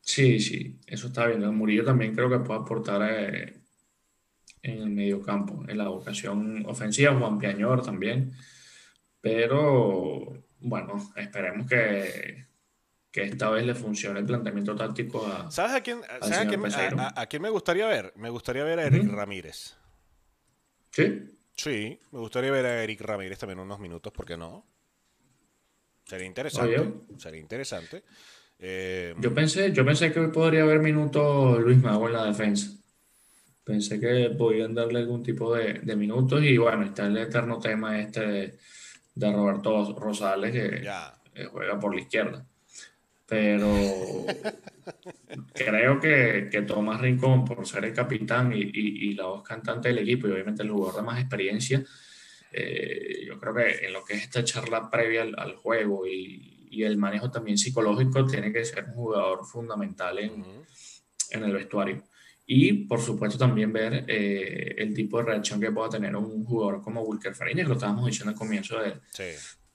Sí, 0.00 0.40
sí, 0.40 0.80
eso 0.86 1.08
está 1.08 1.26
bien. 1.26 1.54
Murillo 1.54 1.84
también 1.84 2.14
creo 2.14 2.30
que 2.30 2.38
puede 2.38 2.60
aportar 2.60 3.02
eh, 3.02 3.60
en 4.62 4.78
el 4.78 4.88
medio 4.88 5.20
campo, 5.20 5.62
en 5.68 5.76
la 5.76 5.88
vocación 5.88 6.64
ofensiva. 6.64 7.14
Juan 7.18 7.38
Piañor 7.38 7.84
también. 7.84 8.32
Pero 9.20 10.42
bueno, 10.60 11.12
esperemos 11.16 11.66
que, 11.66 12.51
que 13.12 13.24
esta 13.24 13.50
vez 13.50 13.66
le 13.66 13.74
funcione 13.74 14.20
el 14.20 14.24
planteamiento 14.24 14.74
táctico 14.74 15.26
a. 15.26 15.50
¿Sabes 15.50 15.72
a 15.72 15.80
quién, 15.82 16.00
a, 16.02 17.26
quién 17.26 17.42
me 17.42 17.50
gustaría 17.50 17.86
ver? 17.86 18.14
Me 18.16 18.30
gustaría 18.30 18.64
ver 18.64 18.78
a 18.78 18.86
Eric 18.86 19.06
Ramírez. 19.12 19.76
¿Sí? 20.90 21.38
Sí, 21.54 22.00
me 22.10 22.18
gustaría 22.18 22.50
ver 22.50 22.64
a 22.64 22.82
Eric 22.82 23.02
Ramírez 23.02 23.38
también 23.38 23.58
unos 23.58 23.78
minutos, 23.78 24.10
¿por 24.12 24.24
qué 24.24 24.38
no? 24.38 24.66
Sería 26.06 26.26
interesante. 26.26 26.92
Sería 27.18 27.40
interesante. 27.40 28.02
Eh, 28.58 29.14
yo 29.18 29.34
pensé, 29.34 29.72
yo 29.72 29.84
pensé 29.84 30.10
que 30.10 30.20
podría 30.28 30.62
haber 30.62 30.78
minutos 30.78 31.60
Luis 31.60 31.78
Mago 31.82 32.06
en 32.06 32.14
la 32.14 32.24
defensa. 32.24 32.72
Pensé 33.62 34.00
que 34.00 34.30
podían 34.36 34.74
darle 34.74 35.00
algún 35.00 35.22
tipo 35.22 35.54
de, 35.54 35.80
minutos 35.96 36.42
y 36.42 36.56
bueno, 36.56 36.84
está 36.84 37.06
el 37.06 37.16
eterno 37.18 37.58
tema 37.58 38.00
este 38.00 38.26
de, 39.14 39.32
Roberto 39.32 39.94
Rosales 39.98 40.52
que 40.52 41.46
juega 41.50 41.78
por 41.78 41.94
la 41.94 42.00
izquierda 42.00 42.46
pero 43.32 44.26
creo 45.54 45.98
que, 45.98 46.50
que, 46.52 46.62
Tomás 46.62 47.00
Rincón, 47.00 47.46
por 47.46 47.66
ser 47.66 47.86
el 47.86 47.94
capitán 47.94 48.52
y, 48.54 49.14
la 49.14 49.24
voz 49.24 49.42
cantante 49.42 49.88
del 49.88 50.00
equipo 50.00 50.28
y 50.28 50.32
obviamente 50.32 50.62
el 50.62 50.70
jugador 50.70 50.96
de 50.96 51.06
más 51.06 51.18
experiencia, 51.18 51.82
eh, 52.52 53.24
yo 53.26 53.40
creo 53.40 53.54
que 53.54 53.86
en 53.86 53.94
lo 53.94 54.04
que 54.04 54.16
es 54.16 54.24
esta 54.24 54.44
charla 54.44 54.90
previa 54.90 55.22
al, 55.22 55.56
juego 55.56 56.06
y, 56.06 56.58
el 56.82 56.98
manejo 56.98 57.30
también 57.30 57.56
psicológico, 57.56 58.26
tiene 58.26 58.52
que 58.52 58.66
ser 58.66 58.84
un 58.84 58.94
jugador 58.94 59.46
fundamental 59.46 60.18
en, 60.18 60.44
en 61.30 61.44
el 61.44 61.52
vestuario. 61.52 62.02
Y 62.46 62.84
por 62.84 63.00
supuesto 63.00 63.38
también 63.38 63.72
ver 63.72 64.04
eh, 64.08 64.74
el 64.76 64.92
tipo 64.92 65.18
de 65.18 65.24
reacción 65.24 65.58
que 65.58 65.72
pueda 65.72 65.88
tener 65.88 66.14
un 66.16 66.44
jugador 66.44 66.82
como 66.82 67.00
Wilker 67.02 67.34
Fariña, 67.34 67.62
que 67.62 67.68
lo 67.68 67.74
estábamos 67.74 68.04
diciendo 68.06 68.32
al 68.32 68.36
comienzo 68.36 68.78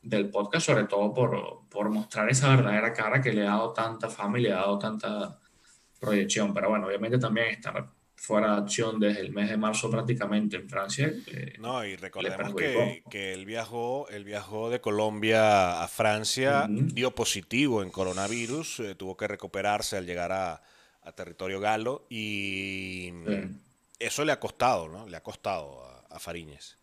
del 0.09 0.29
podcast, 0.29 0.67
sobre 0.67 0.85
todo 0.85 1.13
por, 1.13 1.67
por, 1.69 1.89
mostrar 1.89 2.29
esa 2.29 2.55
verdadera 2.55 2.93
cara 2.93 3.21
que 3.21 3.33
le 3.33 3.41
ha 3.41 3.51
dado 3.51 3.73
tanta 3.73 4.09
fama 4.09 4.39
y 4.39 4.43
le 4.43 4.53
ha 4.53 4.57
dado 4.57 4.79
tanta 4.79 5.39
proyección. 5.99 6.53
Pero 6.53 6.69
bueno, 6.69 6.87
obviamente 6.87 7.17
también 7.17 7.47
estar 7.47 7.89
fuera 8.15 8.55
de 8.55 8.61
acción 8.61 8.99
desde 8.99 9.21
el 9.21 9.31
mes 9.31 9.49
de 9.49 9.57
marzo 9.57 9.89
prácticamente 9.91 10.57
en 10.57 10.69
Francia. 10.69 11.13
Eh, 11.27 11.53
no, 11.59 11.85
y 11.85 11.95
recordemos 11.95 12.55
que, 12.55 13.03
que, 13.09 13.33
él, 13.33 13.45
viajó, 13.45 14.07
él 14.09 14.23
viajó 14.23 14.69
de 14.69 14.81
Colombia 14.81 15.83
a 15.83 15.87
Francia, 15.87 16.65
dio 16.69 17.13
positivo 17.13 17.83
en 17.83 17.91
coronavirus, 17.91 18.79
eh, 18.79 18.95
tuvo 18.95 19.15
que 19.15 19.27
recuperarse 19.27 19.97
al 19.97 20.05
llegar 20.05 20.31
a, 20.31 20.61
a 21.03 21.11
territorio 21.13 21.59
galo 21.59 22.05
y 22.09 23.13
eso 23.99 24.25
le 24.25 24.31
ha 24.31 24.39
costado, 24.39 24.89
¿no? 24.89 25.07
Le 25.07 25.17
ha 25.17 25.23
costado 25.23 25.83
a, 26.09 26.19
Fariñez. 26.19 26.76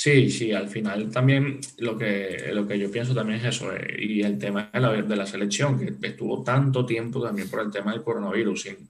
Sí, 0.00 0.30
sí, 0.30 0.52
al 0.52 0.68
final 0.68 1.10
también 1.10 1.58
lo 1.78 1.98
que, 1.98 2.52
lo 2.52 2.68
que 2.68 2.78
yo 2.78 2.88
pienso 2.88 3.16
también 3.16 3.40
es 3.40 3.56
eso, 3.56 3.72
eh, 3.72 3.96
y 3.98 4.22
el 4.22 4.38
tema 4.38 4.70
de 4.72 4.78
la, 4.78 4.92
de 4.92 5.16
la, 5.16 5.26
selección, 5.26 5.76
que 5.76 6.06
estuvo 6.06 6.44
tanto 6.44 6.86
tiempo 6.86 7.20
también 7.20 7.50
por 7.50 7.62
el 7.62 7.72
tema 7.72 7.90
del 7.90 8.04
coronavirus 8.04 8.62
sin, 8.62 8.88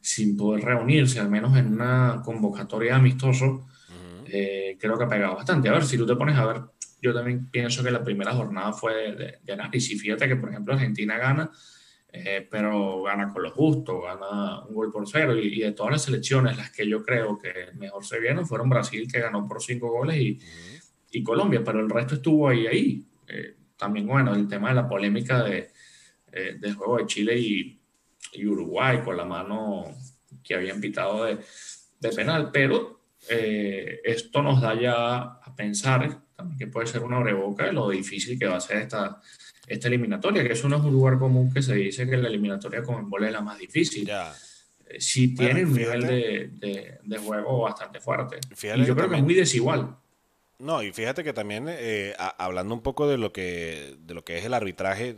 sin 0.00 0.36
poder 0.36 0.64
reunirse, 0.64 1.20
al 1.20 1.30
menos 1.30 1.56
en 1.56 1.74
una 1.74 2.20
convocatoria 2.24 2.96
amistoso, 2.96 3.68
eh, 4.26 4.76
creo 4.80 4.98
que 4.98 5.04
ha 5.04 5.08
pegado 5.08 5.36
bastante. 5.36 5.68
A 5.68 5.72
ver, 5.72 5.84
si 5.84 5.96
tú 5.96 6.04
te 6.04 6.16
pones 6.16 6.36
a 6.36 6.44
ver, 6.44 6.62
yo 7.00 7.14
también 7.14 7.48
pienso 7.48 7.84
que 7.84 7.92
la 7.92 8.02
primera 8.02 8.32
jornada 8.32 8.72
fue 8.72 9.14
de, 9.14 9.38
de 9.44 9.52
análisis. 9.52 10.02
Fíjate 10.02 10.26
que, 10.26 10.34
por 10.34 10.50
ejemplo, 10.50 10.74
Argentina 10.74 11.16
gana 11.16 11.48
eh, 12.12 12.46
pero 12.50 13.02
gana 13.02 13.32
con 13.32 13.42
lo 13.42 13.50
justo, 13.50 14.02
gana 14.02 14.64
un 14.66 14.74
gol 14.74 14.90
por 14.90 15.08
cero. 15.08 15.36
Y, 15.36 15.60
de 15.60 15.72
todas 15.72 15.92
las 15.92 16.02
selecciones, 16.02 16.56
las 16.56 16.70
que 16.70 16.88
yo 16.88 17.02
creo 17.02 17.38
que 17.38 17.72
mejor 17.74 18.04
se 18.04 18.18
vieron 18.18 18.46
fueron 18.46 18.68
Brasil, 18.68 19.10
que 19.10 19.20
ganó 19.20 19.46
por 19.46 19.62
cinco 19.62 19.90
goles, 19.90 20.16
y, 20.16 20.40
y 21.12 21.22
Colombia, 21.22 21.62
pero 21.64 21.80
el 21.80 21.90
resto 21.90 22.16
estuvo 22.16 22.48
ahí, 22.48 22.66
ahí. 22.66 23.04
Eh, 23.28 23.56
también, 23.76 24.06
bueno, 24.06 24.34
el 24.34 24.48
tema 24.48 24.70
de 24.70 24.74
la 24.74 24.88
polémica 24.88 25.42
de, 25.42 25.70
eh, 26.32 26.56
del 26.58 26.74
juego 26.74 26.98
de 26.98 27.06
Chile 27.06 27.38
y, 27.38 27.80
y, 28.32 28.46
Uruguay 28.46 29.00
con 29.04 29.16
la 29.16 29.24
mano 29.24 29.84
que 30.42 30.54
habían 30.54 30.80
pitado 30.80 31.24
de, 31.24 31.38
de 32.00 32.08
penal, 32.10 32.50
pero 32.52 32.98
esto 33.28 34.42
nos 34.42 34.62
da 34.62 34.74
ya 34.74 35.18
a 35.18 35.54
pensar 35.54 36.22
también 36.34 36.58
que 36.58 36.66
puede 36.66 36.86
ser 36.86 37.02
una 37.02 37.18
abreboca 37.18 37.66
de 37.66 37.72
lo 37.74 37.90
difícil 37.90 38.38
que 38.38 38.46
va 38.46 38.56
a 38.56 38.60
ser 38.60 38.78
esta 38.78 39.20
esta 39.70 39.86
eliminatoria, 39.86 40.42
que 40.42 40.52
eso 40.52 40.68
no 40.68 40.78
es 40.78 40.82
un 40.82 40.92
lugar 40.92 41.16
común 41.16 41.52
que 41.52 41.62
se 41.62 41.74
dice 41.76 42.04
que 42.08 42.16
la 42.16 42.28
eliminatoria 42.28 42.82
con 42.82 42.96
Embole 42.96 43.28
es 43.28 43.32
la 43.32 43.40
más 43.40 43.56
difícil. 43.56 44.04
Ya. 44.04 44.34
Eh, 44.88 45.00
sí 45.00 45.32
tiene 45.32 45.64
un 45.64 45.72
nivel 45.72 46.02
de, 46.02 46.98
de, 47.04 47.18
juego 47.18 47.60
bastante 47.60 48.00
fuerte. 48.00 48.38
y 48.50 48.84
yo 48.84 48.96
creo 48.96 49.08
que 49.08 49.16
es 49.16 49.22
muy 49.22 49.34
desigual. 49.34 49.96
No, 50.58 50.82
y 50.82 50.92
fíjate 50.92 51.22
que 51.22 51.32
también, 51.32 51.66
eh, 51.68 52.14
hablando 52.36 52.74
un 52.74 52.82
poco 52.82 53.08
de 53.08 53.16
lo, 53.16 53.32
que, 53.32 53.96
de 54.00 54.12
lo 54.12 54.24
que 54.24 54.38
es 54.38 54.44
el 54.44 54.52
arbitraje 54.52 55.16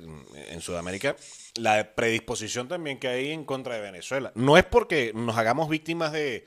en 0.51 0.61
Sudamérica, 0.61 1.17
la 1.57 1.95
predisposición 1.95 2.69
también 2.69 2.99
que 2.99 3.09
hay 3.09 3.31
en 3.33 3.45
contra 3.45 3.75
de 3.75 3.81
Venezuela. 3.81 4.33
No 4.35 4.59
es 4.59 4.65
porque 4.65 5.13
nos 5.15 5.37
hagamos 5.39 5.69
víctimas 5.71 6.13
de, 6.13 6.45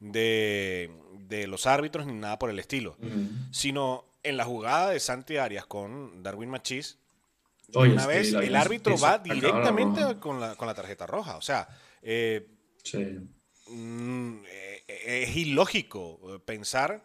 de, 0.00 0.90
de 1.28 1.46
los 1.46 1.66
árbitros 1.66 2.06
ni 2.06 2.14
nada 2.14 2.38
por 2.38 2.50
el 2.50 2.58
estilo, 2.58 2.96
sino 3.52 4.06
en 4.22 4.36
la 4.38 4.44
jugada 4.44 4.90
de 4.90 4.98
Santi 4.98 5.36
Arias 5.36 5.66
con 5.66 6.22
Darwin 6.22 6.50
Machís, 6.50 6.98
una 7.74 8.06
vez 8.06 8.32
el 8.32 8.56
árbitro 8.56 8.96
va 8.98 9.18
directamente 9.18 10.18
con 10.18 10.40
la, 10.40 10.54
con 10.56 10.66
la, 10.66 10.74
tarjeta 10.74 11.06
roja. 11.06 11.36
O 11.36 11.42
sea, 11.42 11.68
eh, 12.02 12.46
mm, 13.68 14.44
eh, 14.46 14.84
es 14.88 15.36
ilógico 15.36 16.42
pensar 16.44 17.02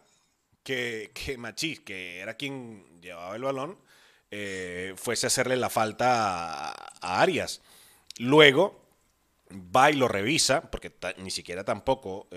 que, 0.62 1.10
que 1.14 1.38
Machís, 1.38 1.80
que 1.80 2.18
era 2.18 2.34
quien 2.34 3.00
llevaba 3.00 3.36
el 3.36 3.42
balón, 3.42 3.78
eh, 4.30 4.94
fuese 4.96 5.26
a 5.26 5.28
hacerle 5.28 5.56
la 5.56 5.70
falta 5.70 6.70
a, 6.70 7.20
Arias. 7.22 7.62
Luego 8.18 8.84
va 9.50 9.90
y 9.90 9.94
lo 9.94 10.08
revisa, 10.08 10.70
porque 10.70 10.92
ni 11.18 11.30
siquiera 11.30 11.64
tampoco 11.64 12.28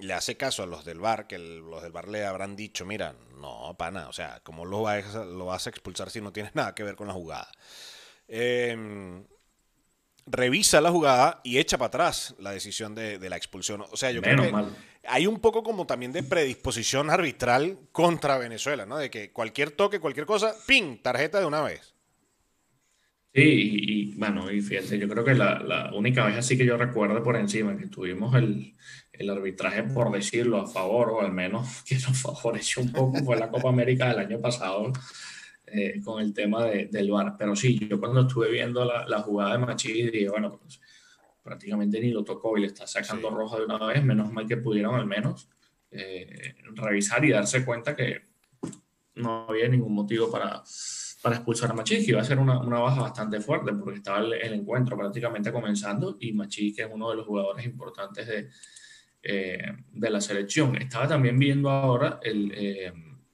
le 0.00 0.14
hace 0.14 0.36
caso 0.36 0.62
a 0.62 0.66
los 0.66 0.84
del 0.84 1.00
bar, 1.00 1.26
que 1.26 1.38
los 1.38 1.82
del 1.82 1.92
bar 1.92 2.08
le 2.08 2.24
habrán 2.24 2.56
dicho, 2.56 2.84
mira, 2.84 3.14
no, 3.40 3.74
pana, 3.78 4.08
o 4.08 4.12
sea, 4.12 4.40
¿cómo 4.42 4.64
lo 4.64 4.82
vas, 4.82 5.14
a, 5.14 5.24
lo 5.24 5.46
vas 5.46 5.66
a 5.66 5.70
expulsar 5.70 6.10
si 6.10 6.20
no 6.20 6.32
tienes 6.32 6.54
nada 6.54 6.74
que 6.74 6.82
ver 6.82 6.96
con 6.96 7.06
la 7.06 7.12
jugada? 7.12 7.48
Em, 8.28 9.24
revisa 10.26 10.80
la 10.80 10.90
jugada 10.90 11.40
y 11.44 11.58
echa 11.58 11.76
para 11.78 11.88
atrás 11.88 12.34
la 12.38 12.52
decisión 12.52 12.94
de, 12.94 13.18
la 13.28 13.36
expulsión. 13.36 13.82
O 13.82 13.96
sea, 13.96 14.10
yo 14.10 14.22
creo 14.22 14.42
que 14.42 14.52
hay 15.06 15.26
un 15.26 15.40
poco 15.40 15.62
como 15.62 15.86
también 15.86 16.12
de 16.12 16.22
predisposición 16.22 17.10
arbitral 17.10 17.78
contra 17.92 18.38
Venezuela, 18.38 18.86
¿no? 18.86 18.96
De 18.96 19.10
que 19.10 19.32
cualquier 19.32 19.70
toque, 19.70 20.00
cualquier 20.00 20.26
cosa, 20.26 20.54
¡ping! 20.66 21.02
Tarjeta 21.02 21.40
de 21.40 21.46
una 21.46 21.62
vez. 21.62 21.93
Sí, 23.34 23.40
y, 23.42 24.14
bueno, 24.14 24.48
y 24.52 24.60
fíjate, 24.60 24.96
yo 24.96 25.08
creo 25.08 25.24
que 25.24 25.34
la, 25.34 25.58
la, 25.58 25.92
única 25.92 26.24
vez 26.24 26.36
así 26.36 26.56
que 26.56 26.64
yo 26.64 26.76
recuerdo 26.76 27.20
por 27.20 27.34
encima 27.34 27.76
que 27.76 27.88
tuvimos 27.88 28.32
el, 28.36 28.76
el 29.12 29.28
arbitraje, 29.30 29.82
por 29.82 30.12
decirlo, 30.12 30.58
a 30.58 30.68
favor, 30.68 31.10
o 31.10 31.20
al 31.20 31.32
menos 31.32 31.82
que 31.88 31.96
nos 31.96 32.22
favoreció 32.22 32.82
un 32.82 32.92
poco, 32.92 33.18
fue 33.24 33.36
la 33.36 33.50
Copa 33.50 33.70
América 33.70 34.08
del 34.08 34.20
año 34.20 34.40
pasado 34.40 34.92
eh, 35.66 36.00
con 36.04 36.22
el 36.22 36.32
tema 36.32 36.64
de, 36.66 36.86
del 36.86 37.10
VAR. 37.10 37.34
Pero 37.36 37.56
sí, 37.56 37.76
yo 37.88 37.98
cuando 37.98 38.20
estuve 38.20 38.52
viendo 38.52 38.84
la, 38.84 39.04
la 39.08 39.20
jugada 39.22 39.54
de 39.54 39.58
Machís 39.58 40.12
dije, 40.12 40.28
bueno, 40.28 40.56
pues 40.56 40.80
prácticamente 41.42 42.00
ni 42.00 42.12
lo 42.12 42.22
tocó 42.22 42.56
y 42.56 42.60
le 42.60 42.68
está 42.68 42.86
sacando 42.86 43.30
roja 43.30 43.58
de 43.58 43.64
una 43.64 43.84
vez, 43.84 44.04
menos 44.04 44.32
mal 44.32 44.46
que 44.46 44.58
pudieron 44.58 44.94
al 44.94 45.06
menos 45.06 45.48
eh, 45.90 46.54
revisar 46.74 47.24
y 47.24 47.30
darse 47.30 47.64
cuenta 47.64 47.96
que 47.96 48.22
no 49.16 49.46
había 49.48 49.68
ningún 49.68 49.92
motivo 49.92 50.30
para, 50.30 50.62
para 51.24 51.36
expulsar 51.36 51.70
a 51.70 51.72
Machís, 51.72 52.04
que 52.04 52.10
iba 52.10 52.20
a 52.20 52.24
ser 52.24 52.38
una, 52.38 52.60
una 52.60 52.80
baja 52.80 53.00
bastante 53.00 53.40
fuerte 53.40 53.72
porque 53.72 53.96
estaba 53.96 54.18
el, 54.18 54.34
el, 54.34 54.52
encuentro 54.52 54.94
prácticamente 54.94 55.50
comenzando 55.50 56.18
y 56.20 56.34
Machís, 56.34 56.76
que 56.76 56.82
es 56.82 56.88
uno 56.92 57.08
de 57.08 57.16
los 57.16 57.26
jugadores 57.26 57.64
importantes 57.64 58.26
de, 58.26 58.50
eh, 59.22 59.72
de 59.90 60.10
la 60.10 60.20
selección. 60.20 60.76
Estaba 60.76 61.08
también 61.08 61.38
viendo 61.38 61.70
ahora 61.70 62.20
el, 62.22 62.52
eh, 62.54 62.92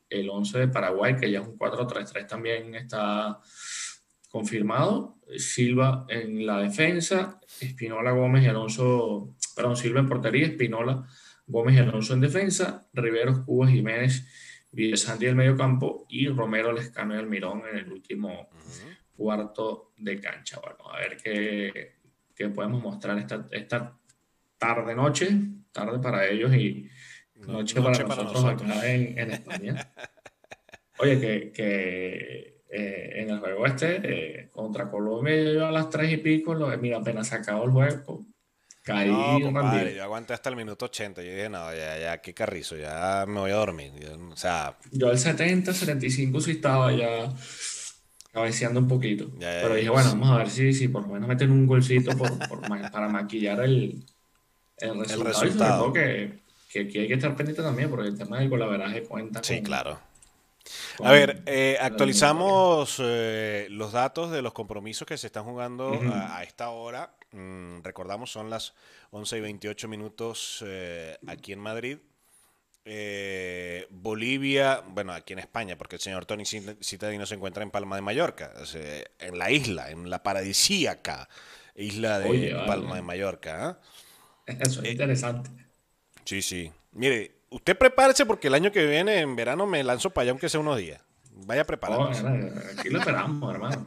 el 0.08 0.30
11 0.30 0.60
de 0.60 0.68
Paraguay, 0.68 1.16
que 1.16 1.32
ya 1.32 1.40
es 1.40 1.48
un 1.48 1.58
4-3-3 1.58 2.28
también 2.28 2.76
está 2.76 3.40
confirmado. 4.28 5.18
Silva 5.36 6.06
en 6.08 6.46
la 6.46 6.60
defensa, 6.60 7.40
Espinola, 7.60 8.12
Gómez 8.12 8.44
y 8.44 8.46
Alonso, 8.46 9.34
perdón, 9.56 9.76
Silva 9.76 9.98
en 9.98 10.08
portería, 10.08 10.46
Espinola, 10.46 11.08
Gómez 11.44 11.74
y 11.74 11.78
Alonso 11.80 12.14
en 12.14 12.20
defensa, 12.20 12.86
Riveros, 12.92 13.40
Cubas, 13.40 13.72
Jiménez, 13.72 14.24
Santi 14.94 15.24
en 15.24 15.30
el 15.30 15.36
medio 15.36 15.56
campo 15.56 16.06
y 16.08 16.28
Romero, 16.28 16.72
Lescano 16.72 17.14
y 17.14 17.18
Almirón 17.18 17.62
en 17.70 17.78
el 17.78 17.92
último 17.92 18.48
cuarto 19.16 19.92
de 19.96 20.20
cancha. 20.20 20.60
Bueno, 20.60 20.90
a 20.90 20.98
ver 20.98 21.16
qué, 21.16 21.96
qué 22.34 22.48
podemos 22.48 22.82
mostrar 22.82 23.18
esta, 23.18 23.46
esta 23.50 23.98
tarde-noche 24.58 25.28
tarde 25.72 25.98
para 25.98 26.26
ellos 26.28 26.54
y 26.54 26.88
noche, 27.46 27.80
para, 27.80 27.98
nosotros, 28.04 28.44
acá 28.44 28.90
en, 28.90 29.18
en 29.18 29.30
España. 29.30 29.92
Oye, 30.98 31.18
que, 31.20 31.52
que 31.52 32.62
eh, 32.68 33.12
en 33.14 33.30
el 33.30 33.38
juego 33.38 33.66
este, 33.66 34.00
eh, 34.02 34.48
contra 34.50 34.90
Colombia, 34.90 35.68
a 35.68 35.70
las 35.72 35.88
tres 35.88 36.12
y 36.12 36.18
pico, 36.18 36.54
lo, 36.54 36.76
mira, 36.78 36.98
apenas 36.98 37.28
se 37.28 37.36
acabó 37.36 37.64
el 37.64 37.70
juego, 37.70 38.26
caí. 38.82 39.10
No, 39.10 39.40
compadre, 39.40 39.94
yo 39.94 40.02
aguanté 40.02 40.34
hasta 40.34 40.50
el 40.50 40.56
minuto 40.56 40.86
80. 40.86 41.22
Yo 41.22 41.30
dije, 41.30 41.48
no, 41.48 41.72
ya, 41.74 41.98
ya, 41.98 42.18
qué 42.20 42.34
carrizo, 42.34 42.76
ya 42.76 43.24
me 43.26 43.40
voy 43.40 43.50
a 43.50 43.56
dormir. 43.56 43.92
o 44.30 44.36
sea. 44.36 44.76
Yo 44.90 45.08
al 45.10 45.18
70, 45.18 45.72
75 45.72 46.40
sí 46.40 46.52
estaba 46.52 46.92
ya 46.92 47.32
cabeceando 48.32 48.80
un 48.80 48.88
poquito. 48.88 49.30
Pero 49.38 49.74
dije, 49.74 49.90
bueno, 49.90 50.10
vamos 50.10 50.30
a 50.30 50.38
ver 50.38 50.50
si, 50.50 50.72
si 50.72 50.88
por 50.88 51.02
lo 51.02 51.08
menos 51.08 51.28
meten 51.28 51.50
un 51.50 51.66
golcito 51.66 52.16
por, 52.16 52.30
por, 52.48 52.60
para 52.60 53.08
maquillar 53.08 53.60
el, 53.60 54.04
el 54.78 55.24
resultado. 55.24 55.92
que, 55.92 56.40
que, 56.70 56.80
aquí 56.80 56.98
hay 56.98 57.08
que 57.08 57.14
estar 57.14 57.34
pendiente 57.34 57.62
también, 57.62 57.90
porque 57.90 58.08
el 58.08 58.18
tema 58.18 58.38
del 58.38 58.48
golaveraje 58.48 59.02
cuenta. 59.02 59.42
Sí, 59.42 59.62
claro. 59.62 59.98
a 61.02 61.12
ver, 61.12 61.42
eh, 61.46 61.76
actualizamos 61.80 62.96
eh, 63.02 63.66
los 63.70 63.92
datos 63.92 64.30
de 64.30 64.42
los 64.42 64.52
compromisos 64.52 65.06
que 65.06 65.18
se 65.18 65.26
están 65.26 65.44
jugando 65.44 65.98
a, 66.12 66.42
esta 66.42 66.70
hora. 66.70 67.14
Mm, 67.32 67.82
recordamos, 67.82 68.32
son 68.32 68.50
las 68.50 68.74
11 69.10 69.38
y 69.38 69.40
28 69.40 69.88
minutos 69.88 70.64
eh, 70.66 71.16
aquí 71.26 71.52
en 71.52 71.60
Madrid. 71.60 71.98
Bolivia, 73.90 74.82
bueno, 74.88 75.12
aquí 75.12 75.32
en 75.32 75.38
España, 75.38 75.78
porque 75.78 75.96
el 75.96 76.02
señor 76.02 76.26
Tony 76.26 76.44
Citadino 76.44 77.24
se 77.24 77.36
encuentra 77.36 77.62
en 77.62 77.70
Palma 77.70 77.94
de 77.94 78.02
Mallorca, 78.02 78.52
en 79.20 79.38
la 79.38 79.50
isla, 79.52 79.90
en 79.90 80.10
la 80.10 80.24
paradisíaca 80.24 81.28
isla 81.80 82.18
de 82.18 82.54
Palma 82.66 82.96
de 82.96 83.02
Mallorca. 83.02 83.78
Eso 84.46 84.80
es 84.80 84.88
eh, 84.88 84.92
interesante. 84.92 85.50
Sí, 86.24 86.42
sí. 86.42 86.72
Mire, 86.92 87.32
usted 87.50 87.76
prepárese 87.76 88.26
porque 88.26 88.48
el 88.48 88.54
año 88.54 88.72
que 88.72 88.86
viene, 88.86 89.20
en 89.20 89.36
verano, 89.36 89.66
me 89.66 89.82
lanzo 89.82 90.10
para 90.10 90.24
allá 90.24 90.30
aunque 90.32 90.48
sea 90.48 90.60
unos 90.60 90.78
días. 90.78 91.00
Vaya 91.46 91.64
preparándose. 91.64 92.26
aquí 92.78 92.90
lo 92.90 92.98
esperamos, 92.98 93.54
hermano. 93.54 93.86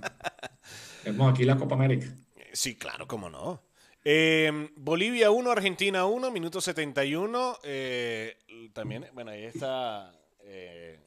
Vemos 1.05 1.33
aquí 1.33 1.43
la 1.43 1.57
Copa 1.57 1.75
América. 1.75 2.07
Sí, 2.53 2.75
claro, 2.75 3.07
cómo 3.07 3.31
no. 3.31 3.63
Em, 4.03 4.69
Bolivia 4.75 5.31
1, 5.31 5.51
Argentina 5.51 6.05
1, 6.05 6.29
minuto 6.29 6.61
71. 6.61 7.57
Eh, 7.63 8.37
también, 8.73 9.09
bueno, 9.13 9.31
ahí 9.31 9.45
está 9.45 10.13
eh, 10.41 10.99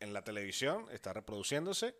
en 0.00 0.12
la 0.12 0.22
televisión, 0.22 0.84
está 0.92 1.14
reproduciéndose. 1.14 1.94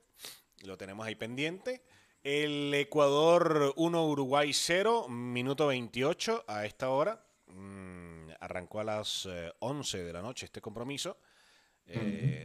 Lo 0.63 0.77
tenemos 0.77 1.07
ahí 1.07 1.15
pendiente. 1.15 1.85
El 2.23 2.75
Ecuador 2.75 3.73
1, 3.77 4.07
Uruguay 4.07 4.53
0, 4.53 5.09
minuto 5.09 5.69
28 5.69 6.45
a 6.47 6.67
esta 6.67 6.91
hora. 6.91 7.25
Mm, 7.47 8.29
arrancó 8.41 8.81
a 8.81 8.85
las 8.85 9.27
11 9.61 10.05
de 10.05 10.13
la 10.13 10.21
noche 10.21 10.45
este 10.45 10.61
compromiso. 10.61 11.17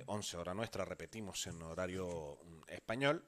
11 0.05 0.37
hora 0.37 0.53
nuestra, 0.53 0.85
repetimos 0.85 1.45
en 1.47 1.61
horario 1.61 2.39
mm, 2.41 2.61
español. 2.69 3.25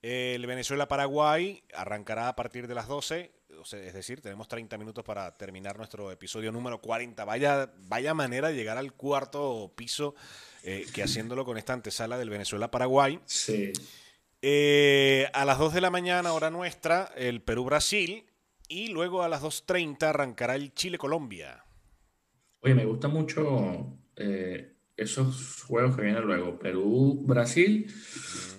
El 0.00 0.46
Venezuela-Paraguay 0.46 1.62
arrancará 1.74 2.28
a 2.28 2.36
partir 2.36 2.68
de 2.68 2.74
las 2.74 2.86
12, 2.86 3.32
es 3.72 3.94
decir, 3.94 4.20
tenemos 4.20 4.46
30 4.46 4.78
minutos 4.78 5.04
para 5.04 5.36
terminar 5.36 5.76
nuestro 5.76 6.12
episodio 6.12 6.52
número 6.52 6.80
40. 6.80 7.24
Vaya, 7.24 7.72
vaya 7.88 8.14
manera 8.14 8.48
de 8.48 8.54
llegar 8.54 8.78
al 8.78 8.92
cuarto 8.92 9.72
piso 9.74 10.14
eh, 10.62 10.86
que 10.94 11.02
haciéndolo 11.02 11.44
con 11.44 11.58
esta 11.58 11.72
antesala 11.72 12.16
del 12.16 12.30
Venezuela-Paraguay. 12.30 13.18
Sí. 13.24 13.72
Eh, 14.40 15.28
a 15.32 15.44
las 15.44 15.58
2 15.58 15.74
de 15.74 15.80
la 15.80 15.90
mañana, 15.90 16.32
hora 16.32 16.50
nuestra, 16.50 17.12
el 17.16 17.42
Perú-Brasil. 17.42 18.24
Y 18.68 18.88
luego 18.88 19.22
a 19.22 19.28
las 19.28 19.42
2.30 19.42 20.02
arrancará 20.02 20.54
el 20.54 20.74
Chile-Colombia. 20.74 21.64
Oye, 22.60 22.74
me 22.74 22.84
gusta 22.84 23.08
mucho 23.08 23.98
eh, 24.14 24.74
esos 24.98 25.62
juegos 25.62 25.96
que 25.96 26.02
vienen 26.02 26.24
luego. 26.24 26.58
Perú-Brasil 26.58 27.86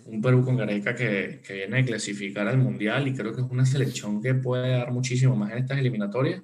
un 0.10 0.22
Perú 0.22 0.44
con 0.44 0.58
Gareca 0.58 0.96
que, 0.96 1.42
que, 1.46 1.54
viene 1.54 1.80
a 1.80 1.86
clasificar 1.86 2.48
al 2.48 2.58
Mundial 2.58 3.08
y 3.08 3.14
creo 3.14 3.34
que 3.34 3.42
es 3.42 3.48
una 3.50 3.66
selección 3.66 4.22
que 4.22 4.34
puede 4.34 4.72
dar 4.72 4.92
muchísimo 4.92 5.36
más 5.36 5.52
en 5.52 5.60
estas 5.60 5.80
eliminatorias. 5.80 6.44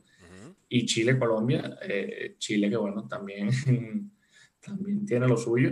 Y 0.68 0.86
Chile-Colombia, 0.86 1.78
eh, 1.84 2.36
Chile 2.38 2.70
que 2.70 2.78
bueno, 2.78 3.08
también, 3.08 3.50
también 4.60 5.06
tiene 5.06 5.28
lo 5.28 5.38
suyo. 5.38 5.72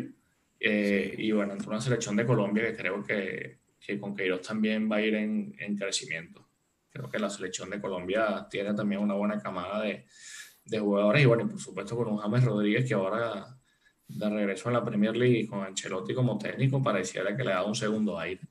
Eh, 0.59 1.15
y 1.17 1.31
bueno, 1.31 1.53
entre 1.53 1.67
una 1.67 1.81
selección 1.81 2.15
de 2.15 2.25
Colombia 2.25 2.63
que 2.67 2.75
creo 2.75 3.03
que, 3.03 3.59
que 3.79 3.99
con 3.99 4.15
Queiroz 4.15 4.41
también 4.41 4.89
va 4.89 4.97
a 4.97 5.01
ir 5.01 5.15
en, 5.15 5.53
en, 5.57 5.75
crecimiento. 5.75 6.47
Creo 6.89 7.09
que 7.09 7.19
la 7.19 7.29
selección 7.29 7.69
de 7.69 7.81
Colombia 7.81 8.47
tiene 8.49 8.73
también 8.73 9.01
una 9.01 9.15
buena 9.15 9.39
camada 9.39 9.81
de, 9.81 10.05
de 10.63 10.79
jugadores 10.79 11.23
y 11.23 11.25
bueno, 11.25 11.43
y 11.43 11.47
por 11.47 11.59
supuesto 11.59 11.97
con 11.97 12.07
un 12.07 12.17
James 12.17 12.43
Rodríguez 12.43 12.88
que 12.88 12.93
ahora 12.93 13.59
de 14.17 14.30
regreso 14.30 14.69
en 14.69 14.73
la 14.73 14.84
Premier 14.84 15.15
League 15.15 15.47
con 15.47 15.63
Ancelotti 15.63 16.13
como 16.13 16.38
técnico, 16.38 16.82
pareciera 16.82 17.36
que 17.36 17.43
le 17.43 17.52
da 17.52 17.63
un 17.63 17.76
segundo 17.76 18.19
aire. 18.19 18.41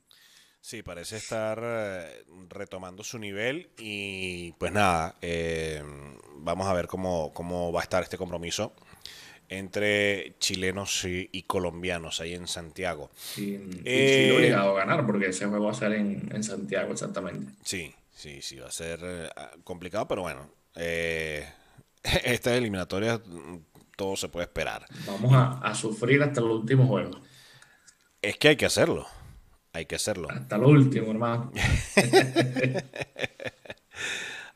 Sí, 0.63 0.85
parece 0.85 1.17
estar 1.17 1.61
eh, 1.61 2.25
retomando 2.49 3.03
su 3.03 3.19
nivel 3.19 3.71
y 3.79 4.53
pues 4.53 4.71
nada, 4.71 5.17
eh, 5.21 5.83
vamos 6.37 6.69
a 6.69 6.73
ver 6.73 6.87
cómo, 6.87 7.33
cómo 7.35 7.73
va 7.73 7.81
a 7.81 7.83
estar 7.83 8.01
este 8.05 8.17
compromiso 8.17 8.73
entre 9.49 10.37
chilenos 10.39 11.05
y, 11.05 11.43
colombianos 11.43 12.21
ahí 12.21 12.35
en 12.35 12.47
Santiago. 12.47 13.11
Sí, 13.17 13.61
y 13.85 14.31
obligado 14.31 14.77
a 14.77 14.87
ganar 14.87 15.05
porque 15.05 15.27
ese 15.27 15.47
juego 15.47 15.67
va 15.67 15.73
a 15.73 15.75
ser 15.75 15.95
en, 15.95 16.31
en 16.33 16.45
Santiago 16.45 16.93
exactamente. 16.93 17.53
Sí, 17.65 17.93
sí, 18.15 18.41
sí, 18.41 18.57
va 18.59 18.69
a 18.69 18.73
ser 18.73 19.01
eh, 19.03 19.29
complicado, 19.65 20.07
pero 20.07 20.23
bueno, 20.23 20.49
esta 20.75 22.57
eliminatoria 22.57 23.21
todo 23.97 24.17
se 24.17 24.29
puede 24.29 24.47
esperar. 24.47 24.87
Vamos 25.07 25.33
a, 25.35 25.75
sufrir 25.75 26.23
hasta 26.23 26.41
el 26.41 26.47
último 26.47 26.87
juego. 26.87 27.21
Es 28.21 28.37
que 28.37 28.49
hay 28.49 28.57
que 28.57 28.67
hacerlo. 28.67 29.07
Hay 29.73 29.87
que 29.87 29.97
hacerlo. 29.97 30.29
Hasta 30.31 30.59
lo 30.59 30.69
último, 30.69 31.11
hermano. 31.11 31.51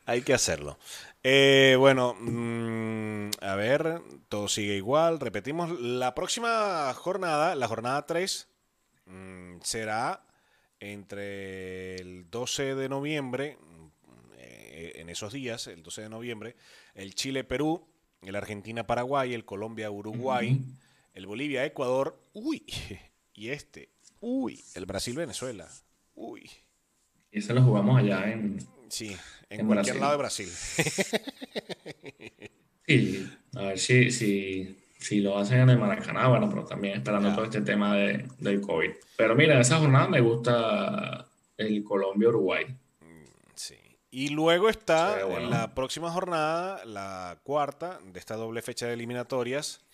hay 0.05 0.21
que 0.21 0.33
hacerlo. 0.33 0.77
Eh, 1.23 1.75
bueno, 1.79 2.15
mm, 2.19 3.31
a 3.41 3.55
ver, 3.55 4.01
todo 4.29 4.47
sigue 4.47 4.75
igual. 4.75 5.19
Repetimos, 5.19 5.79
la 5.79 6.13
próxima 6.13 6.93
jornada, 6.93 7.55
la 7.55 7.67
jornada 7.67 8.05
3, 8.05 8.47
mm, 9.05 9.57
será 9.63 10.23
entre 10.79 11.95
el 11.95 12.29
12 12.29 12.75
de 12.75 12.89
noviembre, 12.89 13.57
eh, 14.37 14.93
en 14.95 15.09
esos 15.09 15.33
días, 15.33 15.65
el 15.67 15.81
12 15.81 16.03
de 16.03 16.09
noviembre, 16.09 16.55
el 16.93 17.15
Chile-Perú 17.15 17.87
el 18.21 18.35
Argentina-Paraguay, 18.35 19.33
el 19.33 19.45
Colombia-Uruguay, 19.45 20.61
el 21.13 21.25
Bolivia-Ecuador, 21.25 22.19
uy, 22.33 22.63
y 23.33 23.49
este, 23.49 23.89
uy, 24.19 24.63
el 24.75 24.85
Brasil-Venezuela, 24.85 25.67
uy. 26.15 26.49
Y 27.31 27.39
ese 27.39 27.53
lo 27.53 27.63
jugamos 27.63 27.99
allá 27.99 28.31
en. 28.31 28.59
Sí, 28.89 29.15
en, 29.49 29.67
cualquier 29.67 29.97
lado 29.97 30.13
de 30.13 30.17
Brasil. 30.17 30.47
sí, 32.87 33.29
a 33.53 33.63
ver 33.63 33.79
si, 33.79 34.11
si, 34.11 34.77
si, 34.97 35.19
lo 35.19 35.37
hacen 35.37 35.59
en 35.59 35.71
el 35.71 35.77
Maracaná, 35.77 36.29
bueno, 36.29 36.49
pero 36.49 36.63
también 36.63 36.95
esperando 36.97 37.35
todo 37.35 37.45
este 37.45 37.61
tema 37.61 37.95
de, 37.95 38.25
del 38.39 38.61
COVID. 38.61 38.91
Pero 39.17 39.35
mira, 39.35 39.59
esa 39.59 39.79
jornada 39.79 40.07
me 40.07 40.21
gusta 40.21 41.27
el 41.57 41.83
Colombia-Uruguay. 41.83 42.65
Y 44.17 44.29
luego 44.29 44.67
está 44.67 45.21
en 45.21 45.51
la 45.51 45.75
próxima 45.75 46.09
jornada, 46.09 46.83
la 46.85 47.37
cuarta 47.43 47.99
de 48.03 48.17
esta 48.17 48.35
doble 48.35 48.63
fecha 48.63 48.87
de 48.87 48.93
eliminatorias, 48.93 49.85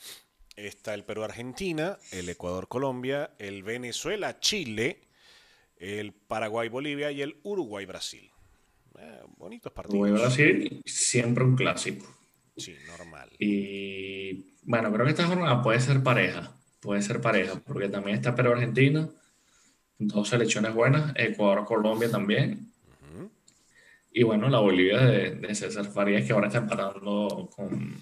está 0.56 0.94
el 0.94 1.04
Perú-Argentina, 1.04 1.98
el 2.14 2.30
Ecuador-Colombia, 2.30 3.32
el 3.38 3.64
Venezuela-Chile, 3.64 5.02
el 5.76 6.14
Paraguay-Bolivia 6.14 7.12
y 7.12 7.22
el 7.22 7.36
Uruguay-Brasil. 7.44 8.32
Eh, 8.98 9.24
bonitos 9.36 9.74
partidos. 9.74 10.00
Uruguay-Brasil, 10.00 10.82
siempre 10.86 11.44
un 11.44 11.58
clásico. 11.58 12.06
Sí, 12.56 12.78
normal. 12.88 13.30
Y 13.40 14.54
bueno, 14.64 14.94
creo 14.94 15.04
que 15.04 15.12
esta 15.12 15.28
jornada 15.28 15.62
puede 15.62 15.82
ser 15.82 16.02
pareja, 16.02 16.56
puede 16.80 17.02
ser 17.02 17.20
pareja, 17.20 17.60
porque 17.68 17.90
también 17.90 18.16
está 18.16 18.34
Perú-Argentina, 18.34 19.10
dos 20.00 20.30
selecciones 20.30 20.74
buenas, 20.74 21.12
Ecuador-Colombia 21.18 22.10
también, 22.10 22.73
y 24.14 24.24
bueno, 24.24 24.48
la 24.48 24.60
Bolivia 24.60 25.00
de, 25.00 25.56
César 25.56 25.86
Farías, 25.86 26.26
que 26.26 26.34
ahora 26.34 26.46
está 26.48 26.60
empatando 26.60 27.50
con, 27.56 27.98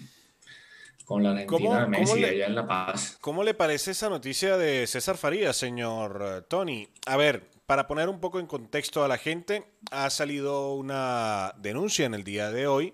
con 1.06 1.22
la 1.22 1.30
Argentina 1.30 1.82
de 1.82 1.88
Messi 1.88 2.22
allá 2.24 2.46
en 2.46 2.54
La 2.54 2.66
Paz. 2.66 3.16
¿Cómo 3.20 3.42
le 3.42 3.54
parece 3.54 3.92
esa 3.92 4.10
noticia 4.10 4.58
de 4.58 4.86
César 4.86 5.16
Farías, 5.16 5.56
señor 5.56 6.22
eh, 6.22 6.42
Tony? 6.48 6.86
A 7.06 7.16
ver, 7.16 7.48
para 7.64 7.86
poner 7.86 8.10
un 8.10 8.20
poco 8.20 8.38
en 8.40 8.46
contexto 8.46 9.02
a 9.02 9.08
la 9.08 9.16
gente, 9.16 9.64
ha 9.90 10.10
salido 10.10 10.74
una 10.74 11.54
denuncia 11.58 12.04
en 12.04 12.12
el 12.12 12.24
día 12.24 12.50
de 12.50 12.66
hoy 12.66 12.92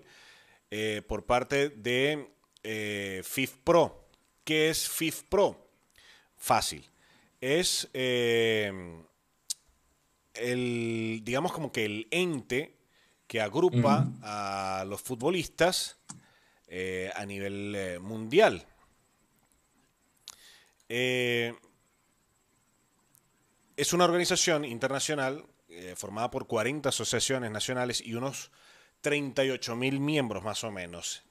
eh, 0.71 1.01
por 1.05 1.25
parte 1.25 1.67
de 1.69 2.29
eh, 2.63 3.21
FIF 3.25 3.57
Pro. 3.65 4.07
¿Qué 4.45 4.69
es 4.69 4.87
FIF 4.87 5.23
Pro? 5.23 5.67
Fácil. 6.37 6.85
Es 7.41 7.89
el, 7.93 9.03
digamos 11.23 11.51
como 11.51 11.73
que 11.73 11.83
el 11.85 12.07
ente 12.11 12.78
que 13.29 13.41
agrupa 13.41 14.07
a 14.23 14.83
los 14.87 15.03
futbolistas 15.03 15.99
eh, 16.67 17.11
a 17.15 17.27
nivel 17.27 17.75
eh, 17.75 17.99
mundial. 17.99 18.65
Eh, 20.89 21.53
es 23.77 23.93
una 23.93 24.05
organización 24.05 24.65
internacional 24.65 25.45
formada 25.95 26.31
por 26.31 26.47
40 26.47 26.89
asociaciones 26.89 27.51
nacionales 27.51 28.01
y 28.01 28.15
unos 28.15 28.51
38 29.01 29.75
mil 29.75 29.99
miembros 29.99 30.43
más 30.43 30.63
o 30.63 30.71
menos. 30.71 31.21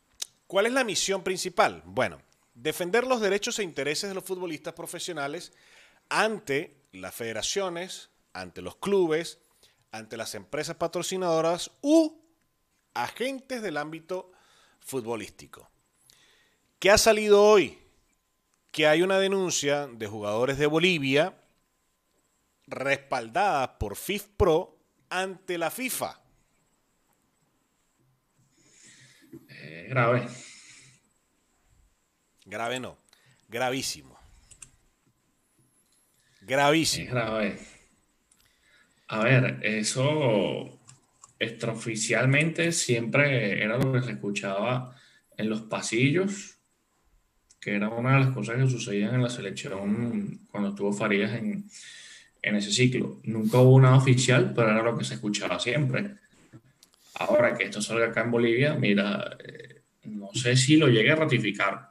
¿Cuál 0.46 0.66
es 0.66 0.72
la 0.72 0.84
misión 0.84 1.24
principal? 1.24 1.82
Bueno, 1.84 2.22
defender 2.54 3.04
los 3.08 3.20
derechos 3.20 3.58
e 3.58 3.64
intereses 3.64 4.08
de 4.08 4.14
los 4.14 4.24
futbolistas 4.24 4.72
profesionales 4.72 5.52
ante 6.08 6.76
las 6.92 7.12
federaciones, 7.12 8.10
ante 8.32 8.62
los 8.62 8.76
clubes, 8.76 9.40
ante 9.90 10.16
las 10.16 10.34
empresas 10.34 10.76
patrocinadoras 10.76 11.70
u 11.80 12.20
agentes 12.94 13.62
del 13.62 13.76
ámbito 13.76 14.32
futbolístico. 14.80 15.70
¿Qué 16.78 16.90
ha 16.90 16.98
salido 16.98 17.42
hoy? 17.42 17.78
Que 18.70 18.86
hay 18.86 19.02
una 19.02 19.18
denuncia 19.18 19.86
de 19.86 20.06
jugadores 20.06 20.58
de 20.58 20.66
Bolivia 20.66 21.34
respaldada 22.66 23.78
por 23.78 23.96
FIFPro 23.96 24.78
ante 25.08 25.58
la 25.58 25.70
FIFA. 25.70 26.20
Eh, 29.48 29.86
grave. 29.88 30.28
Grave 32.44 32.80
no, 32.80 32.98
gravísimo. 33.48 34.18
Gravísimo. 36.42 37.10
grave. 37.10 37.77
A 39.08 39.24
ver, 39.24 39.60
eso 39.62 40.78
extraoficialmente 41.38 42.72
siempre 42.72 43.62
era 43.62 43.78
lo 43.78 43.92
que 43.92 44.02
se 44.02 44.12
escuchaba 44.12 44.94
en 45.36 45.48
los 45.48 45.62
pasillos, 45.62 46.58
que 47.60 47.76
era 47.76 47.88
una 47.88 48.14
de 48.14 48.24
las 48.24 48.34
cosas 48.34 48.56
que 48.56 48.68
sucedían 48.68 49.14
en 49.14 49.22
la 49.22 49.30
selección 49.30 50.40
cuando 50.50 50.70
estuvo 50.70 50.92
Farías 50.92 51.32
en, 51.32 51.64
ese 52.42 52.72
ciclo. 52.72 53.20
Nunca 53.24 53.58
hubo 53.58 53.74
una 53.74 53.96
oficial, 53.96 54.52
pero 54.54 54.70
era 54.70 54.82
lo 54.82 54.96
que 54.96 55.04
se 55.04 55.14
escuchaba 55.14 55.58
siempre. 55.58 56.14
Ahora 57.14 57.54
que 57.54 57.64
esto 57.64 57.82
salga 57.82 58.06
acá 58.06 58.22
en 58.22 58.30
Bolivia, 58.30 58.74
mira, 58.74 59.36
eh, 59.44 59.82
no 60.04 60.30
sé 60.32 60.56
si 60.56 60.76
lo 60.76 60.88
llegue 60.88 61.10
a 61.10 61.16
ratificar, 61.16 61.90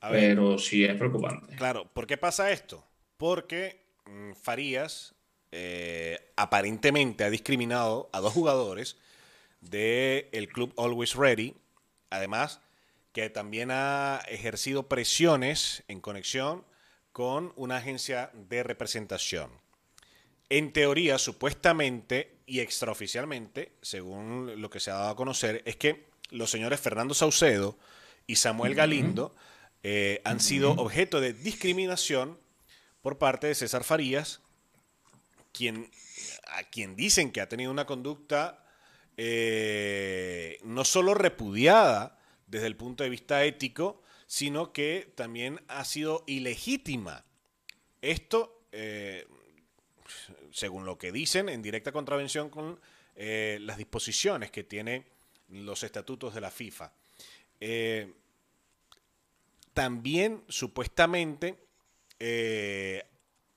pero 0.00 0.58
sí 0.58 0.84
es 0.84 0.94
preocupante. 0.96 1.56
Claro, 1.56 1.90
¿por 1.92 2.06
qué 2.06 2.16
pasa 2.16 2.50
esto? 2.50 2.84
Porque 3.16 3.86
mm, 4.06 4.32
Farías 4.34 5.15
eh, 5.52 6.32
aparentemente 6.36 7.24
ha 7.24 7.30
discriminado 7.30 8.10
a 8.12 8.20
dos 8.20 8.32
jugadores 8.32 8.96
del 9.60 10.48
club 10.48 10.72
Always 10.76 11.14
Ready, 11.14 11.54
además 12.10 12.60
que 13.12 13.30
también 13.30 13.70
ha 13.70 14.20
ejercido 14.28 14.88
presiones 14.88 15.82
en 15.88 16.00
conexión 16.00 16.64
con 17.12 17.52
una 17.56 17.78
agencia 17.78 18.30
de 18.34 18.62
representación. 18.62 19.50
En 20.50 20.72
teoría, 20.72 21.18
supuestamente 21.18 22.36
y 22.44 22.60
extraoficialmente, 22.60 23.72
según 23.80 24.60
lo 24.60 24.68
que 24.68 24.80
se 24.80 24.90
ha 24.90 24.94
dado 24.94 25.10
a 25.10 25.16
conocer, 25.16 25.62
es 25.64 25.76
que 25.76 26.06
los 26.30 26.50
señores 26.50 26.78
Fernando 26.78 27.14
Saucedo 27.14 27.78
y 28.26 28.36
Samuel 28.36 28.74
Galindo 28.74 29.34
eh, 29.82 30.20
han 30.24 30.40
sido 30.40 30.72
objeto 30.72 31.20
de 31.20 31.32
discriminación 31.32 32.38
por 33.00 33.18
parte 33.18 33.46
de 33.46 33.54
César 33.54 33.82
Farías, 33.82 34.40
a 36.48 36.62
quien 36.70 36.96
dicen 36.96 37.32
que 37.32 37.40
ha 37.40 37.48
tenido 37.48 37.70
una 37.70 37.86
conducta 37.86 38.62
eh, 39.18 40.58
no 40.62 40.84
solo 40.84 41.14
repudiada 41.14 42.18
desde 42.46 42.66
el 42.66 42.76
punto 42.76 43.02
de 43.02 43.10
vista 43.10 43.44
ético, 43.44 44.02
sino 44.26 44.72
que 44.72 45.10
también 45.14 45.60
ha 45.68 45.84
sido 45.84 46.22
ilegítima. 46.26 47.24
Esto, 48.02 48.62
eh, 48.72 49.26
según 50.52 50.84
lo 50.84 50.98
que 50.98 51.12
dicen, 51.12 51.48
en 51.48 51.62
directa 51.62 51.92
contravención 51.92 52.50
con 52.50 52.78
eh, 53.14 53.58
las 53.62 53.78
disposiciones 53.78 54.50
que 54.50 54.64
tienen 54.64 55.06
los 55.48 55.82
estatutos 55.82 56.34
de 56.34 56.40
la 56.40 56.50
FIFA. 56.50 56.92
también, 59.72 60.42
supuestamente, 60.48 61.58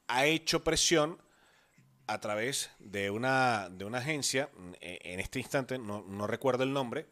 ha 0.08 0.26
hecho 0.26 0.64
presión 0.64 1.18
a 2.10 2.20
través 2.20 2.72
de 2.80 3.12
una, 3.12 3.70
de 3.70 3.86
una 3.86 4.00
agencia, 4.00 4.50
eh, 4.82 5.00
en 5.04 5.20
este 5.20 5.38
instante 5.40 5.78
no, 5.78 6.26
recuerdo 6.26 6.64
el 6.64 6.74
nombre, 6.74 7.06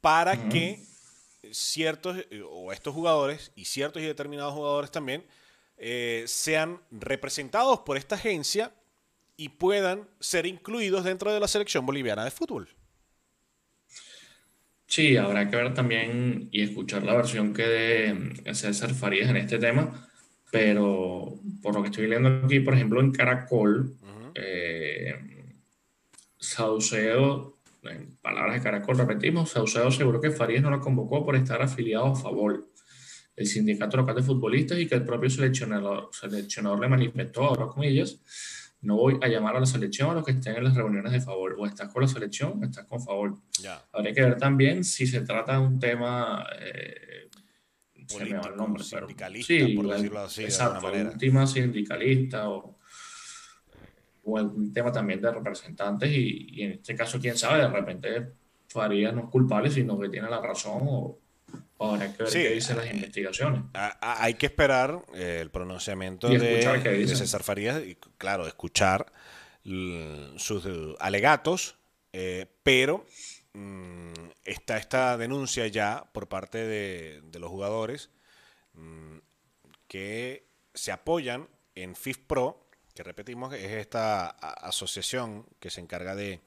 para 0.00 0.48
que 0.48 0.80
ciertos 1.50 2.18
eh, 2.30 2.42
o 2.48 2.72
estos 2.72 2.94
jugadores 2.94 3.50
y 3.56 3.64
ciertos 3.64 4.02
y 4.02 4.06
determinados 4.06 4.54
jugadores 4.54 4.92
también 4.92 5.24
eh, 5.78 6.24
sean 6.28 6.80
representados 6.92 7.80
por 7.80 7.96
esta 7.96 8.14
agencia 8.14 8.72
y 9.36 9.48
puedan 9.48 10.08
ser 10.20 10.46
incluidos 10.46 11.02
dentro 11.02 11.32
de 11.32 11.40
la 11.40 11.48
selección 11.48 11.84
boliviana 11.84 12.24
de 12.24 12.30
fútbol. 12.30 12.68
Sí, 14.86 15.16
habrá 15.16 15.50
que 15.50 15.56
ver 15.56 15.74
también 15.74 16.48
y 16.52 16.62
escuchar 16.62 17.02
la 17.02 17.16
versión 17.16 17.52
que 17.52 17.66
de 17.66 18.54
César 18.54 18.94
Farías 18.94 19.28
en 19.28 19.38
este 19.38 19.58
tema, 19.58 20.08
pero 20.52 21.34
por 21.60 21.74
lo 21.74 21.82
que 21.82 21.88
estoy 21.88 22.06
leyendo 22.06 22.42
aquí, 22.44 22.60
por 22.60 22.74
ejemplo, 22.74 23.00
en 23.00 23.10
Caracol, 23.10 23.96
eh, 24.34 25.14
Saucedo, 26.38 27.58
en 27.82 28.16
palabras 28.16 28.56
de 28.56 28.62
Caracol, 28.62 28.98
repetimos, 28.98 29.50
Saucedo 29.50 29.88
aseguró 29.88 30.20
que 30.20 30.30
Farías 30.30 30.62
no 30.62 30.70
lo 30.70 30.80
convocó 30.80 31.24
por 31.24 31.36
estar 31.36 31.62
afiliado 31.62 32.06
a 32.06 32.14
favor 32.14 32.68
del 33.36 33.46
sindicato 33.46 33.96
local 33.96 34.14
de 34.14 34.22
futbolistas 34.22 34.78
y 34.78 34.86
que 34.86 34.94
el 34.94 35.04
propio 35.04 35.30
seleccionador, 35.30 36.10
seleccionador 36.12 36.80
le 36.80 36.88
manifestó, 36.88 37.44
ahora 37.44 37.66
comillas, 37.66 38.20
no 38.84 38.96
voy 38.96 39.18
a 39.22 39.28
llamar 39.28 39.56
a 39.56 39.60
la 39.60 39.66
selección 39.66 40.10
a 40.10 40.14
los 40.14 40.24
que 40.24 40.32
estén 40.32 40.56
en 40.56 40.64
las 40.64 40.74
reuniones 40.74 41.10
de 41.10 41.20
favor. 41.20 41.56
O 41.58 41.66
estás 41.66 41.90
con 41.90 42.02
la 42.02 42.08
selección 42.08 42.60
o 42.60 42.64
estás 42.64 42.84
con 42.84 43.02
favor. 43.02 43.34
Habría 43.92 44.12
que 44.12 44.20
ver 44.20 44.36
también 44.36 44.84
si 44.84 45.06
se 45.06 45.22
trata 45.22 45.54
de 45.54 45.58
un 45.58 45.78
tema. 45.78 46.46
Eh, 46.60 47.28
Político, 48.06 48.48
el 48.50 48.56
nombre, 48.56 48.84
sindicalista, 48.84 49.54
por 49.74 49.88
decirlo 49.88 50.20
así. 50.20 50.44
Exacto, 50.44 50.92
un 50.92 51.16
tema 51.16 51.46
sindicalista 51.46 52.50
o 52.50 52.78
o 54.24 54.38
algún 54.38 54.72
tema 54.72 54.90
también 54.90 55.20
de 55.20 55.30
representantes 55.30 56.10
y, 56.10 56.62
en 56.62 56.72
este 56.72 56.94
caso, 56.94 57.20
quién 57.20 57.36
sabe, 57.36 57.60
de 57.60 57.68
repente 57.68 58.26
Farías 58.68 59.14
no 59.14 59.24
es 59.24 59.30
culpable, 59.30 59.70
sino 59.70 59.98
que 59.98 60.08
tiene 60.08 60.28
la 60.28 60.40
razón 60.40 60.82
o, 60.88 61.18
habrá 61.78 62.12
que 62.12 62.22
ver 62.22 62.32
qué 62.32 62.54
dicen 62.54 62.76
las 62.76 62.90
investigaciones. 62.90 63.62
hay 63.72 64.34
que 64.34 64.46
esperar 64.46 65.04
eh, 65.14 65.38
el 65.40 65.50
pronunciamiento 65.50 66.28
de, 66.28 67.06
César 67.06 67.42
Farías 67.42 67.82
y, 67.84 67.96
claro, 68.18 68.46
escuchar 68.46 69.12
sus 69.64 70.66
alegatos, 71.00 71.76
eh, 72.12 72.46
pero 72.62 73.06
mm, 73.54 74.12
está 74.44 74.76
esta 74.76 75.16
denuncia 75.16 75.66
ya 75.68 76.10
por 76.12 76.28
parte 76.28 76.58
de, 76.58 77.22
los 77.38 77.50
jugadores 77.50 78.10
mm, 78.74 79.18
que 79.88 80.46
se 80.74 80.92
apoyan 80.92 81.48
en 81.74 81.96
FIFPro 81.96 82.63
que 82.94 83.02
repetimos, 83.02 83.52
es 83.54 83.72
esta 83.72 84.28
asociación 84.28 85.46
que 85.58 85.70
se 85.70 85.80
encarga 85.80 86.14
de, 86.14 86.40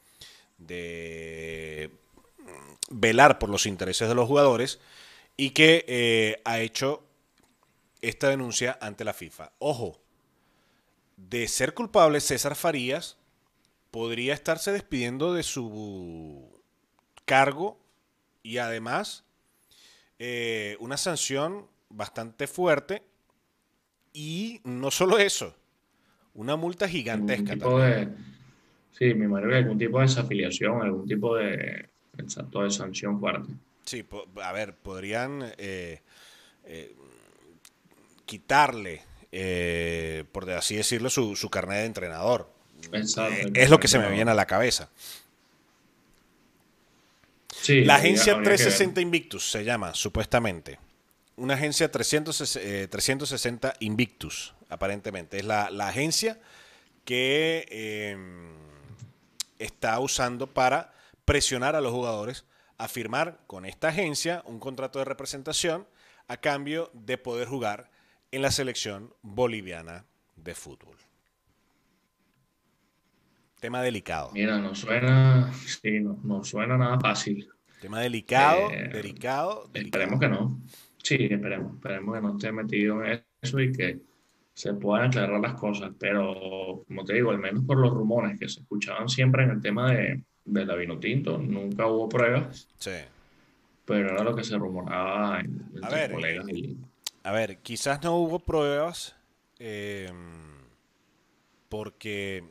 mm, 2.38 2.55
velar 2.89 3.38
por 3.38 3.49
los 3.49 3.65
intereses 3.65 4.07
de 4.07 4.15
los 4.15 4.27
jugadores 4.27 4.79
y 5.36 5.49
que 5.51 5.83
eh, 5.88 6.41
ha 6.45 6.60
hecho 6.60 7.03
esta 8.01 8.29
denuncia 8.29 8.77
ante 8.81 9.03
la 9.03 9.13
FIFA. 9.13 9.51
Ojo, 9.60 9.99
de 11.17 11.47
ser 11.47 11.73
culpable 11.73 12.21
César 12.21 12.55
Farías 12.55 13.17
podría 13.91 14.33
estarse 14.33 14.71
despidiendo 14.71 15.33
de 15.33 15.43
su 15.43 16.62
cargo 17.25 17.77
y 18.41 18.60
además 18.60 19.25
eh, 20.19 20.77
una 20.79 20.97
sanción 20.97 21.67
bastante 21.89 22.47
fuerte 22.47 23.03
y 24.13 24.62
no 24.63 24.91
solo 24.91 25.17
eso, 25.17 25.55
una 26.38 26.56
multa 26.56 26.88
gigantesca. 26.88 27.54
Tipo 27.54 27.80
de, 27.80 28.08
sí, 28.91 29.13
me 29.13 29.26
imagino 29.26 29.52
que 29.52 29.58
algún 29.58 29.78
tipo 29.78 30.00
de 30.00 30.06
desafiliación, 30.06 30.82
algún 30.82 31.08
tipo 31.08 31.36
de, 31.36 31.89
de 32.13 32.69
sanción 32.69 33.19
fuerte. 33.19 33.52
Sí, 33.86 34.06
a 34.41 34.52
ver, 34.52 34.76
podrían 34.76 35.52
eh, 35.58 36.02
eh, 36.65 36.95
quitarle, 38.26 39.02
eh, 39.32 40.23
por 40.32 40.50
así 40.52 40.76
decirlo, 40.76 41.10
su, 41.10 41.36
su 41.36 41.50
carnet 41.50 41.80
de 41.80 41.86
entrenador. 41.86 42.50
es 42.91 43.69
lo 43.69 43.80
que 43.80 43.88
se 43.88 44.00
me 44.00 44.10
viene 44.12 44.32
a 44.32 44.36
la 44.36 44.45
cabeza. 44.45 44.89
Sí, 47.50 47.84
la 47.84 47.95
agencia 47.95 48.39
360 48.41 49.02
Invictus 49.02 49.50
se 49.50 49.63
llama, 49.63 49.93
supuestamente. 49.95 50.78
Una 51.38 51.54
agencia 51.54 51.91
360 51.91 53.73
Invictus 53.80 54.56
aparentemente. 54.69 55.38
Es 55.38 55.45
la, 55.45 55.67
agencia 55.88 56.39
que 57.06 57.65
em, 57.69 58.56
está 59.60 60.00
usando 60.00 60.47
para 60.47 60.93
presionar 61.26 61.76
a 61.76 61.82
los 61.82 61.91
jugadores 61.91 62.45
a 62.78 62.88
firmar 62.88 63.39
con 63.47 63.65
esta 63.65 63.89
agencia 63.89 64.43
un 64.45 64.60
contrato 64.60 65.00
de 65.00 65.06
representación 65.06 65.88
a 66.28 66.38
cambio 66.38 66.89
de 66.93 67.17
poder 67.17 67.47
jugar 67.47 67.89
en 68.32 68.41
la 68.41 68.52
selección 68.52 69.13
boliviana 69.21 70.06
de 70.36 70.54
fútbol. 70.54 70.97
Tema 73.60 73.82
delicado. 73.82 74.32
Mira, 74.34 74.60
no 74.60 74.76
suena, 74.76 75.52
sí, 75.54 76.00
no, 76.00 76.43
suena 76.43 76.78
nada 76.78 77.00
fácil. 77.00 77.50
Tema 77.82 78.00
delicado, 78.00 78.71
eh, 78.71 78.89
delicado, 78.91 79.69
Esperemos 79.73 80.19
que 80.19 80.28
no. 80.28 80.60
Sí, 81.08 81.15
esperemos, 81.32 81.76
esperemos 81.76 82.15
que 82.15 82.22
no 82.22 82.32
esté 82.34 82.52
metido 82.52 83.02
en 83.06 83.24
eso 83.41 83.62
y 83.62 83.72
que 83.72 83.98
se 84.54 84.74
puedan 84.74 85.08
aclarar 85.08 85.39
las 85.39 85.54
cosas, 85.54 85.93
pero 85.98 86.84
como 86.86 87.06
te 87.06 87.13
digo, 87.13 87.32
al 87.32 87.39
menos 87.39 87.63
por 87.63 87.78
los 87.78 87.93
rumores 87.93 88.38
que 88.38 88.50
se 88.50 88.60
escuchaban 88.60 89.08
siempre 89.08 89.46
en 89.46 89.52
el 89.52 89.62
tema 89.62 89.93
de, 89.93 90.22
de 90.43 90.65
la 90.65 90.76
vino 90.76 91.00
tinto, 91.00 91.38
nunca 91.38 91.88
hubo 91.88 92.10
pruebas. 92.10 92.67
Sí. 92.78 92.91
Pero 93.86 94.10
era 94.10 94.22
lo 94.22 94.36
que 94.36 94.43
se 94.43 94.58
rumoraba 94.58 95.39
entre 95.39 95.86
a 95.86 95.89
ver, 95.89 96.12
colegas. 96.12 96.50
Y... 96.50 96.77
A 97.23 97.31
ver, 97.31 97.60
quizás 97.60 98.04
no 98.04 98.17
hubo 98.17 98.40
pruebas 98.40 99.15
eh, 99.60 100.12
porque, 101.69 102.44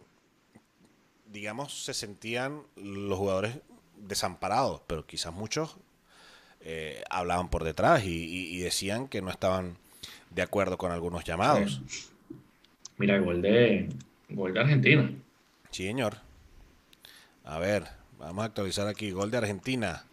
digamos, 1.26 1.84
se 1.84 1.92
sentían 1.92 2.62
los 2.74 3.18
jugadores 3.18 3.60
desamparados, 3.98 4.80
pero 4.86 5.06
quizás 5.06 5.34
muchos 5.34 5.76
eh, 6.68 7.02
hablaban 7.10 7.48
por 7.48 7.64
detrás 7.64 8.04
y 8.04 8.58
decían 8.58 9.08
que 9.08 9.22
no 9.22 9.30
estaban 9.30 9.76
de 10.30 10.42
acuerdo 10.42 10.76
con 10.76 10.92
algunos 10.92 11.24
llamados. 11.24 11.80
Mira, 12.98 13.18
gol 13.18 13.42
de, 13.42 13.88
gol 14.28 14.52
de 14.52 14.60
Argentina. 14.60 15.10
Sí, 15.70 15.86
señor. 15.86 16.18
A 17.44 17.58
ver, 17.58 17.84
vamos 18.18 18.42
a 18.42 18.46
actualizar 18.46 18.86
aquí. 18.86 19.10
Gol 19.10 19.30
de 19.30 19.38
Argentina. 19.38 20.04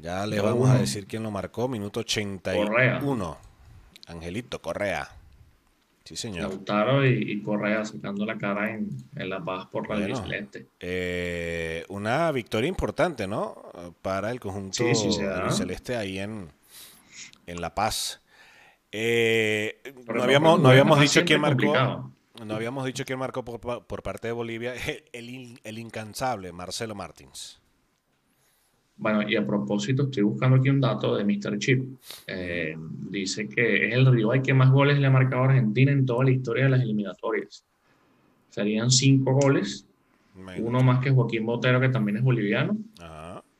Ya 0.00 0.26
le 0.26 0.40
vamos 0.40 0.70
a 0.70 0.78
decir 0.78 1.06
quién 1.06 1.22
lo 1.22 1.30
marcó. 1.30 1.68
Minuto 1.68 2.00
81. 2.00 2.66
Correa. 2.66 3.00
Angelito 4.06 4.60
Correa. 4.60 5.08
Sí, 6.12 6.16
señor. 6.16 6.50
Lautaro 6.50 7.06
y, 7.06 7.40
Correa 7.40 7.86
sacando 7.86 8.26
la 8.26 8.36
cara 8.36 8.74
en, 8.74 8.90
La 9.14 9.42
Paz 9.42 9.66
por 9.68 9.88
la 9.88 9.96
bueno, 9.96 10.16
celeste. 10.16 10.66
Eh, 10.78 11.86
una 11.88 12.30
victoria 12.32 12.68
importante, 12.68 13.26
¿no? 13.26 13.56
Para 14.02 14.30
el 14.30 14.38
conjunto 14.38 14.84
celeste 15.50 15.96
ahí 15.96 16.18
en, 16.18 16.50
en 17.46 17.60
La 17.62 17.74
Paz. 17.74 18.20
Eh, 18.90 19.80
no, 20.06 20.22
habíamos, 20.22 20.60
no 20.60 20.68
habíamos 20.68 21.00
dicho 21.00 21.24
quién 21.24 21.40
marcó. 21.40 22.12
No 22.44 22.54
habíamos 22.54 22.84
dicho 22.84 23.06
quién 23.06 23.18
marcó 23.18 23.42
por, 23.42 24.02
parte 24.02 24.28
de 24.28 24.32
Bolivia. 24.32 24.74
El, 25.14 25.60
el 25.64 25.78
incansable 25.78 26.52
Marcelo 26.52 26.94
Martins. 26.94 27.61
Bueno, 28.96 29.28
y 29.28 29.36
a 29.36 29.46
propósito, 29.46 30.04
estoy 30.04 30.22
buscando 30.22 30.56
aquí 30.56 30.68
un 30.68 30.80
dato 30.80 31.16
de 31.16 31.24
Mr. 31.24 31.58
Chip. 31.58 31.82
Eh, 32.26 32.76
dice 33.10 33.48
que 33.48 33.88
es 33.88 33.94
el 33.94 34.06
rival 34.06 34.42
que 34.42 34.54
más 34.54 34.70
goles 34.70 34.98
le 34.98 35.06
ha 35.06 35.10
marcado 35.10 35.42
a 35.42 35.46
Argentina 35.46 35.90
en 35.90 36.06
toda 36.06 36.24
la 36.24 36.30
historia 36.30 36.64
de 36.64 36.70
las 36.70 36.82
eliminatorias. 36.82 37.64
Serían 38.50 38.90
cinco 38.90 39.32
goles, 39.32 39.86
uno 40.58 40.80
más 40.82 41.02
que 41.02 41.10
Joaquín 41.10 41.46
Botero, 41.46 41.80
que 41.80 41.88
también 41.88 42.18
es 42.18 42.22
boliviano, 42.22 42.76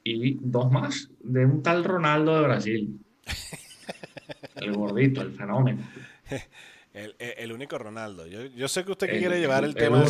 y 0.05 0.39
dos 0.41 0.71
más 0.71 1.11
de 1.23 1.47
un 1.47 1.63
tal 1.63 1.85
Ronaldo 1.85 2.37
de 2.37 2.43
Brasil. 2.43 3.01
el 4.57 4.73
gordito, 4.73 5.23
el 5.23 5.33
fenómeno. 5.33 5.83
El, 6.95 7.53
único 7.53 7.79
Ronaldo. 7.79 8.27
Yo, 8.27 8.69
sé 8.69 8.85
que 8.85 8.93
usted 8.93 9.09
quiere 9.09 9.41
llevar 9.41 9.65
el, 9.65 9.75
tema 9.75 10.05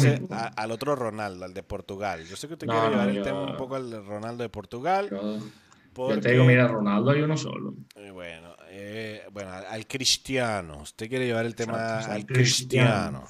al 0.57 0.70
otro 0.72 0.97
Ronaldo, 0.97 1.45
al 1.45 1.55
de 1.55 1.62
Portugal. 1.62 2.24
Yo 2.24 2.35
sé 2.35 2.49
que 2.49 2.55
usted 2.55 2.66
quiere 2.66 2.89
llevar 2.89 3.09
el 3.09 3.22
tema 3.22 3.43
un 3.45 3.57
poco 3.57 3.76
al 3.76 4.05
Ronaldo 4.05 4.43
de 4.43 4.49
Portugal. 4.49 5.09
Yo, 5.11 6.20
te 6.20 6.33
digo, 6.33 6.45
mira, 6.45 6.66
Ronaldo 6.66 7.11
hay 7.11 7.22
uno 7.22 7.37
solo. 7.37 7.74
Eh, 7.95 8.11
bueno, 8.11 8.57
eh, 8.68 9.22
bueno, 9.33 9.53
al 9.53 9.87
cristiano. 9.87 10.78
Usted 10.83 11.09
quiere 11.09 11.26
llevar 11.26 11.47
el 11.47 11.55
tema 11.55 12.01
al 12.01 12.26
cristiano. 12.26 13.24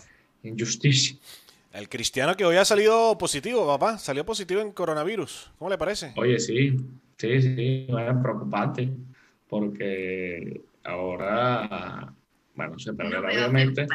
Injusticia. 0.44 1.18
El 1.72 1.88
cristiano 1.88 2.36
que 2.36 2.44
hoy 2.44 2.56
ha 2.56 2.64
salido 2.64 3.18
positivo, 3.18 3.66
papá. 3.66 3.98
Salió 3.98 4.24
positivo 4.24 4.60
en 4.60 4.72
coronavirus. 4.72 5.50
¿Cómo 5.58 5.70
le 5.70 5.76
parece? 5.76 6.12
Oye, 6.16 6.38
sí. 6.38 6.76
Sí, 7.18 7.42
sí. 7.42 7.86
Bueno, 7.90 8.22
preocupante. 8.22 8.90
Porque 9.48 10.62
ahora 10.84 12.12
bueno, 12.54 12.78
se 12.78 12.92
perderá 12.92 13.28
obviamente. 13.28 13.86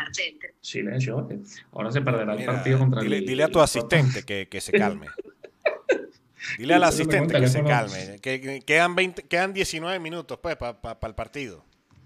Silencio. 0.61 1.27
Ahora 1.71 1.91
se 1.91 2.01
perderá 2.01 2.33
el 2.33 2.45
partido 2.45 2.79
contra 2.79 3.01
dile, 3.01 3.17
el. 3.17 3.25
Dile 3.25 3.43
a 3.43 3.49
tu 3.49 3.59
asistente 3.59 4.23
que, 4.23 4.47
que 4.47 4.61
se 4.61 4.71
calme. 4.71 5.07
Dile 6.57 6.73
al 6.73 6.83
asistente 6.83 7.39
que 7.39 7.47
se 7.47 7.63
calme. 7.63 8.17
Que, 8.21 8.61
quedan, 8.65 8.95
20, 8.95 9.23
quedan 9.23 9.53
19 9.53 9.99
minutos 9.99 10.39
pues, 10.41 10.55
para 10.55 10.97
el 11.03 11.15
partido. 11.15 11.63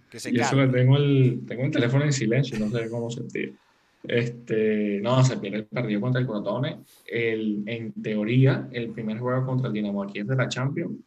Que 0.10 0.20
se 0.20 0.32
y 0.32 0.40
eso 0.40 0.58
que 0.58 0.68
tengo 0.68 0.98
el, 0.98 1.42
tengo 1.48 1.64
el 1.64 1.72
teléfono 1.72 2.04
en 2.04 2.12
silencio, 2.12 2.60
no 2.60 2.70
sé 2.70 2.90
cómo 2.90 3.10
sentir. 3.10 3.56
Este, 4.04 5.00
no, 5.02 5.24
se 5.24 5.38
pierde 5.38 5.60
el 5.60 5.66
partido 5.66 6.02
contra 6.02 6.20
el 6.20 6.28
Crotone. 6.28 6.80
El, 7.06 7.64
en 7.66 7.94
teoría, 7.94 8.68
el 8.72 8.90
primer 8.90 9.20
juego 9.20 9.46
contra 9.46 9.68
el 9.68 9.74
Dinamo 9.74 10.04
aquí 10.04 10.20
es 10.20 10.28
de 10.28 10.36
la 10.36 10.50
Champions 10.50 10.98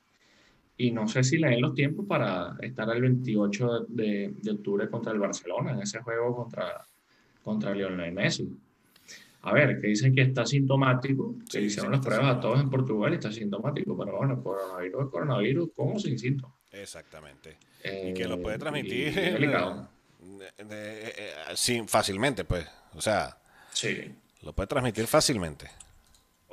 y 0.77 0.91
no 0.91 1.07
sé 1.07 1.23
si 1.23 1.39
le 1.39 1.51
den 1.51 1.61
los 1.61 1.75
tiempos 1.75 2.07
para 2.07 2.57
estar 2.61 2.89
el 2.91 3.01
28 3.01 3.87
de, 3.89 4.35
octubre 4.51 4.89
contra 4.89 5.13
el 5.13 5.19
Barcelona, 5.19 5.73
en 5.73 5.81
ese 5.81 6.01
juego 6.01 6.35
contra, 6.35 6.85
contra 7.43 7.75
Lionel 7.75 8.13
Messi. 8.13 8.49
A 9.43 9.53
ver, 9.53 9.81
que 9.81 9.89
dicen 9.89 10.15
que 10.15 10.23
está 10.23 10.47
sintomático, 10.47 11.37
que 11.51 11.61
hicieron 11.61 11.93
las 11.93 12.01
pruebas 12.01 12.37
a 12.37 12.41
todos 12.41 12.61
en 12.61 12.71
Portugal 12.71 13.13
y 13.13 13.17
está 13.17 13.31
sintomático, 13.31 13.97
pero 13.97 14.17
bueno, 14.17 14.43
coronavirus 14.43 15.05
es 15.05 15.11
coronavirus, 15.11 15.71
¿cómo 15.77 15.99
sin 15.99 16.19
síntomas? 16.19 16.57
Exactamente. 16.73 17.59
y 17.85 18.15
que 18.15 18.27
lo 18.27 18.41
puede 18.41 18.57
eh, 18.57 18.59
transmitir 18.59 19.15
delicado. 19.15 19.89
fácilmente, 21.87 22.45
pues. 22.45 22.67
O 22.95 23.03
sea, 23.03 23.37
sí. 23.71 24.15
lo 24.43 24.55
puede 24.55 24.67
transmitir 24.67 25.07
fácilmente. 25.07 25.69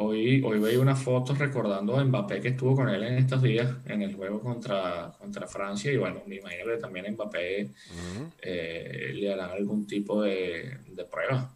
Hoy, 0.04 0.42
hoy 0.44 0.60
veía 0.60 0.80
unas 0.80 1.02
fotos 1.02 1.38
recordando 1.38 1.96
a 1.96 2.04
Mbappé 2.04 2.42
que 2.42 2.48
estuvo 2.50 2.76
con 2.76 2.90
él 2.90 3.04
en 3.04 3.18
estos 3.20 3.42
días 3.42 3.72
en 3.86 4.02
el 4.02 4.16
juego 4.16 4.42
contra, 4.42 5.14
contra 5.20 5.46
Francia 5.46 5.92
y 5.92 5.98
bueno, 5.98 6.24
me 6.26 6.38
imagino 6.38 6.66
que 6.66 6.78
también 6.78 7.06
a 7.06 7.12
Mbappé 7.12 7.70
eh, 8.42 9.12
le 9.14 9.32
harán 9.32 9.52
algún 9.52 9.86
tipo 9.86 10.24
de, 10.24 10.80
prueba. 11.12 11.54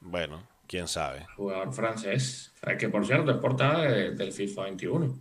Bueno, 0.00 0.42
quién 0.66 0.88
sabe. 0.88 1.26
Jugador 1.36 1.72
francés, 1.74 2.52
que 2.78 2.88
por 2.88 3.06
cierto 3.06 3.30
es 3.30 3.36
portada 3.36 3.82
del 3.82 4.32
FIFA 4.32 4.62
21. 4.64 5.18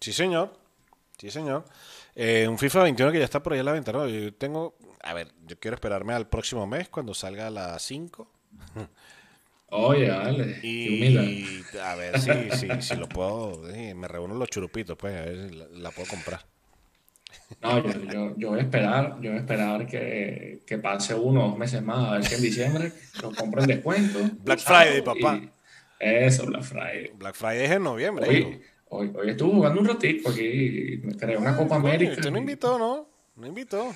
Sí, 0.00 0.12
señor. 0.12 0.52
Sí, 1.18 1.30
señor. 1.30 1.64
Eh, 2.14 2.46
un 2.48 2.58
FIFA 2.58 2.84
21 2.84 3.12
que 3.12 3.18
ya 3.18 3.24
está 3.24 3.42
por 3.42 3.52
ahí 3.52 3.58
a 3.58 3.62
la 3.62 3.72
venta, 3.72 3.92
¿no? 3.92 4.08
Yo 4.08 4.32
tengo, 4.32 4.76
a 5.02 5.12
ver, 5.12 5.32
yo 5.46 5.58
quiero 5.58 5.74
esperarme 5.74 6.14
al 6.14 6.28
próximo 6.28 6.66
mes 6.66 6.88
cuando 6.88 7.12
salga 7.12 7.48
a 7.48 7.50
las 7.50 7.82
5. 7.82 8.26
Oye, 9.78 10.08
dale. 10.08 10.58
Y, 10.62 11.62
a 11.82 11.94
ver 11.96 12.18
si, 12.18 12.30
si, 12.52 12.68
si 12.80 12.96
lo 12.96 13.08
puedo. 13.08 13.62
me 13.94 14.08
reúno 14.08 14.34
los 14.34 14.48
churupitos, 14.48 14.96
pues, 14.96 15.14
a 15.14 15.22
ver 15.22 15.50
si 15.50 15.56
la, 15.78 15.90
puedo 15.90 16.08
comprar. 16.08 16.40
No, 17.60 17.86
yo, 17.86 18.04
yo, 18.04 18.34
yo, 18.36 18.48
voy 18.50 18.58
a 18.58 18.62
esperar, 18.62 19.18
yo 19.20 19.30
voy 19.30 19.38
a 19.38 19.40
esperar 19.40 19.86
que, 19.86 20.62
que 20.66 20.78
pase 20.78 21.14
unos 21.14 21.58
meses 21.58 21.82
más, 21.82 22.08
a 22.08 22.12
ver 22.14 22.24
si 22.24 22.34
en 22.36 22.42
diciembre 22.42 22.92
lo 23.22 23.32
compro 23.32 23.60
en 23.60 23.68
descuento. 23.68 24.18
Black 24.42 24.60
Friday, 24.60 25.02
papá. 25.02 25.42
Eso, 26.00 26.46
Black 26.46 26.62
Friday. 26.62 27.12
Black 27.14 27.34
Friday 27.34 27.64
es 27.66 27.70
en 27.72 27.82
noviembre. 27.82 28.26
Hoy, 28.26 28.60
hoy, 28.88 29.12
hoy 29.14 29.30
estuve 29.30 29.52
jugando 29.52 29.80
un 29.80 29.88
ratito 29.88 30.30
aquí, 30.30 31.00
me 31.04 31.14
creé 31.14 31.36
una 31.36 31.54
Copa 31.54 31.76
América. 31.76 32.12
Usted 32.12 32.30
no 32.30 32.38
invitó, 32.38 32.78
¿no? 32.78 33.08
No 33.36 33.46
invitó. 33.46 33.94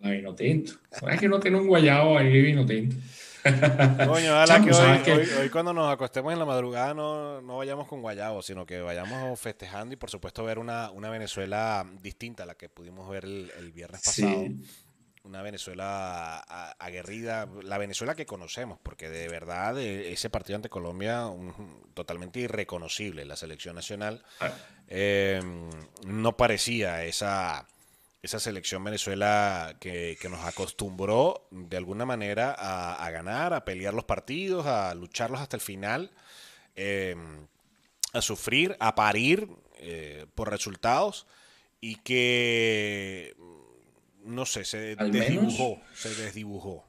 La 0.00 0.10
vino 0.10 0.34
tinto. 0.34 0.72
¿Sabes 0.90 1.20
que 1.20 1.28
no 1.28 1.38
tiene 1.38 1.56
un 1.56 1.68
guayabo 1.68 2.18
ahí 2.18 2.42
vino 2.42 2.66
tinto? 2.66 2.96
Coño, 4.06 4.32
ojalá 4.32 4.62
que, 5.02 5.12
hoy, 5.12 5.48
cuando 5.50 5.72
nos 5.72 5.92
acostemos 5.92 6.32
en 6.32 6.38
la 6.38 6.44
madrugada 6.44 6.94
no, 6.94 7.40
no, 7.40 7.56
vayamos 7.56 7.86
con 7.88 8.00
guayabo, 8.00 8.42
sino 8.42 8.66
que 8.66 8.80
vayamos 8.80 9.38
festejando 9.38 9.94
y 9.94 9.96
por 9.96 10.10
supuesto 10.10 10.44
ver 10.44 10.58
una, 10.58 10.90
una 10.90 11.10
Venezuela 11.10 11.86
distinta 12.00 12.42
a 12.42 12.46
la 12.46 12.54
que 12.54 12.68
pudimos 12.68 13.08
ver 13.08 13.24
el, 13.24 13.72
viernes 13.72 14.02
pasado. 14.02 14.46
Una 15.24 15.42
Venezuela 15.42 16.38
aguerrida, 16.78 17.48
la 17.64 17.78
Venezuela 17.78 18.14
que 18.14 18.26
conocemos, 18.26 18.78
porque 18.80 19.08
de 19.08 19.28
verdad 19.28 19.76
eh, 19.76 20.12
ese 20.12 20.30
partido 20.30 20.54
ante 20.54 20.68
Colombia 20.68 21.28
totalmente 21.94 22.38
irreconocible. 22.38 23.24
La 23.24 23.34
selección 23.34 23.74
nacional 23.74 24.22
ah. 24.38 24.52
eh, 24.86 25.40
no 26.06 26.36
parecía 26.36 27.04
esa 27.04 27.66
esa 28.26 28.40
selección 28.40 28.84
Venezuela 28.84 29.76
que, 29.80 30.18
nos 30.28 30.44
acostumbró 30.44 31.48
de 31.50 31.76
alguna 31.76 32.04
manera 32.04 32.54
a, 32.58 33.10
ganar, 33.10 33.54
a 33.54 33.64
pelear 33.64 33.94
los 33.94 34.04
partidos, 34.04 34.66
a 34.66 34.94
lucharlos 34.94 35.40
hasta 35.40 35.56
el 35.56 35.62
final, 35.62 36.10
em, 36.74 37.46
a 38.12 38.20
sufrir, 38.20 38.76
a 38.80 38.94
parir 38.94 39.48
eh, 39.78 40.26
por 40.34 40.50
resultados 40.50 41.26
y 41.80 41.96
que, 41.96 43.34
no 44.24 44.44
sé, 44.44 44.64
se 44.64 44.96
desdibujó, 44.96 45.80
se 45.94 46.14
desdibujó. 46.14 46.84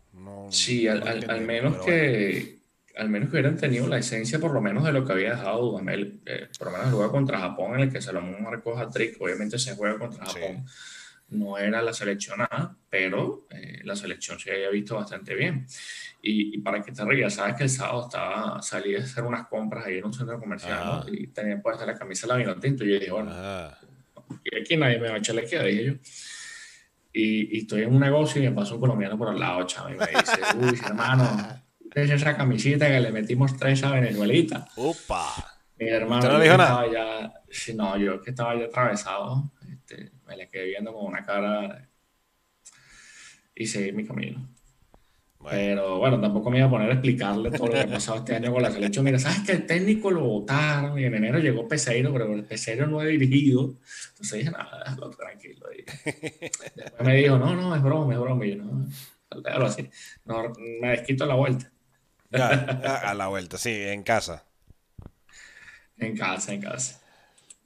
sí, 0.49 0.87
al, 0.87 1.41
menos 1.41 1.85
que... 1.85 2.57
Al 2.95 3.09
menos 3.09 3.29
que 3.29 3.35
hubieran 3.35 3.57
tenido 3.57 3.87
la 3.87 3.99
esencia, 3.99 4.39
por 4.39 4.51
lo 4.51 4.59
menos, 4.59 4.83
de 4.83 4.91
lo 4.91 5.05
que 5.05 5.13
había 5.13 5.35
dejado 5.35 5.61
Dudamel. 5.61 6.19
Eh, 6.25 6.47
por 6.57 6.69
lo 6.69 6.71
menos 6.71 6.87
el 6.87 6.93
juego 6.95 7.11
contra 7.11 7.37
Japón, 7.37 7.75
en 7.75 7.81
el 7.81 7.93
que 7.93 8.01
Salomón 8.01 8.41
marcó 8.41 8.75
hat-trick. 8.75 9.21
Obviamente, 9.21 9.59
se 9.59 9.75
juega 9.75 9.99
contra 9.99 10.25
Japón 10.25 10.65
no 11.29 11.57
era 11.57 11.81
la 11.81 11.93
selección 11.93 12.41
A, 12.41 12.75
pero 12.89 13.47
eh, 13.49 13.81
la 13.83 13.95
selección 13.95 14.39
se 14.39 14.51
había 14.51 14.69
visto 14.69 14.95
bastante 14.95 15.35
bien. 15.35 15.65
Y, 16.21 16.57
para 16.59 16.81
que 16.81 16.91
te 16.91 17.05
rías, 17.05 17.35
sabes 17.35 17.55
que 17.55 17.63
el 17.63 17.69
sábado 17.69 18.05
estaba, 18.05 18.61
salí 18.61 18.95
a 18.95 18.99
hacer 18.99 19.23
unas 19.23 19.47
compras 19.47 19.85
ahí 19.85 19.99
en 19.99 20.05
un 20.05 20.13
centro 20.13 20.39
comercial 20.39 20.79
ah. 20.83 21.05
y 21.07 21.27
tenía 21.27 21.61
puesta 21.61 21.85
la 21.85 21.97
camisa 21.97 22.27
la 22.27 22.35
vino 22.35 22.55
tinto. 22.59 22.83
Y 22.83 22.93
yo 22.93 22.99
dije, 22.99 23.11
bueno, 23.11 23.31
ah. 23.33 23.77
aquí 24.61 24.75
nadie 24.75 24.99
me 24.99 25.09
va 25.09 25.15
a 25.15 25.17
echar 25.19 25.35
la 25.35 25.43
izquierda, 25.43 25.67
dije 25.67 25.85
yo. 25.85 25.93
Y, 27.13 27.59
estoy 27.59 27.83
en 27.83 27.93
un 27.93 27.99
negocio 27.99 28.41
y 28.41 28.49
me 28.49 28.55
pasó 28.55 28.75
un 28.75 28.81
colombiano 28.81 29.17
por 29.17 29.29
al 29.29 29.39
lado, 29.39 29.65
chaval, 29.65 29.95
y 29.95 29.97
me 29.97 30.05
dice, 30.07 30.39
uy, 30.57 30.79
hermano, 30.85 31.63
es 31.93 32.09
esa 32.09 32.35
camisita 32.35 32.87
que 32.87 32.99
le 32.99 33.11
metimos 33.11 33.55
tres 33.55 33.83
a 33.83 33.91
Venezuelita. 33.91 34.67
¡Opa! 34.75 35.33
Mi 35.79 35.87
hermano, 35.89 36.29
no 36.29 36.39
dijo 36.39 36.57
nada? 36.57 36.91
Ya, 36.91 37.33
no, 37.75 37.97
yo 37.97 38.21
que 38.21 38.31
estaba 38.31 38.55
ya 38.55 38.65
atravesado. 38.65 39.51
Me 40.27 40.37
la 40.37 40.47
quedé 40.47 40.65
viendo 40.65 40.93
con 40.93 41.05
una 41.05 41.25
cara 41.25 41.89
y 43.55 43.65
seguí 43.65 43.91
mi 43.91 44.05
camino. 44.05 44.47
Pero 45.49 45.99
bueno, 45.99 46.19
tampoco 46.19 46.49
me 46.49 46.57
iba 46.57 46.67
a 46.67 46.69
poner 46.69 46.89
a 46.89 46.93
explicarle 46.93 47.51
todo 47.51 47.67
lo 47.67 47.73
que 47.73 47.79
ha 47.81 47.87
pasado 47.87 48.17
este 48.17 48.35
año 48.35 48.51
con 48.51 48.61
la 48.61 48.71
selección. 48.71 49.05
Mira, 49.05 49.19
sabes 49.19 49.39
que 49.45 49.51
el 49.53 49.65
técnico 49.65 50.11
lo 50.11 50.21
votaron 50.21 50.99
y 50.99 51.05
en 51.05 51.13
enero 51.13 51.39
llegó 51.39 51.67
Peseiro, 51.67 52.11
pero 52.11 52.33
el 52.33 52.43
Peseiro 52.43 52.87
no 52.87 53.01
he 53.01 53.07
dirigido. 53.07 53.75
Entonces 54.09 54.39
dije, 54.39 54.51
nada, 54.51 54.83
déjalo 54.83 55.09
tranquilo. 55.11 55.67
después 56.75 57.07
me 57.07 57.15
dijo, 57.15 57.37
no, 57.37 57.55
no, 57.55 57.75
es 57.75 57.81
broma, 57.81 58.13
es 58.13 58.19
broma. 58.19 58.45
Y 58.45 58.57
yo, 58.57 58.63
no, 58.63 58.87
déjalo 59.41 59.65
así. 59.67 59.89
No, 60.25 60.51
me 60.81 60.89
desquito 60.89 61.23
a 61.23 61.27
la 61.27 61.35
vuelta. 61.35 61.71
a 62.31 63.13
la 63.13 63.27
vuelta, 63.27 63.57
sí, 63.57 63.71
en 63.71 64.03
casa. 64.03 64.43
En 65.97 66.17
casa, 66.17 66.53
en 66.53 66.61
casa. 66.61 67.01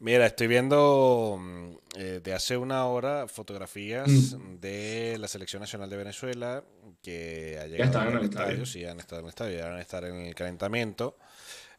Mira, 0.01 0.25
estoy 0.25 0.47
viendo 0.47 1.37
mm, 1.39 1.71
eh, 1.95 2.21
de 2.23 2.33
hace 2.33 2.57
una 2.57 2.85
hora 2.87 3.27
fotografías 3.27 4.09
mm. 4.09 4.55
de 4.59 5.15
la 5.19 5.27
Selección 5.27 5.59
Nacional 5.59 5.91
de 5.91 5.97
Venezuela 5.97 6.63
que 7.03 7.59
ha 7.61 7.67
llegado 7.67 8.09
en 8.09 8.17
el 8.17 8.23
estadio. 8.23 8.65
Sí, 8.65 8.83
han 8.83 8.99
estado 8.99 9.19
en 9.19 9.25
el 9.25 9.29
estadio, 9.29 9.59
ya 9.59 9.65
van 9.65 9.77
a 9.77 9.81
estar 9.81 10.03
en 10.03 10.15
el 10.15 10.33
calentamiento. 10.33 11.17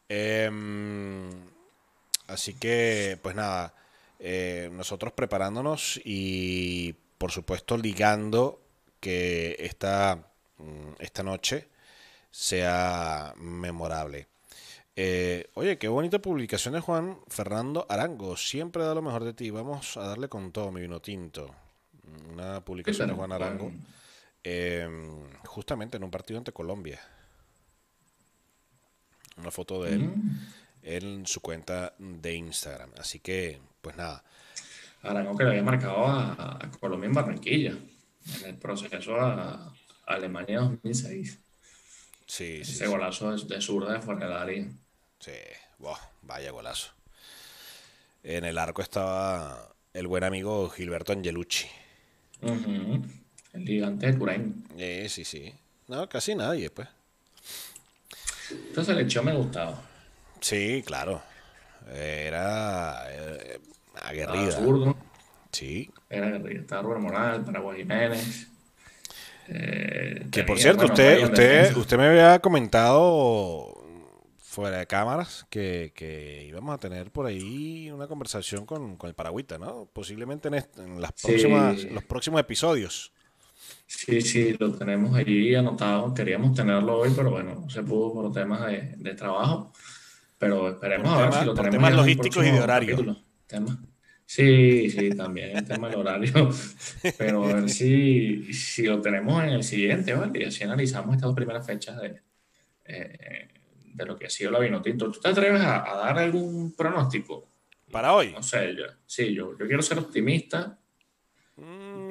Em, 0.08 1.30
así 2.28 2.54
que, 2.54 3.18
pues 3.20 3.34
nada, 3.34 3.74
eh, 4.20 4.70
nosotros 4.72 5.12
preparándonos 5.14 6.00
y, 6.04 6.94
por 7.18 7.32
supuesto, 7.32 7.76
ligando 7.76 8.62
que 9.00 9.56
esta, 9.58 10.30
mm, 10.58 10.92
esta 11.00 11.24
noche 11.24 11.66
sea 12.30 13.34
memorable. 13.36 14.28
Eh, 14.94 15.50
oye, 15.54 15.78
qué 15.78 15.88
bonita 15.88 16.20
publicación 16.20 16.74
de 16.74 16.80
Juan 16.80 17.18
Fernando 17.28 17.86
Arango. 17.88 18.36
Siempre 18.36 18.84
da 18.84 18.94
lo 18.94 19.02
mejor 19.02 19.24
de 19.24 19.32
ti. 19.32 19.50
Vamos 19.50 19.96
a 19.96 20.06
darle 20.06 20.28
con 20.28 20.52
todo 20.52 20.70
mi 20.70 20.80
vino 20.80 21.00
tinto. 21.00 21.54
Una 22.30 22.62
publicación 22.62 23.08
de 23.08 23.14
Juan 23.14 23.32
Arango. 23.32 23.72
Em, 24.44 25.30
justamente 25.44 25.96
en 25.96 26.04
un 26.04 26.10
partido 26.10 26.38
ante 26.38 26.52
Colombia. 26.52 27.00
Una 29.38 29.50
foto 29.50 29.82
de 29.82 29.94
él 29.94 30.08
mm. 30.08 30.40
en 30.82 31.26
su 31.26 31.40
cuenta 31.40 31.94
de 31.98 32.34
Instagram. 32.34 32.90
Así 32.98 33.20
que, 33.20 33.60
pues 33.80 33.96
nada. 33.96 34.22
Arango 35.02 35.36
que 35.36 35.44
le 35.44 35.50
había 35.50 35.62
marcado 35.62 36.06
a, 36.06 36.58
Colombia 36.78 37.06
en 37.06 37.14
Barranquilla. 37.14 37.78
En 38.40 38.48
el 38.48 38.56
proceso 38.58 39.16
a, 39.16 39.72
Alemania 40.04 40.60
2006. 40.60 41.38
Sí, 42.26 42.58
Ese 42.60 42.86
golazo 42.86 43.34
de, 43.34 43.54
de 43.54 43.60
zurda 43.60 43.92
de 43.92 44.00
fuera 44.00 44.44
Sí, 45.22 45.30
vaya 46.22 46.50
golazo. 46.50 46.90
En 48.24 48.44
el 48.44 48.58
arco 48.58 48.82
estaba 48.82 49.72
el 49.94 50.08
buen 50.08 50.24
amigo 50.24 50.68
Gilberto 50.68 51.12
Angelucci. 51.12 51.68
El 52.40 53.64
gigante 53.64 54.06
de 54.06 54.14
Turain. 54.14 54.64
Eh, 54.76 55.06
sí, 55.08 55.24
sí. 55.24 55.54
No, 55.86 56.08
casi 56.08 56.34
nadie, 56.34 56.70
pues. 56.70 56.88
Esta 58.50 58.82
selección 58.82 59.24
me 59.26 59.32
gustaba. 59.32 59.80
Sí, 60.40 60.82
claro. 60.84 61.22
Era 61.88 63.04
eh, 63.08 63.60
aguerrida. 64.02 64.58
Sí. 65.52 65.88
Era 66.10 66.26
aguerrida. 66.34 66.62
Estaba 66.62 66.82
Rubén 66.82 67.02
Moral, 67.02 67.44
Paraguay 67.44 67.78
Jiménez. 67.78 68.48
Eh, 69.46 70.26
que 70.32 70.42
por 70.42 70.58
cierto, 70.58 70.86
usted, 70.86 71.22
usted, 71.22 71.76
usted 71.76 71.96
me 71.96 72.06
había 72.06 72.40
comentado 72.40 73.71
fuera 74.52 74.78
de 74.78 74.86
cámaras 74.86 75.46
que, 75.48 76.44
íbamos 76.46 76.74
a 76.74 76.78
tener 76.78 77.10
por 77.10 77.24
ahí 77.24 77.90
una 77.90 78.06
conversación 78.06 78.66
con, 78.66 78.98
el 79.02 79.14
Paragüita, 79.14 79.56
¿no? 79.58 79.88
Posiblemente 79.90 80.48
en, 80.48 81.00
las 81.00 81.12
próximas, 81.12 81.82
los 81.84 82.04
próximos 82.04 82.40
episodios. 82.40 83.12
Sí, 83.86 84.20
sí, 84.20 84.54
lo 84.58 84.72
tenemos 84.74 85.16
allí 85.16 85.54
anotado. 85.54 86.12
Queríamos 86.12 86.54
tenerlo 86.54 86.98
hoy, 86.98 87.10
pero 87.16 87.30
bueno, 87.30 87.60
no 87.62 87.70
se 87.70 87.82
pudo 87.82 88.12
por 88.12 88.32
temas 88.32 88.66
de, 88.66 89.14
trabajo. 89.14 89.72
Pero 90.36 90.68
esperemos 90.68 91.08
a 91.08 91.22
ver 91.22 91.32
si 91.32 91.44
lo 91.46 91.54
tenemos. 91.54 91.76
Temas 91.76 91.94
logísticos 91.94 92.46
y 92.46 92.50
de 92.50 92.60
horario. 92.60 93.16
Sí, 94.26 94.90
sí, 94.90 95.10
también 95.10 95.56
el 95.56 95.64
tema 95.64 95.88
del 95.88 96.00
horario. 96.00 96.50
Pero 97.18 97.44
a 97.44 97.54
ver 97.54 97.70
si, 97.70 98.52
si 98.52 98.82
lo 98.82 99.00
tenemos 99.00 99.42
en 99.44 99.50
el 99.50 99.62
siguiente, 99.62 100.14
¿vale? 100.14 100.40
Y 100.40 100.44
así 100.44 100.64
analizamos 100.64 101.14
estas 101.14 101.28
dos 101.28 101.36
primeras 101.36 101.66
fechas 101.66 102.00
de, 102.00 102.22
eh, 102.84 103.48
de 103.92 104.06
lo 104.06 104.18
que 104.18 104.26
ha 104.26 104.30
sido 104.30 104.50
la 104.50 104.58
Vinotinto. 104.58 105.10
¿Tú 105.10 105.20
te 105.20 105.28
atreves 105.28 105.62
a, 105.62 105.82
dar 105.82 106.18
algún 106.18 106.72
pronóstico? 106.72 107.48
¿Para 107.90 108.14
hoy? 108.14 108.32
No 108.32 108.42
sé, 108.42 108.74
yo, 108.74 108.84
sí, 109.06 109.34
yo, 109.34 109.56
yo 109.58 109.66
quiero 109.66 109.82
ser 109.82 109.98
optimista 109.98 110.78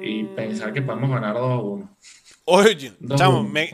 y 0.00 0.24
pensar 0.24 0.72
que 0.72 0.82
podemos 0.82 1.10
ganar 1.10 1.34
2 1.34 1.42
a 1.42 1.56
1. 1.58 1.96
Oye, 2.44 2.92
chamo, 3.16 3.44
me, 3.44 3.70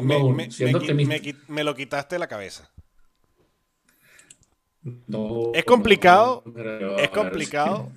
me, 1.48 1.64
lo 1.64 1.74
quitaste 1.74 2.14
de 2.14 2.18
la 2.18 2.26
cabeza. 2.26 2.70
es 5.54 5.64
complicado, 5.64 6.44
es 6.98 7.09
complicado, 7.11 7.90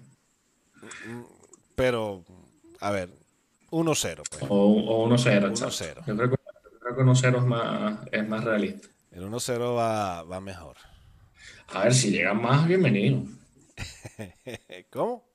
pero 1.76 2.24
a 2.80 2.92
ver, 2.92 3.10
1-0. 3.72 4.16
Pues. 4.30 4.44
O, 4.50 5.08
1-0. 5.08 6.06
Yo 6.06 6.18
creo 6.18 6.30
que, 6.30 6.38
creo 6.80 6.96
que 6.96 7.02
1-0 7.02 7.38
es 7.38 7.44
más, 7.44 8.00
es 8.12 8.28
más 8.28 8.44
realista. 8.44 8.88
El 9.12 9.24
1-0 9.24 9.76
va, 9.76 10.24
va 10.24 10.40
mejor. 10.40 10.78
A 11.68 11.84
ver, 11.84 11.94
si 11.94 12.12
llegan 12.12 12.42
más, 12.42 12.66
bienvenido. 12.66 13.24
¿Cómo? 14.90 15.30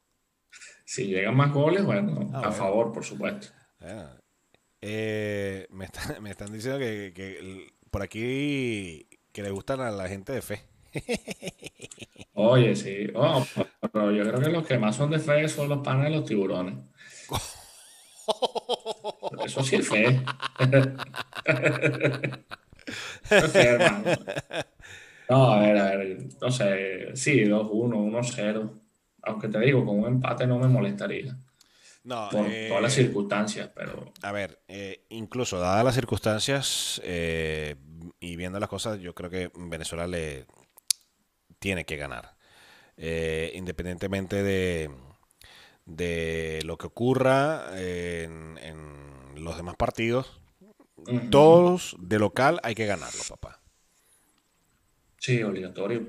Si 0.87 1.07
llegan 1.07 1.37
más 1.37 1.53
goles, 1.53 1.85
bueno, 1.85 2.31
ah, 2.33 2.45
a 2.47 2.53
favor, 2.53 2.91
por 2.91 3.05
supuesto. 3.05 3.49
Eh, 4.81 5.67
me, 5.71 5.89
me, 6.23 6.31
están 6.31 6.53
diciendo 6.53 6.79
que, 6.79 7.71
por 7.91 8.03
aquí 8.03 9.07
que 9.31 9.43
le 9.43 9.51
gustan 9.51 9.81
a 9.81 9.91
la 9.91 10.09
gente 10.09 10.33
de 10.33 10.41
fe. 10.41 10.63
Oye, 12.33 12.75
sí. 12.75 13.09
Oh, 13.15 13.47
pero 13.93 14.11
yo 14.11 14.23
creo 14.23 14.41
que 14.41 14.49
los 14.49 14.67
que 14.67 14.79
más 14.79 14.97
son 14.97 15.11
de 15.11 15.19
fe 15.19 15.47
son 15.49 15.69
los 15.69 15.85
panes 15.85 16.05
de 16.05 16.17
los 16.17 16.25
tiburones. 16.25 16.77
Eso 19.45 19.63
sí 19.63 19.77
es 19.77 19.89
fe. 19.89 20.23
No, 25.29 25.53
a 25.53 25.61
ver, 25.61 25.77
a 25.77 25.97
ver, 25.97 26.19
no 26.41 26.51
sé, 26.51 27.17
sí, 27.17 27.45
2-1, 27.45 27.71
1-0. 27.71 28.71
Aunque 29.23 29.49
te 29.49 29.59
digo, 29.59 29.85
con 29.85 29.99
un 29.99 30.07
empate 30.07 30.47
no 30.47 30.59
me 30.59 30.69
molestaría. 30.69 31.37
No, 32.05 32.29
por 32.31 32.47
eh, 32.47 32.69
todas 32.69 32.83
las 32.85 32.95
circunstancias, 32.95 33.71
pero... 33.75 34.13
A 34.23 34.31
ver, 34.31 34.61
eh, 34.69 35.05
incluso 35.09 35.59
dadas 35.59 35.85
las 35.85 35.97
circunstancias 35.97 37.01
eh, 37.05 37.75
y 38.21 38.37
viendo 38.37 38.61
las 38.61 38.69
cosas, 38.69 39.01
yo 39.01 39.13
creo 39.17 39.29
que 39.29 39.51
Venezuela 39.57 40.07
le 40.07 40.47
tiene 41.59 41.85
que 41.85 41.97
ganar. 41.97 42.37
independientemente 42.97 44.45
de, 44.45 44.91
de 45.87 46.61
lo 46.65 46.79
que 46.79 46.87
ocurra 46.87 47.77
en, 47.77 48.57
en 48.59 49.45
los 49.45 49.57
demás 49.57 49.75
partidos, 49.75 50.41
todos 51.31 51.97
de 51.99 52.19
local 52.19 52.61
hay 52.63 52.75
que 52.75 52.87
ganarlo, 52.87 53.21
papá. 53.29 53.61
Sí, 55.19 55.43
obligatorio. 55.43 56.07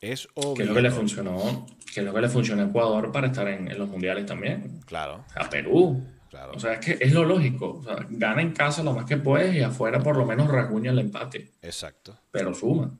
Es 0.00 0.28
obligatorio. 0.34 0.54
Que 0.54 0.62
es 0.62 0.68
lo 0.68 0.74
que 0.74 0.82
le 0.82 0.90
funcionó, 0.90 1.66
que 1.92 2.00
es 2.00 2.06
lo 2.06 2.14
que 2.14 2.20
le 2.20 2.28
funcionó 2.28 2.62
a 2.62 2.66
Ecuador 2.66 3.12
para 3.12 3.28
estar 3.28 3.48
en, 3.48 3.76
los 3.78 3.88
mundiales 3.88 4.26
también. 4.26 4.80
Claro. 4.86 5.24
A 5.34 5.48
Perú. 5.48 6.02
Claro. 6.30 6.52
O 6.54 6.60
sea, 6.60 6.74
es 6.74 6.80
que 6.80 7.04
es 7.04 7.12
lo 7.12 7.24
lógico. 7.24 7.78
O 7.78 7.82
sea, 7.82 8.06
gana 8.10 8.42
en 8.42 8.52
casa 8.52 8.82
lo 8.82 8.92
más 8.92 9.06
que 9.06 9.16
puedes 9.16 9.54
y 9.54 9.60
afuera 9.60 10.00
por 10.00 10.16
lo 10.16 10.26
menos 10.26 10.48
rasguña 10.48 10.90
el 10.90 10.98
empate. 10.98 11.52
Exacto. 11.62 12.18
Pero 12.30 12.54
suma. 12.54 12.98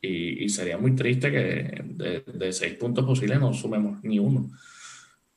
Y, 0.00 0.48
sería 0.50 0.76
muy 0.76 0.94
triste 0.94 1.30
que 1.30 1.82
de, 1.82 2.52
seis 2.52 2.74
puntos 2.74 3.06
posibles 3.06 3.40
no 3.40 3.52
sumemos 3.54 4.02
ni 4.02 4.18
uno. 4.18 4.50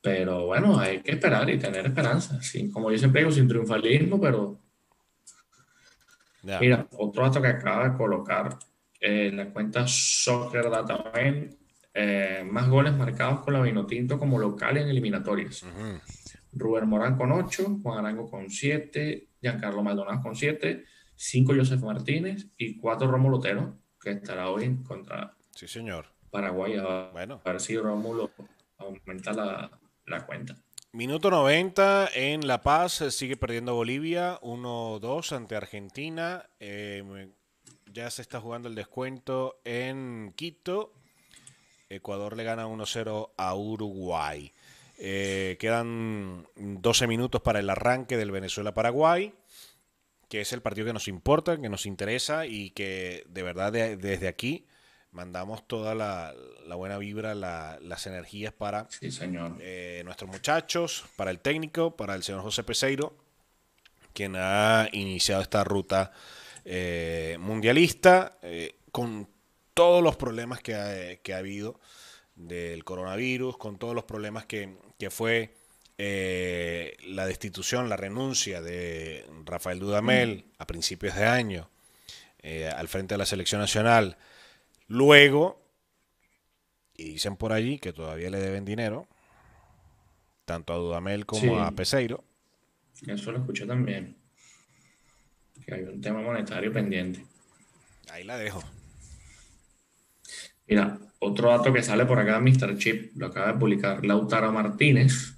Pero 0.02 0.46
bueno, 0.46 0.80
hay 0.80 1.00
que 1.00 1.12
esperar 1.12 1.50
y 1.50 1.58
tener 1.58 1.86
esperanza. 1.86 2.42
Sí, 2.42 2.70
como 2.70 2.92
yo 2.92 2.98
siempre 2.98 3.22
digo, 3.22 3.32
sin 3.32 3.48
triunfalismo, 3.48 4.20
pero 4.20 4.60
Mira, 6.44 6.88
otro 6.98 7.24
dato 7.24 7.42
que 7.42 7.48
acaba 7.48 7.90
de 7.90 7.98
colocar 7.98 8.58
en 9.00 9.38
la 9.38 9.50
cuenta 9.52 9.86
Soccer 9.88 10.70
Data 10.70 11.12
eh, 11.94 12.44
más 12.50 12.70
goles 12.70 12.94
marcados 12.96 13.42
con 13.42 13.54
la 13.54 13.62
Vinotinto 13.62 14.20
como 14.20 14.38
local 14.40 14.78
en 14.78 14.88
eliminatorias. 14.88 15.66
Rubén 16.54 16.88
Morán 16.88 17.18
con 17.18 17.32
8, 17.32 17.80
Juan 17.82 18.00
Arango 18.00 18.30
con 18.30 18.50
7, 18.50 19.28
Giancarlo 19.42 19.84
Maldonado 19.84 20.22
con 20.22 20.36
7, 20.36 20.86
5 21.16 21.54
Joseph 21.56 21.82
Martínez 21.82 22.48
y 22.58 22.78
4 22.78 23.08
Rómulo 23.08 23.38
Otero, 23.38 23.78
que 24.00 24.12
estará 24.12 24.50
hoy 24.50 24.78
contra 24.84 25.36
sí, 25.56 25.68
señor. 25.68 26.06
Paraguay. 26.30 26.76
A, 26.76 27.10
bueno. 27.12 27.42
a 27.44 27.52
ver 27.52 27.60
si 27.60 27.78
Rómulo 27.78 28.32
aumenta 28.78 29.34
la, 29.34 29.72
la 30.06 30.26
cuenta. 30.26 30.56
Minuto 30.98 31.30
90 31.30 32.10
en 32.16 32.48
La 32.48 32.64
Paz, 32.64 33.04
sigue 33.12 33.38
perdiendo 33.38 33.76
Bolivia, 33.76 34.40
1-2 34.42 35.32
ante 35.36 35.56
Argentina. 35.56 36.50
Eh, 36.60 37.30
ya 37.94 38.10
se 38.10 38.24
está 38.24 38.42
jugando 38.42 38.68
el 38.68 38.74
descuento 38.74 39.62
en 39.64 40.34
Quito. 40.36 40.92
Ecuador 41.88 42.36
le 42.36 42.44
gana 42.44 42.66
1-0 42.66 43.30
a 43.38 43.54
Uruguay. 43.54 44.52
Eh, 44.98 45.58
quedan 45.60 46.48
12 46.56 47.06
minutos 47.06 47.42
para 47.44 47.60
el 47.60 47.70
arranque 47.70 48.18
del 48.18 48.32
Venezuela-Paraguay, 48.32 49.36
que 50.30 50.42
es 50.42 50.52
el 50.52 50.64
partido 50.64 50.88
que 50.88 50.94
nos 50.94 51.08
importa, 51.08 51.62
que 51.62 51.70
nos 51.70 51.86
interesa 51.86 52.48
y 52.48 52.72
que 52.72 53.24
de 53.30 53.44
verdad 53.44 53.72
desde 53.72 54.28
aquí 54.28 54.66
mandamos 55.18 55.68
toda 55.68 55.96
la, 55.96 56.36
buena 56.76 57.00
vibra, 57.00 57.34
las 57.34 58.06
energías 58.06 58.54
para 58.54 58.88
eh, 59.02 60.04
nuestros 60.06 60.30
muchachos, 60.30 61.06
para 61.16 61.32
el 61.32 61.40
técnico, 61.40 61.96
para 61.96 62.14
el 62.14 62.22
señor 62.22 62.44
José 62.44 62.64
Peseiro, 62.64 63.16
quien 64.14 64.36
ha 64.36 64.88
iniciado 64.92 65.42
esta 65.42 65.64
ruta 65.64 66.12
eh, 66.66 67.36
mundialista 67.40 68.38
eh, 68.44 68.76
con 68.92 69.28
todos 69.74 70.04
los 70.04 70.18
problemas 70.18 70.60
que 70.62 70.76
ha, 70.76 71.38
habido 71.38 71.80
del 72.36 72.84
coronavirus, 72.84 73.58
con 73.58 73.80
todos 73.80 73.96
los 73.96 74.04
problemas 74.04 74.46
que, 74.46 74.76
fue 75.10 75.56
eh, 75.98 76.96
la 77.08 77.26
destitución, 77.26 77.90
la 77.90 77.98
renuncia 77.98 78.62
de 78.62 79.26
Rafael 79.46 79.80
Dudamel 79.80 80.46
a 80.60 80.68
principios 80.68 81.16
de 81.16 81.26
año 81.26 81.72
al 82.76 82.88
frente 82.88 83.16
de 83.16 83.18
la 83.18 83.26
selección 83.26 83.60
nacional. 83.60 84.18
Luego, 84.88 85.62
y 86.96 87.12
dicen 87.12 87.36
por 87.36 87.54
allí 87.54 87.80
que 87.80 87.94
todavía 87.94 88.30
le 88.30 88.40
deben 88.40 88.66
dinero, 88.66 89.08
tanto 90.46 90.74
a 90.74 90.78
Dudamel 90.78 91.26
como 91.26 91.60
a 91.60 91.72
Peseiro. 91.72 92.24
Eso 93.06 93.32
lo 93.32 93.40
escuché 93.40 93.66
también. 93.66 94.18
Que 95.66 95.76
hay 95.76 95.84
un 95.84 96.02
tema 96.02 96.22
monetario 96.22 96.72
pendiente. 96.72 97.26
Ahí 98.10 98.24
la 98.24 98.38
dejo. 98.38 98.64
Mira, 100.68 100.98
otro 101.20 101.50
dato 101.50 101.74
que 101.74 101.84
sale 101.84 102.06
por 102.06 102.20
acá, 102.20 102.40
Mr. 102.40 102.78
Chip, 102.78 103.16
lo 103.16 103.28
acaba 103.28 103.54
de 103.54 103.60
publicar. 103.60 104.06
Lautaro 104.06 104.52
Martínez 104.52 105.36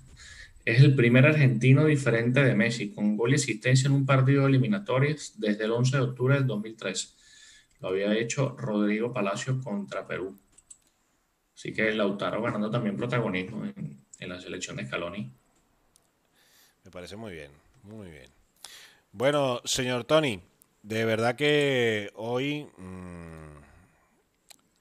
es 0.66 0.82
el 0.82 0.95
primer 0.95 1.26
argentino 1.26 1.86
diferente 1.86 2.43
de 2.43 2.56
Messi, 2.56 2.91
con 2.91 3.18
gol 3.18 3.32
y 3.32 3.36
asistencia 3.36 3.88
en 3.88 3.93
un 3.93 4.06
partido 4.06 4.43
de 4.43 4.50
eliminatorias 4.50 5.34
desde 5.38 5.66
el 5.66 5.72
11 5.72 5.97
de 5.97 6.04
octubre 6.04 6.36
del 6.36 6.47
2013. 6.47 7.18
Lo 7.80 7.89
había 7.89 8.13
hecho 8.13 8.55
Rodrigo 8.57 9.13
Palacio 9.13 9.61
contra 9.61 10.05
Perú. 10.05 10.38
Así 11.55 11.73
que 11.73 11.91
Lautaro 11.93 12.41
ganando 12.41 12.69
también 12.69 12.97
protagonismo 12.97 13.65
en, 13.65 14.30
la 14.30 14.39
selección 14.39 14.77
de 14.77 14.86
Scaloni. 14.86 15.32
Me 16.84 16.91
parece 16.91 17.15
muy 17.15 17.34
bien, 17.34 17.51
muy 17.84 18.09
bien. 18.09 18.30
Bueno, 19.11 19.61
señor 19.65 20.03
Tony, 20.03 20.41
de 20.84 21.05
verdad 21.05 21.36
que 21.36 22.11
hoy... 22.15 22.67
Mmm 22.77 23.49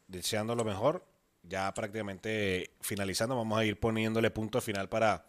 deseando 0.08 0.56
lo 0.56 0.64
mejor. 0.64 1.04
Ya 1.44 1.72
prácticamente 1.72 2.72
finalizando, 2.80 3.36
vamos 3.36 3.58
a 3.58 3.64
ir 3.64 3.78
poniéndole 3.78 4.30
punto 4.30 4.60
final 4.60 4.88
para, 4.88 5.24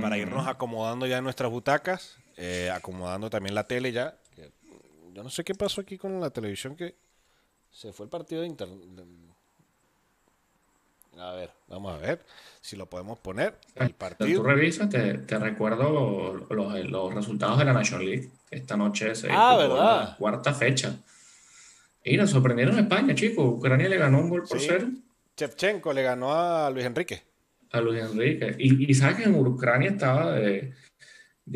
para 0.00 0.16
irnos 0.16 0.46
acomodando 0.46 1.06
ya 1.06 1.20
nuestras 1.20 1.50
butacas, 1.50 2.16
eh, 2.38 2.70
acomodando 2.72 3.28
también 3.28 3.54
la 3.54 3.64
tele 3.64 3.92
ya. 3.92 4.16
Yo 5.12 5.22
no 5.22 5.30
sé 5.30 5.44
qué 5.44 5.54
pasó 5.54 5.80
aquí 5.80 5.98
con 5.98 6.20
la 6.20 6.30
televisión 6.30 6.76
que 6.76 6.94
se 7.70 7.92
fue 7.92 8.04
el 8.04 8.10
partido 8.10 8.42
de 8.42 8.48
internet. 8.48 8.78
A 11.18 11.32
ver, 11.32 11.50
vamos 11.68 11.92
a 11.92 11.98
ver 11.98 12.24
si 12.60 12.76
lo 12.76 12.86
podemos 12.86 13.18
poner. 13.18 13.58
El 13.74 13.90
partido. 13.94 14.42
Tú 14.42 14.48
revisas, 14.48 14.88
te, 14.88 15.18
te 15.18 15.38
recuerdo 15.38 16.46
los, 16.48 16.88
los, 16.88 17.14
resultados 17.14 17.58
de 17.58 17.64
la 17.64 17.72
National 17.72 18.06
League. 18.06 18.30
Esta 18.50 18.76
noche 18.76 19.14
se 19.14 19.28
ah, 19.30 19.56
¿verdad? 19.56 20.16
cuarta 20.18 20.54
fecha. 20.54 20.96
Y 22.04 22.16
nos 22.16 22.30
sorprendieron 22.30 22.74
en 22.78 22.84
España, 22.84 23.14
chicos. 23.14 23.44
Ucrania 23.58 23.88
le 23.88 23.98
ganó 23.98 24.20
un 24.20 24.30
gol 24.30 24.44
por 24.48 24.60
cero. 24.60 24.88
Chevchenko 25.36 25.92
le 25.92 26.02
ganó 26.02 26.34
a 26.34 26.70
Luis 26.70 26.86
Enrique. 26.86 27.22
A 27.72 27.80
Luis 27.80 28.00
Enrique. 28.00 28.54
Y, 28.58 28.90
y 28.90 28.94
sabes 28.94 29.16
que 29.16 29.24
en 29.24 29.34
Ucrania 29.34 29.90
estaba 29.90 30.32
de, 30.32 30.74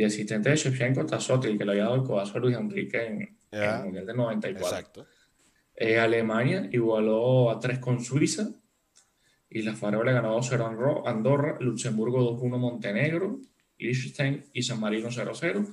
asistente 0.02 0.50
de 0.50 0.56
Shevchenko 0.56 1.06
Tazotti, 1.06 1.56
que 1.56 1.64
le 1.64 1.72
había 1.72 1.84
dado 1.84 1.96
el 1.96 2.02
codazo 2.02 2.38
a 2.38 2.40
Luis 2.40 2.56
Enrique 2.56 3.06
en, 3.06 3.38
el 3.52 3.84
Mundial 3.84 4.06
de 4.06 4.14
94. 4.14 4.66
Exacto. 4.66 5.06
Eh, 5.76 5.98
Alemania 5.98 6.68
igualó 6.72 7.50
a 7.50 7.60
3 7.60 7.78
con 7.78 8.02
Suiza. 8.02 8.48
Y 9.50 9.62
la 9.62 9.76
Faroe 9.76 10.04
le 10.04 10.12
ganó 10.12 10.36
2-0 10.36 11.06
a 11.06 11.10
Andorra, 11.10 11.58
Luxemburgo 11.60 12.36
2-1 12.36 12.58
Montenegro, 12.58 13.40
Liechtenstein 13.78 14.44
y 14.52 14.62
San 14.62 14.80
Marino 14.80 15.10
0-0. 15.10 15.72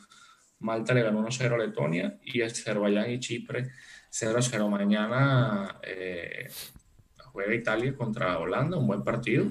Malta 0.60 0.94
le 0.94 1.02
ganó 1.02 1.28
1-0 1.28 1.54
a 1.54 1.58
Letonia 1.58 2.20
y 2.22 2.44
Azerbaiyán 2.44 3.10
y 3.10 3.20
Chipre 3.20 3.72
0-0 4.12 4.70
mañana 4.70 5.80
eh, 5.82 6.48
juega 7.32 7.56
Italia 7.56 7.96
contra 7.96 8.38
Holanda, 8.38 8.78
un 8.78 8.86
buen 8.86 9.04
partido. 9.04 9.46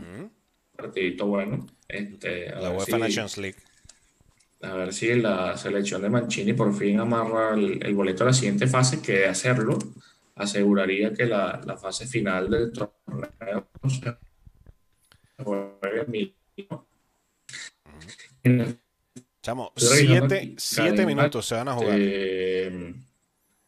Partidito 0.76 1.26
bueno. 1.26 1.66
Este, 1.88 2.50
la 2.50 2.70
UEFA 2.70 2.98
Nations 2.98 3.36
League. 3.38 3.56
A 4.62 4.74
ver 4.74 4.92
si 4.92 5.14
la 5.14 5.56
selección 5.56 6.02
de 6.02 6.10
Mancini 6.10 6.52
por 6.52 6.74
fin 6.74 7.00
amarra 7.00 7.54
el, 7.54 7.94
boleto 7.94 8.24
a 8.24 8.26
la 8.26 8.32
siguiente 8.32 8.66
fase, 8.66 9.00
que 9.00 9.12
de 9.12 9.26
hacerlo 9.26 9.78
aseguraría 10.34 11.12
que 11.12 11.26
la, 11.26 11.60
la 11.64 11.76
fase 11.76 12.06
final 12.06 12.50
del 12.50 12.72
torneo 12.72 13.68
se 13.88 15.44
juegue 15.44 16.06
mínimo. 16.06 16.86
Chamo, 19.42 19.72
siete, 19.76 20.54
siete 20.58 21.06
minutos 21.06 21.46
se 21.46 21.54
van 21.54 21.68
a 21.68 21.72
jugar. 21.72 21.96
Eh, 21.98 22.94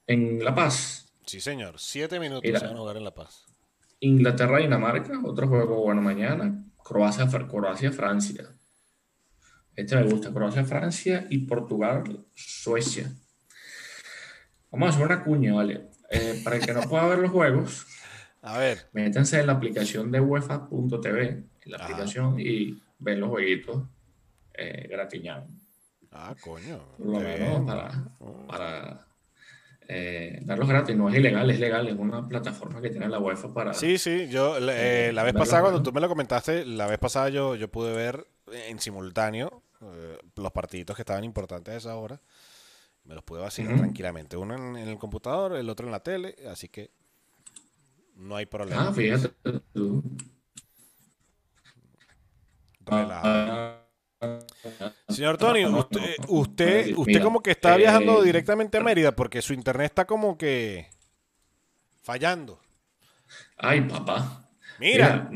en 0.06 0.44
La 0.44 0.54
Paz. 0.54 1.10
Sí, 1.24 1.40
señor. 1.40 1.78
Siete 1.78 2.20
minutos 2.20 2.50
se 2.58 2.66
van 2.66 2.76
a 2.76 2.78
jugar 2.78 2.96
en 2.98 3.04
La 3.04 3.14
Paz. 3.14 3.46
Inglaterra, 4.00 4.58
Dinamarca, 4.58 5.20
otro 5.24 5.48
juego 5.48 5.82
bueno 5.82 6.02
mañana. 6.02 6.64
Croacia, 6.82 7.26
Croacia, 7.26 7.92
Francia. 7.92 8.54
Este 9.74 9.96
me 9.96 10.04
gusta. 10.04 10.32
Croacia, 10.32 10.64
Francia 10.64 11.26
y 11.30 11.38
Portugal, 11.38 12.24
Suecia. 12.34 13.10
Vamos 14.70 14.86
a 14.86 14.90
hacer 14.90 15.06
una 15.06 15.22
cuña, 15.22 15.54
¿vale? 15.54 15.88
Eh, 16.10 16.40
para 16.44 16.56
el 16.56 16.64
que 16.64 16.72
no 16.72 16.82
pueda 16.82 17.06
ver 17.06 17.18
los 17.18 17.30
juegos, 17.30 17.86
a 18.42 18.58
ver. 18.58 18.88
Métanse 18.92 19.40
en 19.40 19.46
la 19.46 19.54
aplicación 19.54 20.10
de 20.10 20.20
UEFA.tv, 20.20 21.28
en 21.28 21.46
la 21.64 21.78
aplicación, 21.78 22.38
y 22.38 22.82
ven 22.98 23.20
los 23.20 23.30
jueguitos 23.30 23.82
eh, 24.54 24.88
Ah, 26.10 26.34
coño. 26.40 26.78
Por 26.98 27.06
lo 27.06 27.20
menos 27.20 27.66
para, 27.66 27.90
para 28.46 29.06
eh, 29.88 30.40
darlos 30.42 30.68
gratis. 30.68 30.94
No 30.94 31.08
es 31.08 31.16
ilegal, 31.16 31.50
es 31.50 31.58
legal, 31.58 31.88
es 31.88 31.96
una 31.98 32.28
plataforma 32.28 32.80
que 32.80 32.90
tiene 32.90 33.08
la 33.08 33.18
UEFA 33.18 33.52
para... 33.52 33.74
Sí, 33.74 33.98
sí, 33.98 34.28
yo 34.28 34.56
eh, 34.58 35.12
la 35.12 35.22
vez 35.22 35.34
pasada 35.34 35.62
cuando 35.62 35.82
tú 35.82 35.92
me 35.92 36.00
lo 36.00 36.08
comentaste, 36.08 36.66
la 36.66 36.86
vez 36.86 36.98
pasada 36.98 37.30
yo, 37.30 37.56
yo 37.56 37.68
pude 37.68 37.94
ver 37.94 38.26
en 38.52 38.78
simultáneo 38.78 39.62
eh, 39.80 40.18
los 40.36 40.52
partiditos 40.52 40.94
que 40.96 41.02
estaban 41.02 41.24
importantes 41.24 41.74
a 41.74 41.76
esa 41.76 41.96
hora. 41.96 42.20
Me 43.04 43.14
los 43.14 43.24
pude 43.24 43.40
vacilar 43.40 43.76
tranquilamente. 43.76 44.36
Uno 44.36 44.54
en, 44.54 44.76
el 44.76 44.98
computador, 44.98 45.56
el 45.56 45.68
otro 45.68 45.86
en 45.86 45.92
la 45.92 46.00
tele, 46.00 46.36
así 46.48 46.68
que 46.68 46.90
no 48.14 48.36
hay 48.36 48.46
problema. 48.46 48.88
Ah, 48.88 48.92
fíjate 48.92 49.30
tú. 49.72 50.02
Relajado. 52.80 53.82
Señor 55.08 55.36
Tony, 55.36 55.64
usted, 55.64 56.14
usted, 56.28 56.96
usted 56.96 57.22
como 57.22 57.42
que 57.42 57.50
está 57.50 57.76
viajando 57.76 58.22
directamente 58.22 58.78
a 58.78 58.82
Mérida 58.82 59.16
porque 59.16 59.42
su 59.42 59.52
internet 59.52 59.86
está 59.86 60.04
como 60.06 60.38
que 60.38 60.88
fallando. 62.02 62.60
Ay, 63.56 63.80
papá. 63.80 64.41
Mira, 64.82 65.30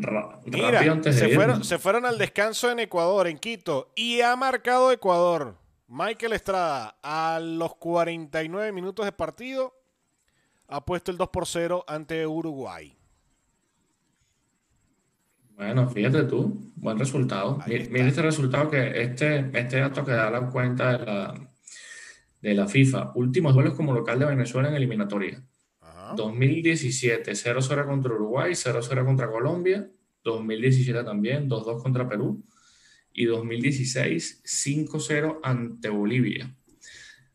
mira, 0.45 1.13
se, 1.13 1.29
fueron, 1.29 1.63
se 1.63 1.79
fueron 1.79 2.05
al 2.05 2.19
descanso 2.19 2.69
en 2.69 2.81
Ecuador, 2.81 3.29
en 3.29 3.39
Quito, 3.39 3.93
y 3.95 4.21
ha 4.21 4.35
marcado 4.35 4.91
Ecuador. 4.91 5.57
Michael 5.87 6.33
Estrada, 6.33 6.97
a 7.01 7.39
los 7.41 7.77
49 7.77 8.73
minutos 8.73 9.05
de 9.05 9.13
partido, 9.13 9.73
ha 10.67 10.85
puesto 10.85 11.13
el 11.13 11.17
2 11.17 11.29
por 11.29 11.47
0 11.47 11.85
ante 11.87 12.27
Uruguay. 12.27 12.97
Bueno, 15.55 15.89
fíjate 15.89 16.25
tú, 16.25 16.73
buen 16.75 16.99
resultado. 16.99 17.61
Mira 17.67 18.09
este 18.09 18.23
resultado 18.23 18.69
que 18.69 19.01
este, 19.01 19.49
este 19.55 19.79
dato 19.79 20.05
que 20.05 20.11
da 20.11 20.29
la 20.29 20.51
cuenta 20.51 20.99
de 20.99 21.07
la, 21.07 21.35
de 22.43 22.55
la 22.55 22.67
FIFA. 22.67 23.13
Últimos 23.15 23.55
duelos 23.55 23.75
como 23.75 23.95
local 23.95 24.19
de 24.19 24.27
Venezuela 24.27 24.69
en 24.69 24.75
eliminatoria. 24.75 25.41
2017, 26.15 27.33
0-0 27.33 27.87
contra 27.87 28.13
Uruguay, 28.13 28.53
0-0 28.53 29.05
contra 29.05 29.31
Colombia. 29.31 29.91
2017 30.23 31.05
también, 31.05 31.49
2-2 31.49 31.83
contra 31.83 32.09
Perú. 32.09 32.45
Y 33.13 33.25
2016, 33.25 34.43
5-0 34.45 35.41
ante 35.43 35.89
Bolivia. 35.89 36.55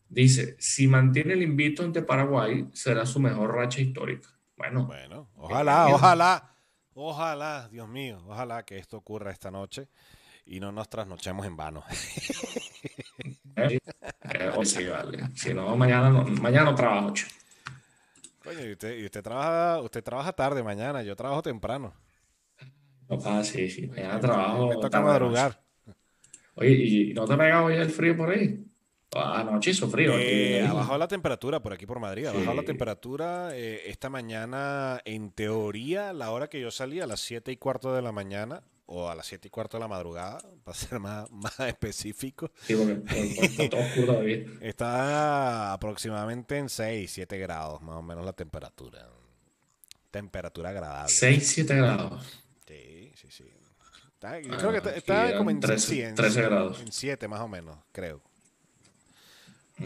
Dice, 0.07 0.55
si 0.59 0.87
mantiene 0.87 1.33
el 1.33 1.41
invito 1.41 1.83
ante 1.83 2.01
Paraguay, 2.01 2.67
será 2.73 3.05
su 3.05 3.19
mejor 3.19 3.55
racha 3.55 3.81
histórica. 3.81 4.29
Bueno, 4.57 4.85
bueno 4.85 5.29
ojalá, 5.37 5.87
ojalá. 5.87 6.55
Ojalá, 6.93 7.69
Dios 7.71 7.87
mío, 7.87 8.21
ojalá 8.27 8.63
que 8.63 8.77
esto 8.77 8.97
ocurra 8.97 9.31
esta 9.31 9.49
noche 9.49 9.87
y 10.45 10.59
no 10.59 10.71
nos 10.71 10.89
trasnochemos 10.89 11.45
en 11.45 11.57
vano. 11.57 11.83
Eh, 14.33 14.51
sí, 14.63 14.85
vale. 14.85 15.29
Si 15.35 15.53
no, 15.53 15.75
mañana 15.75 16.09
no, 16.09 16.23
mañana 16.23 16.71
no 16.71 16.75
trabajo. 16.75 17.13
Coño, 18.43 18.65
y 18.65 18.71
usted, 18.71 18.97
y 18.97 19.05
usted, 19.05 19.21
trabaja, 19.21 19.81
usted 19.81 20.03
trabaja 20.03 20.33
tarde 20.33 20.63
mañana, 20.63 21.03
yo 21.03 21.15
trabajo 21.15 21.41
temprano. 21.41 21.93
Papá, 23.07 23.43
sí, 23.43 23.69
sí, 23.69 23.87
mañana 23.87 24.19
trabajo. 24.19 24.67
Me 24.69 24.77
toca 24.77 25.01
madrugar. 25.01 25.61
Oye, 26.55 26.71
¿y 26.71 27.13
no 27.13 27.25
te 27.25 27.33
ha 27.33 27.37
pegado 27.37 27.69
ya 27.69 27.81
el 27.81 27.89
frío 27.89 28.17
por 28.17 28.29
ahí? 28.29 28.65
Anoche 29.13 29.71
hizo 29.71 29.89
frío. 29.89 30.13
Eh, 30.15 30.65
ha 30.65 30.73
bajado 30.73 30.97
la 30.97 31.07
temperatura 31.07 31.61
por 31.61 31.73
aquí 31.73 31.85
por 31.85 31.99
Madrid. 31.99 32.27
Ha 32.27 32.31
bajado 32.31 32.55
la 32.55 32.63
temperatura 32.63 33.49
eh, 33.53 33.81
esta 33.87 34.09
mañana, 34.09 35.01
en 35.03 35.31
teoría, 35.31 36.13
la 36.13 36.31
hora 36.31 36.47
que 36.47 36.61
yo 36.61 36.71
salí, 36.71 37.01
a 37.01 37.07
las 37.07 37.19
7 37.19 37.51
y 37.51 37.57
cuarto 37.57 37.93
de 37.93 38.01
la 38.01 38.13
mañana, 38.13 38.63
o 38.93 39.09
a 39.09 39.15
las 39.15 39.25
7 39.25 39.47
y 39.47 39.51
cuarto 39.51 39.77
de 39.77 39.81
la 39.81 39.87
madrugada, 39.87 40.39
para 40.63 40.77
ser 40.77 40.99
más, 40.99 41.31
más 41.31 41.59
específico. 41.61 42.51
Sí, 42.63 42.75
porque 42.75 43.01
está 43.41 43.69
todo 43.69 43.81
oscuro 43.81 44.05
todavía. 44.07 44.45
Está 44.59 45.73
aproximadamente 45.73 46.57
en 46.57 46.67
6, 46.67 47.09
7 47.09 47.37
grados, 47.37 47.81
más 47.81 47.95
o 47.95 48.01
menos 48.01 48.25
la 48.25 48.33
temperatura. 48.33 49.09
Temperatura 50.11 50.69
agradable. 50.69 51.09
6, 51.09 51.47
7 51.47 51.75
grados. 51.75 52.43
Sí, 52.67 53.11
sí, 53.15 53.27
sí. 53.29 53.45
Está, 54.13 54.39
yo 54.39 54.57
creo 54.57 54.81
que 54.81 54.97
está, 54.97 55.37
como 55.37 55.49
en 55.49 55.59
13, 55.61 56.13
13 56.13 56.41
grados. 56.41 56.81
En 56.81 56.91
7 56.91 57.27
más 57.27 57.39
o 57.39 57.47
menos, 57.47 57.77
creo. 57.91 58.21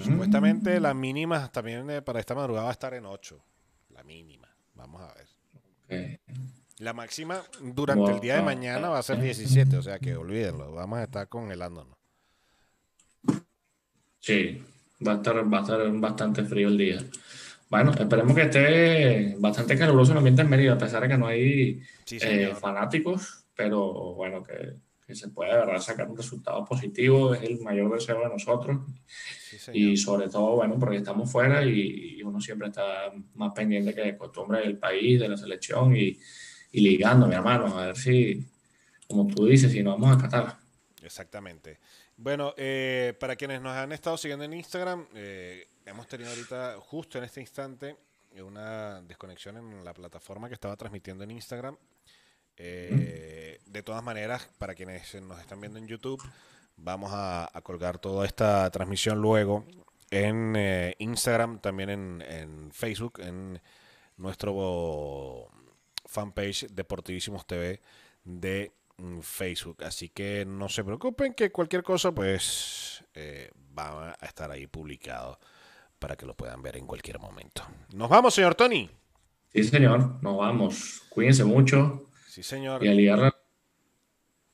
Supuestamente 0.04 0.80
la 0.80 0.94
mínima 0.94 1.50
también 1.52 2.04
para 2.04 2.20
esta 2.20 2.36
madrugada 2.36 2.66
va 2.66 2.72
a 2.72 2.74
estar 2.74 2.94
en 2.96 3.06
8. 3.06 3.40
La 3.92 4.04
mínima. 4.04 4.50
Vamos 4.74 5.02
a 5.02 5.14
ver. 5.14 6.20
La 6.80 6.92
máxima 6.92 7.42
durante 7.62 8.12
el 8.12 8.20
día 8.20 8.36
de 8.36 8.42
mañana 8.42 8.90
va 8.90 9.00
a 9.00 9.04
ser 9.04 9.22
17, 9.22 9.78
o 9.78 9.82
sea 9.82 9.98
que 9.98 10.14
olvídenlo, 10.16 10.74
vamos 10.74 11.00
a 11.00 11.04
estar 11.04 11.30
congelándonos. 11.30 11.96
Sí, 14.20 14.62
va 15.06 15.14
a 15.14 15.16
estar, 15.16 15.54
va 15.54 15.60
a 15.60 15.62
estar 15.62 15.92
bastante 15.94 16.44
frío 16.44 16.68
el 16.68 16.78
día. 16.78 17.00
Bueno, 17.70 17.92
esperemos 17.92 18.36
que 18.36 18.42
esté 18.42 19.36
bastante 19.40 19.78
caluroso 19.78 20.12
el 20.12 20.18
ambiente 20.18 20.42
en 20.42 20.50
Mérida, 20.50 20.74
a 20.74 20.78
pesar 20.78 21.02
de 21.04 21.08
que 21.08 21.18
no 21.18 21.28
hay 21.28 21.82
eh, 22.12 22.54
fanáticos, 22.60 23.46
pero 23.56 24.14
bueno, 24.14 24.44
que, 24.44 24.76
se 25.14 25.30
pueda 25.30 25.66
verdad 25.66 25.80
sacar 25.80 26.10
un 26.10 26.18
resultado 26.18 26.66
positivo, 26.66 27.36
es 27.36 27.44
el 27.44 27.62
mayor 27.62 27.94
deseo 27.94 28.20
de 28.20 28.30
nosotros. 28.30 28.80
y 29.72 29.96
sobre 29.96 30.28
todo, 30.30 30.56
bueno, 30.56 30.78
porque 30.78 30.98
estamos 30.98 31.32
fuera 31.32 31.64
y, 31.64 32.22
uno 32.24 32.42
siempre 32.42 32.68
está 32.68 33.14
más 33.36 33.54
pendiente 33.54 33.94
que 33.94 34.02
de 34.02 34.18
costumbre 34.18 34.60
del 34.62 34.78
país, 34.78 35.20
de 35.20 35.30
la 35.30 35.38
selección 35.38 35.96
y, 35.96 36.18
y 36.76 36.82
ligando, 36.82 37.26
mi 37.26 37.36
hermano, 37.36 37.80
a 37.80 37.86
ver 37.88 37.96
si, 37.98 38.46
como 39.08 39.34
tú 39.34 39.46
dices, 39.46 39.72
si 39.72 39.82
nos 39.82 39.98
vamos 39.98 40.18
a 40.18 40.22
Qatar. 40.22 40.58
Exactamente. 41.02 41.80
Bueno, 42.18 42.54
eh, 42.58 43.14
para 43.18 43.38
quienes 43.38 43.62
nos 43.62 43.72
han 43.72 43.94
estado 43.94 44.18
siguiendo 44.18 44.44
en 44.44 44.52
Instagram, 44.52 45.08
eh, 45.16 45.70
hemos 45.86 46.06
tenido 46.08 46.30
ahorita, 46.32 46.76
justo 46.82 47.18
en 47.18 47.24
este 47.24 47.40
instante, 47.40 47.96
una 48.44 49.02
desconexión 49.04 49.56
en 49.56 49.86
la 49.86 49.94
plataforma 49.94 50.50
que 50.50 50.56
estaba 50.56 50.76
transmitiendo 50.76 51.24
en 51.24 51.32
Instagram. 51.32 51.78
Eh, 52.58 53.62
de 53.66 53.84
todas 53.84 54.04
maneras, 54.04 54.50
para 54.58 54.76
quienes 54.76 55.16
nos 55.22 55.40
están 55.40 55.62
viendo 55.62 55.80
en 55.80 55.88
YouTube, 55.88 56.22
vamos 56.76 57.12
a, 57.14 57.50
colgar 57.64 58.00
toda 58.00 58.26
esta 58.26 58.70
transmisión 58.70 59.22
luego 59.22 59.66
en 60.12 60.58
Instagram, 61.00 61.60
también 61.60 61.90
en 61.90 62.70
Facebook, 62.74 63.22
en 63.22 63.62
nuestro 64.18 65.50
fanpage 66.16 66.68
Deportivísimos 66.72 67.46
TV 67.46 67.82
de 68.24 68.72
mm, 68.98 69.20
Facebook. 69.20 69.84
Así 69.84 70.10
que 70.10 70.46
no 70.46 70.70
se 70.70 70.84
preocupen 70.84 71.34
que 71.34 71.52
cualquier 71.52 71.84
cosa 71.84 72.14
pues 72.14 73.04
eh, 73.14 73.52
va 73.78 74.16
a 74.20 74.26
estar 74.26 74.50
ahí 74.50 74.68
publicado 74.68 75.40
para 76.00 76.16
que 76.16 76.26
lo 76.26 76.36
puedan 76.36 76.62
ver 76.62 76.78
en 76.78 76.88
cualquier 76.88 77.20
momento. 77.20 77.64
Nos 77.94 78.10
vamos, 78.10 78.34
señor 78.34 78.56
Tony. 78.56 78.90
Sí, 79.54 79.64
señor, 79.64 80.22
nos 80.22 80.38
vamos. 80.38 81.04
Cuídense 81.10 81.44
mucho. 81.44 82.10
Sí, 82.28 82.44
señor. 82.44 82.84
Y 82.84 82.90
a 82.90 82.94
ligar. 82.94 83.36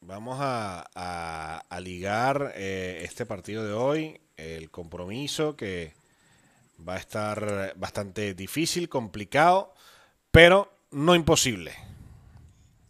Vamos 0.01 0.37
a, 0.39 0.85
a, 0.95 1.79
ligar 1.79 2.53
eh, 2.55 3.01
este 3.03 3.25
partido 3.27 3.63
de 3.63 3.73
hoy, 3.73 4.19
el 4.35 4.71
compromiso 4.71 5.55
que 5.55 5.93
va 6.87 6.95
a 6.95 6.97
estar 6.97 7.73
bastante 7.77 8.33
difícil, 8.33 8.89
complicado, 8.89 9.75
pero 10.31 10.71
no 10.91 11.15
imposible. 11.15 11.73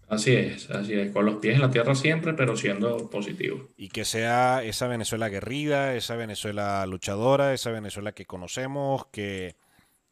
Así 0.07 0.35
es, 0.35 0.69
así 0.69 0.93
es, 0.93 1.11
con 1.11 1.25
los 1.25 1.35
pies 1.35 1.55
en 1.55 1.61
la 1.61 1.71
tierra 1.71 1.95
siempre, 1.95 2.33
pero 2.33 2.57
siendo 2.57 3.09
positivo. 3.09 3.69
Y 3.77 3.87
que 3.87 4.03
sea 4.03 4.61
esa 4.61 4.87
Venezuela 4.87 5.29
guerrida, 5.29 5.95
esa 5.95 6.17
Venezuela 6.17 6.85
luchadora, 6.85 7.53
esa 7.53 7.71
Venezuela 7.71 8.11
que 8.11 8.25
conocemos, 8.25 9.05
que, 9.07 9.55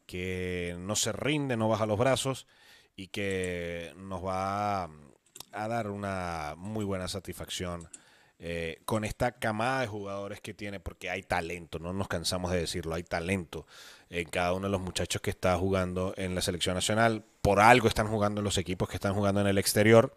que 0.06 0.74
no 0.78 0.96
se 0.96 1.12
rinde, 1.12 1.58
no 1.58 1.68
baja 1.68 1.84
los 1.84 1.98
brazos 1.98 2.46
y 2.96 3.08
que 3.08 3.92
nos 3.98 4.24
va 4.24 4.84
a 4.84 5.68
dar 5.68 5.90
una 5.90 6.54
muy 6.56 6.86
buena 6.86 7.06
satisfacción 7.06 7.86
eh, 8.38 8.80
con 8.86 9.04
esta 9.04 9.32
camada 9.32 9.82
de 9.82 9.86
jugadores 9.86 10.40
que 10.40 10.54
tiene, 10.54 10.80
porque 10.80 11.10
hay 11.10 11.22
talento, 11.22 11.78
no 11.78 11.92
nos 11.92 12.08
cansamos 12.08 12.50
de 12.52 12.60
decirlo, 12.60 12.94
hay 12.94 13.02
talento 13.02 13.66
en 14.08 14.30
cada 14.30 14.54
uno 14.54 14.68
de 14.68 14.72
los 14.72 14.80
muchachos 14.80 15.20
que 15.20 15.28
está 15.28 15.58
jugando 15.58 16.14
en 16.16 16.34
la 16.34 16.40
selección 16.40 16.74
nacional. 16.74 17.24
Por 17.42 17.60
algo 17.60 17.88
están 17.88 18.08
jugando 18.08 18.42
los 18.42 18.58
equipos 18.58 18.88
que 18.88 18.96
están 18.96 19.14
jugando 19.14 19.40
en 19.40 19.46
el 19.46 19.58
exterior. 19.58 20.14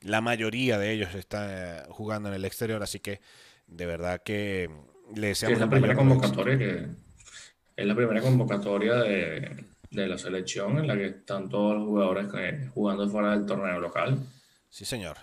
La 0.00 0.20
mayoría 0.20 0.78
de 0.78 0.92
ellos 0.92 1.14
están 1.14 1.48
eh, 1.50 1.82
jugando 1.88 2.28
en 2.28 2.34
el 2.34 2.44
exterior, 2.44 2.82
así 2.82 2.98
que 2.98 3.20
de 3.66 3.86
verdad 3.86 4.22
que 4.22 4.68
le 5.14 5.28
deseamos. 5.28 5.54
es 5.54 5.60
la 5.60 5.70
primera 5.70 5.94
convocatoria 5.94 6.58
que 6.58 6.86
es 7.76 7.86
la 7.86 7.94
primera 7.94 8.20
convocatoria 8.20 8.94
de, 8.96 9.64
de 9.90 10.08
la 10.08 10.18
selección 10.18 10.78
en 10.78 10.86
la 10.86 10.96
que 10.96 11.06
están 11.06 11.48
todos 11.48 11.76
los 11.76 11.84
jugadores 11.86 12.26
jugando 12.72 13.08
fuera 13.08 13.30
del 13.30 13.46
torneo 13.46 13.78
local. 13.78 14.18
Sí, 14.68 14.84
señor. 14.84 15.16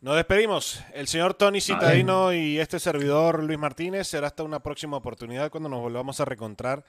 Nos 0.00 0.14
despedimos. 0.14 0.80
El 0.94 1.08
señor 1.08 1.34
Tony 1.34 1.60
Citadino 1.60 2.32
y 2.32 2.60
este 2.60 2.78
servidor 2.78 3.42
Luis 3.42 3.58
Martínez. 3.58 4.06
Será 4.06 4.28
hasta 4.28 4.44
una 4.44 4.60
próxima 4.60 4.96
oportunidad 4.96 5.50
cuando 5.50 5.68
nos 5.68 5.80
volvamos 5.80 6.20
a 6.20 6.24
recontrar 6.24 6.84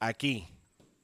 aquí 0.00 0.48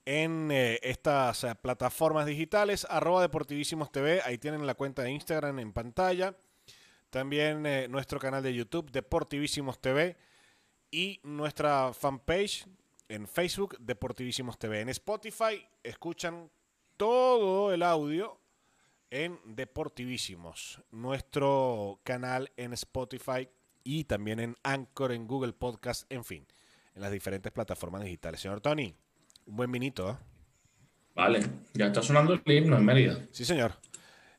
en 0.09 0.51
eh, 0.51 0.81
estas 0.83 1.45
eh, 1.45 1.55
plataformas 1.55 2.25
digitales. 2.25 2.87
Arroba 2.89 3.21
Deportivísimos 3.21 3.93
TV. 3.93 4.23
Ahí 4.25 4.39
tienen 4.39 4.67
la 4.67 4.75
cuenta 4.75 5.03
de 5.03 5.11
Instagram 5.11 5.59
en 5.59 5.75
pantalla. 5.75 6.35
También 7.11 7.67
eh, 7.67 7.89
nuestro 7.89 8.19
canal 8.19 8.43
de 8.43 8.55
YouTube 8.55 8.91
Deportivísimos 8.91 9.79
TV. 9.83 10.17
Y 10.91 11.21
nuestra 11.25 11.93
fanpage 11.93 12.67
en 13.11 13.29
Facebook 13.29 13.77
Deportivísimos 13.81 14.59
TV. 14.59 14.81
En 14.81 14.89
Spotify 14.89 15.63
escuchan 15.83 16.51
todo 16.97 17.75
el 17.75 17.83
audio 17.83 18.41
en 19.11 19.39
Deportivísimos, 19.45 20.81
nuestro 20.91 22.01
canal 22.03 22.51
en 22.57 22.73
Spotify 22.73 23.47
y 23.85 24.05
también 24.05 24.41
en 24.41 24.57
Anchor, 24.63 25.13
en 25.13 25.27
Google 25.27 25.53
Podcast, 25.53 26.11
en 26.11 26.25
fin, 26.25 26.47
en 26.95 27.03
las 27.03 27.13
diferentes 27.13 27.53
plataformas 27.53 28.05
digitales. 28.05 28.41
Señor 28.41 28.63
Tony, 28.63 28.95
un 29.49 29.57
buen 29.57 29.71
minito. 29.71 30.11
¿eh? 30.11 30.17
Vale, 31.15 31.41
ya 31.75 31.87
está 31.87 32.03
sonando 32.03 32.33
el 32.33 32.43
himno 32.47 32.77
en 32.77 32.85
Mérida. 32.85 33.19
Sí, 33.33 33.45
señor. 33.45 33.73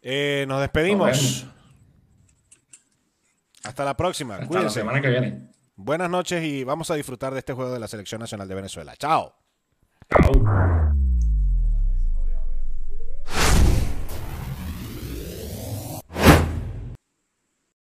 Eh, 0.01 0.45
nos 0.47 0.61
despedimos. 0.61 1.45
Hasta 3.63 3.83
la 3.83 3.97
próxima. 3.97 4.37
Hasta 4.37 4.61
la 4.61 4.69
semana 4.69 5.01
que 5.01 5.09
viene. 5.09 5.49
Buenas 5.75 6.09
noches 6.09 6.43
y 6.43 6.63
vamos 6.63 6.89
a 6.91 6.95
disfrutar 6.95 7.33
de 7.33 7.39
este 7.39 7.53
juego 7.53 7.73
de 7.73 7.79
la 7.79 7.87
Selección 7.87 8.19
Nacional 8.19 8.47
de 8.47 8.55
Venezuela. 8.55 8.95
Chao. 8.95 9.35
Chao. 10.09 10.88